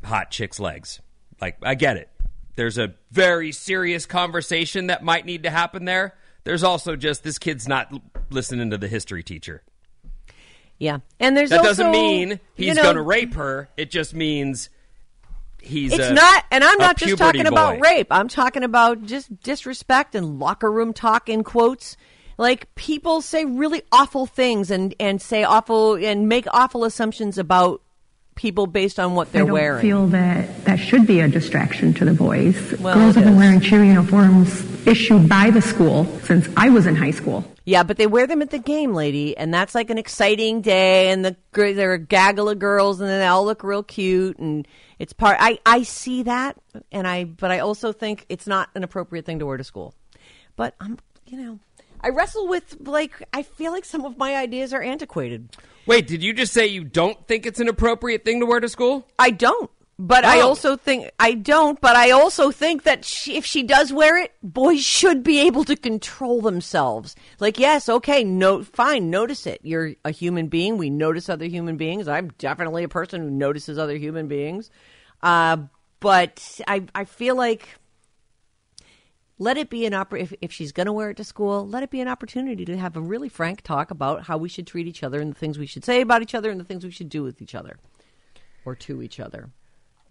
hot 0.04 0.30
chicks' 0.30 0.60
legs. 0.60 1.00
Like, 1.40 1.56
I 1.62 1.74
get 1.74 1.96
it. 1.96 2.08
There's 2.54 2.78
a 2.78 2.94
very 3.10 3.50
serious 3.50 4.06
conversation 4.06 4.86
that 4.86 5.02
might 5.02 5.26
need 5.26 5.42
to 5.42 5.50
happen 5.50 5.84
there. 5.84 6.14
There's 6.44 6.62
also 6.62 6.94
just 6.94 7.24
this 7.24 7.38
kid's 7.38 7.66
not 7.66 7.92
listening 8.30 8.70
to 8.70 8.78
the 8.78 8.88
history 8.88 9.24
teacher. 9.24 9.62
Yeah, 10.82 10.98
and 11.20 11.36
there's 11.36 11.50
that 11.50 11.60
also, 11.60 11.68
doesn't 11.68 11.92
mean 11.92 12.30
you 12.30 12.38
he's 12.56 12.74
know, 12.74 12.82
going 12.82 12.96
to 12.96 13.02
rape 13.02 13.34
her. 13.34 13.68
It 13.76 13.88
just 13.88 14.14
means 14.14 14.68
he's. 15.60 15.92
It's 15.92 16.08
a- 16.08 16.12
not, 16.12 16.44
and 16.50 16.64
I'm 16.64 16.76
not 16.78 16.96
just 16.96 17.10
puberty 17.10 17.38
talking 17.38 17.46
about 17.46 17.78
rape. 17.80 18.08
I'm 18.10 18.26
talking 18.26 18.64
about 18.64 19.04
just 19.06 19.40
disrespect 19.44 20.16
and 20.16 20.40
locker 20.40 20.68
room 20.68 20.92
talk 20.92 21.28
in 21.28 21.44
quotes. 21.44 21.96
Like 22.36 22.74
people 22.74 23.20
say 23.20 23.44
really 23.44 23.82
awful 23.92 24.26
things 24.26 24.72
and 24.72 24.92
and 24.98 25.22
say 25.22 25.44
awful 25.44 25.94
and 25.94 26.28
make 26.28 26.46
awful 26.52 26.82
assumptions 26.82 27.38
about 27.38 27.80
people 28.34 28.66
based 28.66 28.98
on 28.98 29.14
what 29.14 29.30
they're 29.30 29.46
wearing. 29.46 29.86
I 29.86 29.88
don't 29.90 30.10
wearing. 30.10 30.26
feel 30.26 30.46
that 30.48 30.64
that 30.64 30.76
should 30.80 31.06
be 31.06 31.20
a 31.20 31.28
distraction 31.28 31.94
to 31.94 32.04
the 32.04 32.14
boys. 32.14 32.72
Well, 32.80 32.96
Girls 32.96 33.14
have 33.14 33.22
been 33.22 33.36
wearing 33.36 33.60
cheer 33.60 33.84
uniforms 33.84 34.62
issued 34.86 35.28
by 35.28 35.50
the 35.50 35.60
school 35.60 36.04
since 36.22 36.48
I 36.56 36.70
was 36.70 36.86
in 36.86 36.96
high 36.96 37.10
school. 37.10 37.44
Yeah, 37.64 37.82
but 37.84 37.96
they 37.96 38.06
wear 38.06 38.26
them 38.26 38.42
at 38.42 38.50
the 38.50 38.58
game, 38.58 38.92
lady, 38.92 39.36
and 39.36 39.54
that's 39.54 39.74
like 39.74 39.90
an 39.90 39.98
exciting 39.98 40.62
day. 40.62 41.10
And 41.10 41.24
the 41.24 41.36
gr- 41.52 41.72
there 41.72 41.90
are 41.90 41.94
a 41.94 41.98
gaggle 41.98 42.48
of 42.48 42.58
girls, 42.58 43.00
and 43.00 43.08
then 43.08 43.20
they 43.20 43.26
all 43.26 43.44
look 43.44 43.62
real 43.62 43.82
cute, 43.82 44.38
and 44.38 44.66
it's 44.98 45.12
part. 45.12 45.36
I 45.40 45.58
I 45.64 45.84
see 45.84 46.24
that, 46.24 46.56
and 46.90 47.06
I 47.06 47.24
but 47.24 47.50
I 47.50 47.60
also 47.60 47.92
think 47.92 48.26
it's 48.28 48.46
not 48.46 48.70
an 48.74 48.82
appropriate 48.82 49.24
thing 49.26 49.38
to 49.38 49.46
wear 49.46 49.56
to 49.56 49.64
school. 49.64 49.94
But 50.56 50.74
I'm 50.80 50.98
you 51.26 51.38
know 51.38 51.58
I 52.00 52.08
wrestle 52.08 52.48
with 52.48 52.76
like 52.80 53.22
I 53.32 53.42
feel 53.42 53.70
like 53.70 53.84
some 53.84 54.04
of 54.04 54.18
my 54.18 54.36
ideas 54.36 54.72
are 54.72 54.82
antiquated. 54.82 55.56
Wait, 55.86 56.06
did 56.06 56.22
you 56.22 56.32
just 56.32 56.52
say 56.52 56.66
you 56.66 56.84
don't 56.84 57.26
think 57.26 57.46
it's 57.46 57.60
an 57.60 57.68
appropriate 57.68 58.24
thing 58.24 58.40
to 58.40 58.46
wear 58.46 58.60
to 58.60 58.68
school? 58.68 59.06
I 59.18 59.30
don't. 59.30 59.70
But 60.04 60.24
I 60.24 60.40
Oh. 60.40 60.48
also 60.48 60.76
think 60.76 61.10
I 61.20 61.34
don't. 61.34 61.80
But 61.80 61.94
I 61.94 62.10
also 62.10 62.50
think 62.50 62.82
that 62.82 63.04
she, 63.04 63.36
if 63.36 63.46
she 63.46 63.62
does 63.62 63.92
wear 63.92 64.18
it, 64.18 64.32
boys 64.42 64.80
should 64.82 65.22
be 65.22 65.38
able 65.40 65.62
to 65.64 65.76
control 65.76 66.40
themselves. 66.40 67.14
Like, 67.38 67.56
yes, 67.56 67.88
okay, 67.88 68.24
no, 68.24 68.64
fine, 68.64 69.10
notice 69.10 69.46
it. 69.46 69.60
You're 69.62 69.94
a 70.04 70.10
human 70.10 70.48
being. 70.48 70.76
We 70.76 70.90
notice 70.90 71.28
other 71.28 71.44
human 71.46 71.76
beings. 71.76 72.08
I'm 72.08 72.32
definitely 72.38 72.82
a 72.82 72.88
person 72.88 73.20
who 73.22 73.30
notices 73.30 73.78
other 73.78 73.96
human 73.96 74.26
beings. 74.26 74.70
Uh, 75.22 75.58
but 76.00 76.60
I, 76.66 76.82
I 76.96 77.04
feel 77.04 77.36
like 77.36 77.68
let 79.38 79.56
it 79.56 79.70
be 79.70 79.86
an 79.86 79.92
oppor- 79.92 80.18
if, 80.20 80.34
if 80.40 80.52
she's 80.52 80.72
going 80.72 80.86
to 80.86 80.92
wear 80.92 81.10
it 81.10 81.16
to 81.18 81.24
school 81.24 81.66
let 81.66 81.82
it 81.84 81.90
be 81.90 82.00
an 82.00 82.08
opportunity 82.08 82.64
to 82.64 82.76
have 82.76 82.96
a 82.96 83.00
really 83.00 83.28
frank 83.28 83.60
talk 83.62 83.90
about 83.92 84.24
how 84.24 84.36
we 84.36 84.48
should 84.48 84.66
treat 84.66 84.86
each 84.88 85.02
other 85.04 85.20
and 85.20 85.30
the 85.32 85.38
things 85.38 85.58
we 85.58 85.66
should 85.66 85.84
say 85.84 86.00
about 86.00 86.22
each 86.22 86.34
other 86.34 86.50
and 86.50 86.58
the 86.60 86.64
things 86.64 86.84
we 86.84 86.90
should 86.90 87.08
do 87.08 87.22
with 87.22 87.40
each 87.40 87.54
other 87.54 87.76
or 88.64 88.74
to 88.74 89.00
each 89.00 89.18
other 89.20 89.50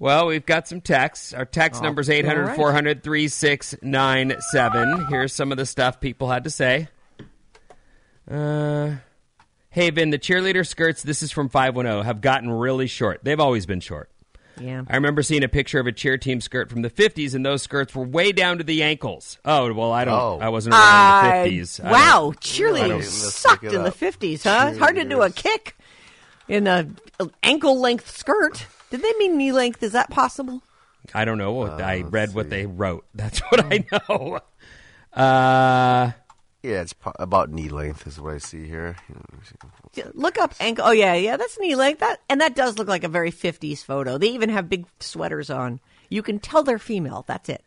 Well, 0.02 0.26
we've 0.26 0.46
got 0.48 0.68
some 0.68 0.82
texts. 0.82 1.32
Our 1.32 1.46
text 1.46 1.82
Oh, 1.82 1.86
number 1.86 2.02
is 2.02 2.10
800 2.10 2.42
all 2.42 2.48
right. 2.48 2.56
400 2.56 3.04
3697. 3.04 5.06
Here's 5.10 5.32
some 5.32 5.52
of 5.52 5.60
the 5.60 5.66
stuff 5.68 6.02
people 6.02 6.28
had 6.28 6.44
to 6.46 6.50
say. 6.50 6.88
Uh, 8.30 8.96
hey, 9.70 9.92
Vin, 9.92 10.10
the 10.10 10.18
cheerleader 10.18 10.66
skirts, 10.66 11.04
this 11.04 11.22
is 11.22 11.32
from 11.32 11.50
510, 11.50 12.04
have 12.04 12.20
gotten 12.20 12.50
really 12.50 12.88
short. 12.88 13.20
They've 13.24 13.40
always 13.40 13.68
been 13.68 13.80
short. 13.80 14.10
Yeah. 14.60 14.82
I 14.90 14.96
remember 14.96 15.22
seeing 15.22 15.44
a 15.44 15.48
picture 15.48 15.80
of 15.80 15.86
a 15.86 15.92
cheer 15.92 16.18
team 16.18 16.42
skirt 16.42 16.72
from 16.72 16.82
the 16.82 16.90
50s, 16.90 17.36
and 17.36 17.46
those 17.46 17.62
skirts 17.62 17.94
were 17.94 18.04
way 18.04 18.32
down 18.32 18.58
to 18.58 18.64
the 18.64 18.82
ankles. 18.82 19.38
Oh, 19.46 19.72
well, 19.72 19.92
I 19.92 20.06
don't. 20.06 20.20
Oh. 20.20 20.40
I 20.42 20.50
wasn't 20.50 20.74
around 20.74 21.26
in 21.26 21.32
Uh, 21.32 21.44
the 21.44 21.60
50s. 21.60 21.86
I 21.86 21.92
wow, 21.92 22.20
don't- 22.22 22.40
cheerleading 22.40 22.98
Let's 22.98 23.24
look 23.24 23.34
sucked 23.34 23.64
in 23.66 23.84
the 23.84 23.92
50s, 23.92 24.44
huh? 24.46 24.70
It's 24.70 24.80
hard 24.80 24.96
to 24.96 25.04
do 25.04 25.22
a 25.22 25.30
kick 25.30 25.78
in 26.48 26.66
a 26.66 26.88
ankle 27.44 27.80
length 27.80 28.10
skirt. 28.18 28.66
Did 28.92 29.02
they 29.02 29.14
mean 29.18 29.38
knee 29.38 29.52
length? 29.52 29.82
Is 29.82 29.94
that 29.94 30.10
possible? 30.12 30.62
I 31.14 31.26
don't 31.26 31.40
know. 31.40 31.52
What 31.54 31.82
I 31.82 31.98
let's 32.02 32.12
read 32.12 32.34
what 32.36 32.50
they 32.52 32.66
wrote. 32.68 33.06
That's 33.16 33.40
what 33.40 33.66
I 33.66 33.84
know. 33.92 34.40
Uh, 35.14 36.12
Yeah, 36.64 36.82
it's 36.82 36.94
po- 36.94 37.14
about 37.18 37.50
knee 37.50 37.70
length 37.70 38.06
is 38.06 38.20
what 38.22 38.36
I 38.36 38.38
see 38.38 38.68
here. 38.68 38.96
Look 40.14 40.38
up 40.38 40.54
ankle. 40.60 40.86
Oh 40.88 40.92
yeah, 40.92 41.16
yeah, 41.16 41.36
that's 41.36 41.58
knee 41.60 41.76
length. 41.76 42.00
That 42.00 42.22
and 42.30 42.40
that 42.40 42.56
does 42.56 42.78
look 42.78 42.88
like 42.88 43.04
a 43.04 43.10
very 43.10 43.32
50s 43.32 43.84
photo. 43.84 44.18
They 44.18 44.28
even 44.30 44.50
have 44.50 44.70
big 44.70 44.86
sweaters 45.00 45.50
on. 45.50 45.80
You 46.10 46.22
can 46.22 46.40
tell 46.40 46.64
they're 46.64 46.78
female. 46.80 47.26
That's 47.28 47.50
it. 47.50 47.64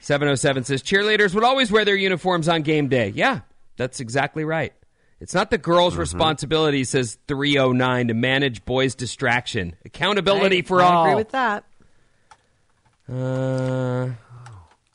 707 0.00 0.64
says 0.64 0.82
cheerleaders 0.82 1.34
would 1.34 1.42
always 1.44 1.72
wear 1.72 1.84
their 1.84 1.96
uniforms 1.96 2.48
on 2.48 2.62
game 2.62 2.88
day. 2.88 3.08
Yeah, 3.14 3.40
that's 3.76 3.98
exactly 4.00 4.44
right. 4.44 4.72
It's 5.20 5.32
not 5.34 5.50
the 5.50 5.58
girls' 5.58 5.94
Mm-hmm. 5.94 6.00
responsibility, 6.00 6.84
says 6.84 7.16
309, 7.26 8.08
to 8.08 8.14
manage 8.14 8.64
boys' 8.64 8.94
distraction. 8.94 9.74
Accountability 9.84 10.58
I- 10.58 10.62
for 10.62 10.82
I 10.82 10.84
all. 10.84 11.04
I 11.04 11.08
agree 11.08 11.14
with 11.16 11.30
that. 11.30 11.64
Uh, 13.10 14.10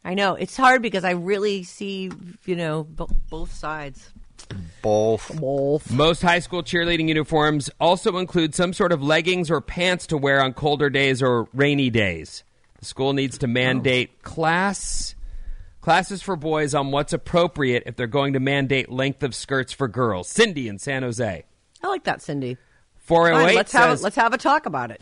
I 0.04 0.14
know 0.14 0.36
it's 0.36 0.58
hard 0.58 0.82
because 0.82 1.04
I 1.04 1.12
really 1.12 1.64
see, 1.64 2.12
you 2.46 2.56
know, 2.56 2.84
bo- 2.84 3.10
both 3.30 3.54
sides. 3.54 4.12
Both. 4.82 5.40
Both. 5.40 5.92
most 5.92 6.22
high 6.22 6.40
school 6.40 6.62
cheerleading 6.62 7.08
uniforms 7.08 7.70
also 7.80 8.18
include 8.18 8.54
some 8.54 8.74
sort 8.74 8.92
of 8.92 9.02
leggings 9.02 9.50
or 9.50 9.62
pants 9.62 10.08
to 10.08 10.18
wear 10.18 10.44
on 10.44 10.54
colder 10.54 10.90
days 10.90 11.22
or 11.22 11.48
rainy 11.54 11.90
days. 11.90 12.44
The 12.80 12.86
school 12.86 13.14
needs 13.14 13.38
to 13.40 13.48
mandate 13.48 14.24
class 14.24 15.16
classes 15.82 16.22
for 16.22 16.36
boys 16.36 16.74
on 16.74 16.92
what's 16.92 17.12
appropriate 17.12 17.84
if 17.86 17.96
they're 17.96 18.08
going 18.08 18.34
to 18.34 18.40
mandate 18.40 18.92
length 18.92 19.24
of 19.24 19.36
skirts 19.36 19.74
for 19.74 19.88
girls. 19.88 20.30
Cindy 20.30 20.68
in 20.68 20.80
San 20.80 21.04
Jose. 21.04 21.44
I 21.84 21.88
like 21.88 22.04
that, 22.04 22.22
Cindy. 22.22 22.58
408 23.00 23.46
Fine, 23.48 23.56
let's 23.56 23.72
have 23.74 23.90
says, 23.90 24.04
let's 24.04 24.16
have 24.16 24.34
a 24.34 24.38
talk 24.38 24.66
about 24.66 24.92
it. 24.92 25.02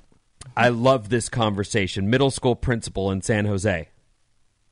I 0.56 0.70
love 0.70 1.10
this 1.10 1.30
conversation. 1.30 2.10
Middle 2.10 2.32
school 2.32 2.56
principal 2.56 3.12
in 3.12 3.22
San 3.22 3.46
Jose. 3.46 3.90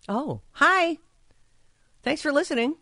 Oh, 0.09 0.41
hi. 0.51 0.97
Thanks 2.03 2.21
for 2.21 2.31
listening. 2.31 2.75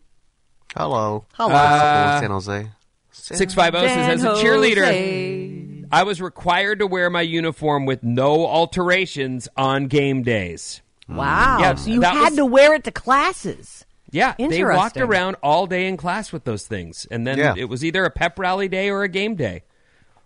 Hello. 0.76 1.24
Hello. 1.34 1.54
Uh, 1.54 2.20
San 2.20 2.30
Jose. 2.30 2.68
650 3.10 3.88
says, 3.88 4.24
as 4.24 4.24
a 4.24 4.42
cheerleader, 4.42 4.84
Jose. 4.84 5.84
I 5.90 6.02
was 6.04 6.20
required 6.20 6.78
to 6.80 6.86
wear 6.86 7.10
my 7.10 7.22
uniform 7.22 7.86
with 7.86 8.02
no 8.02 8.46
alterations 8.46 9.48
on 9.56 9.86
game 9.86 10.22
days. 10.22 10.82
Wow. 11.08 11.58
Yeah, 11.60 11.74
so 11.76 11.90
you 11.90 12.00
had 12.02 12.20
was- 12.30 12.36
to 12.36 12.46
wear 12.46 12.74
it 12.74 12.84
to 12.84 12.90
classes. 12.90 13.84
Yeah, 14.10 14.34
they 14.38 14.62
walked 14.64 14.96
around 14.96 15.36
all 15.42 15.66
day 15.66 15.86
in 15.88 15.96
class 15.96 16.32
with 16.32 16.44
those 16.44 16.66
things. 16.66 17.06
And 17.10 17.26
then 17.26 17.38
Yeah. 17.38 17.54
it 17.56 17.68
was 17.68 17.84
either 17.84 18.04
a 18.04 18.10
pep 18.10 18.38
rally 18.38 18.68
day 18.68 18.88
or 18.88 19.02
a 19.02 19.08
game 19.08 19.34
day. 19.34 19.62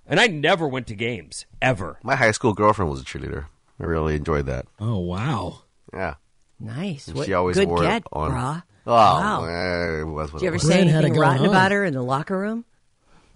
And 0.06 0.20
I 0.20 0.26
never 0.26 0.68
went 0.68 0.86
to 0.88 0.94
games, 0.94 1.46
ever. 1.62 1.98
My 2.02 2.14
high 2.16 2.30
school 2.32 2.52
girlfriend 2.52 2.90
was 2.90 3.00
a 3.00 3.04
cheerleader. 3.04 3.46
I 3.80 3.84
really 3.84 4.14
enjoyed 4.16 4.46
that. 4.46 4.66
Oh 4.78 4.98
wow. 4.98 5.62
Yeah. 5.94 6.14
Nice. 6.60 7.08
What- 7.08 7.26
she 7.26 7.32
always 7.32 7.56
good 7.56 7.68
wore 7.68 7.80
get, 7.82 8.02
it 8.02 8.04
on. 8.12 8.30
brah. 8.32 8.62
Oh, 8.86 8.92
Wow. 8.94 9.44
it 9.44 10.04
was 10.04 10.30
Did 10.32 10.42
you 10.42 10.46
ever 10.48 10.54
was. 10.54 10.62
say 10.62 10.82
Brand 10.82 10.90
anything 10.90 11.18
rotten 11.18 11.42
on. 11.44 11.48
about 11.50 11.72
her 11.72 11.84
in 11.84 11.94
the 11.94 12.02
locker 12.02 12.38
room? 12.38 12.64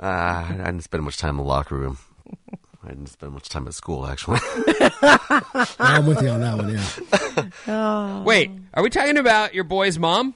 Uh, 0.02 0.06
I 0.06 0.52
didn't 0.56 0.80
spend 0.82 1.04
much 1.04 1.16
time 1.16 1.30
in 1.30 1.36
the 1.38 1.42
locker 1.44 1.76
room. 1.76 1.98
I 2.84 2.88
didn't 2.88 3.06
spend 3.08 3.32
much 3.32 3.48
time 3.48 3.66
at 3.66 3.74
school, 3.74 4.06
actually. 4.06 4.38
I'm 5.78 6.06
with 6.06 6.22
you 6.22 6.28
on 6.28 6.40
that 6.40 6.56
one. 6.56 7.54
Yeah. 7.66 8.22
Wait, 8.22 8.50
are 8.74 8.82
we 8.82 8.90
talking 8.90 9.16
about 9.16 9.54
your 9.54 9.64
boy's 9.64 9.98
mom? 9.98 10.34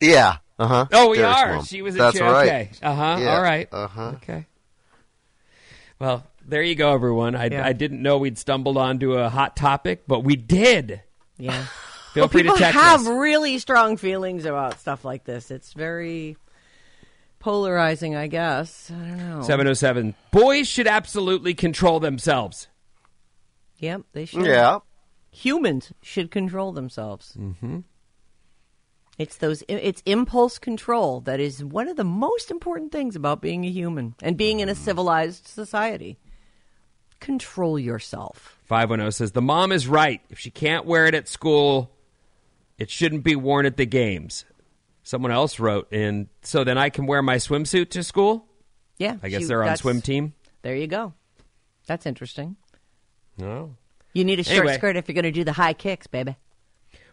yeah. 0.00 0.38
Uh 0.60 0.66
huh. 0.66 0.86
Oh, 0.92 1.10
we 1.10 1.22
are. 1.22 1.64
She 1.64 1.82
was 1.82 1.94
a 1.94 1.98
That's 1.98 2.18
cheer. 2.18 2.26
right. 2.26 2.46
Okay. 2.48 2.70
Uh 2.82 2.94
huh. 2.94 3.16
Yeah. 3.20 3.36
All 3.36 3.42
right. 3.42 3.68
Uh-huh. 3.70 4.12
Okay. 4.16 4.46
Well, 6.00 6.24
there 6.44 6.62
you 6.62 6.74
go, 6.74 6.92
everyone. 6.94 7.36
I, 7.36 7.46
Yeah. 7.46 7.64
I 7.64 7.72
didn't 7.72 8.02
know 8.02 8.18
we'd 8.18 8.38
stumbled 8.38 8.76
onto 8.76 9.14
a 9.14 9.28
hot 9.28 9.54
topic, 9.54 10.04
but 10.08 10.24
we 10.24 10.34
did. 10.34 11.02
Yeah. 11.36 11.66
Feel 12.12 12.22
well, 12.22 12.28
free 12.28 12.42
people 12.42 12.56
to 12.56 12.62
text 12.62 12.80
have 12.80 13.02
us. 13.02 13.06
really 13.06 13.58
strong 13.58 13.96
feelings 13.96 14.46
about 14.46 14.80
stuff 14.80 15.04
like 15.04 15.22
this. 15.24 15.50
It's 15.52 15.72
very 15.74 16.36
polarizing, 17.38 18.16
I 18.16 18.26
guess. 18.26 18.90
I 18.90 19.08
don't 19.08 19.18
know. 19.18 19.42
707. 19.42 20.14
Boys 20.30 20.68
should 20.68 20.86
absolutely 20.86 21.54
control 21.54 22.00
themselves. 22.00 22.68
Yep, 23.78 24.02
they 24.12 24.24
should. 24.24 24.44
Yeah. 24.44 24.80
Humans 25.30 25.92
should 26.02 26.30
control 26.30 26.72
themselves. 26.72 27.34
Mm-hmm. 27.38 27.80
It's 29.18 29.36
those. 29.36 29.64
It's 29.68 30.02
impulse 30.06 30.58
control 30.58 31.20
that 31.22 31.40
is 31.40 31.64
one 31.64 31.88
of 31.88 31.96
the 31.96 32.04
most 32.04 32.50
important 32.50 32.92
things 32.92 33.16
about 33.16 33.40
being 33.40 33.64
a 33.64 33.70
human 33.70 34.14
and 34.22 34.36
being 34.36 34.60
in 34.60 34.68
a 34.68 34.76
civilized 34.76 35.48
society. 35.48 36.18
Control 37.18 37.80
yourself. 37.80 38.60
510 38.66 39.10
says 39.10 39.32
the 39.32 39.42
mom 39.42 39.72
is 39.72 39.88
right. 39.88 40.20
If 40.30 40.38
she 40.38 40.50
can't 40.50 40.86
wear 40.86 41.06
it 41.06 41.16
at 41.16 41.26
school, 41.26 41.90
it 42.78 42.90
shouldn't 42.90 43.24
be 43.24 43.34
worn 43.34 43.66
at 43.66 43.76
the 43.76 43.86
games. 43.86 44.44
Someone 45.08 45.32
else 45.32 45.58
wrote 45.58 45.88
and 45.90 46.26
so 46.42 46.64
then 46.64 46.76
I 46.76 46.90
can 46.90 47.06
wear 47.06 47.22
my 47.22 47.36
swimsuit 47.36 47.88
to 47.92 48.02
school? 48.02 48.44
Yeah, 48.98 49.16
I 49.22 49.30
guess 49.30 49.40
she- 49.40 49.46
they're 49.46 49.64
on 49.64 49.74
swim 49.78 50.02
team. 50.02 50.34
There 50.60 50.76
you 50.76 50.86
go. 50.86 51.14
That's 51.86 52.04
interesting. 52.04 52.56
No. 53.38 53.74
You 54.12 54.26
need 54.26 54.38
a 54.38 54.44
short 54.44 54.58
Anyway. 54.58 54.74
skirt 54.74 54.96
if 54.96 55.08
you're 55.08 55.14
going 55.14 55.22
to 55.22 55.30
do 55.32 55.44
the 55.44 55.54
high 55.54 55.72
kicks, 55.72 56.06
baby. 56.06 56.36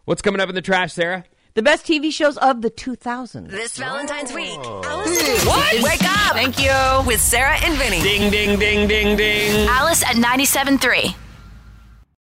What's 0.04 0.22
coming 0.22 0.42
up 0.42 0.50
in 0.50 0.56
the 0.56 0.62
trash, 0.62 0.92
Sarah? 0.92 1.24
The 1.54 1.62
best 1.64 1.86
TV 1.86 2.12
shows 2.12 2.38
of 2.40 2.62
the 2.62 2.70
2000s. 2.70 3.50
This 3.50 3.78
Valentine's 3.78 4.34
week, 4.34 4.60
oh. 4.62 4.82
Alice 4.84 5.46
what? 5.46 5.82
Wake 5.82 6.04
up! 6.04 6.34
Thank 6.34 6.60
you. 6.62 7.08
With 7.08 7.22
Sarah 7.22 7.56
and 7.64 7.78
Vinnie. 7.78 8.02
Ding, 8.02 8.30
ding, 8.30 8.60
ding, 8.60 8.90
ding, 8.90 9.16
ding. 9.16 9.70
Alice 9.70 10.04
at 10.04 10.18
97.3. 10.18 11.16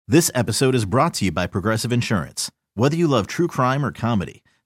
This 0.05 0.29
episode 0.35 0.75
is 0.75 0.83
brought 0.83 1.13
to 1.15 1.25
you 1.25 1.31
by 1.31 1.47
Progressive 1.47 1.93
Insurance. 1.93 2.51
Whether 2.73 2.97
you 2.97 3.07
love 3.07 3.27
true 3.27 3.47
crime 3.47 3.85
or 3.85 3.93
comedy, 3.93 4.43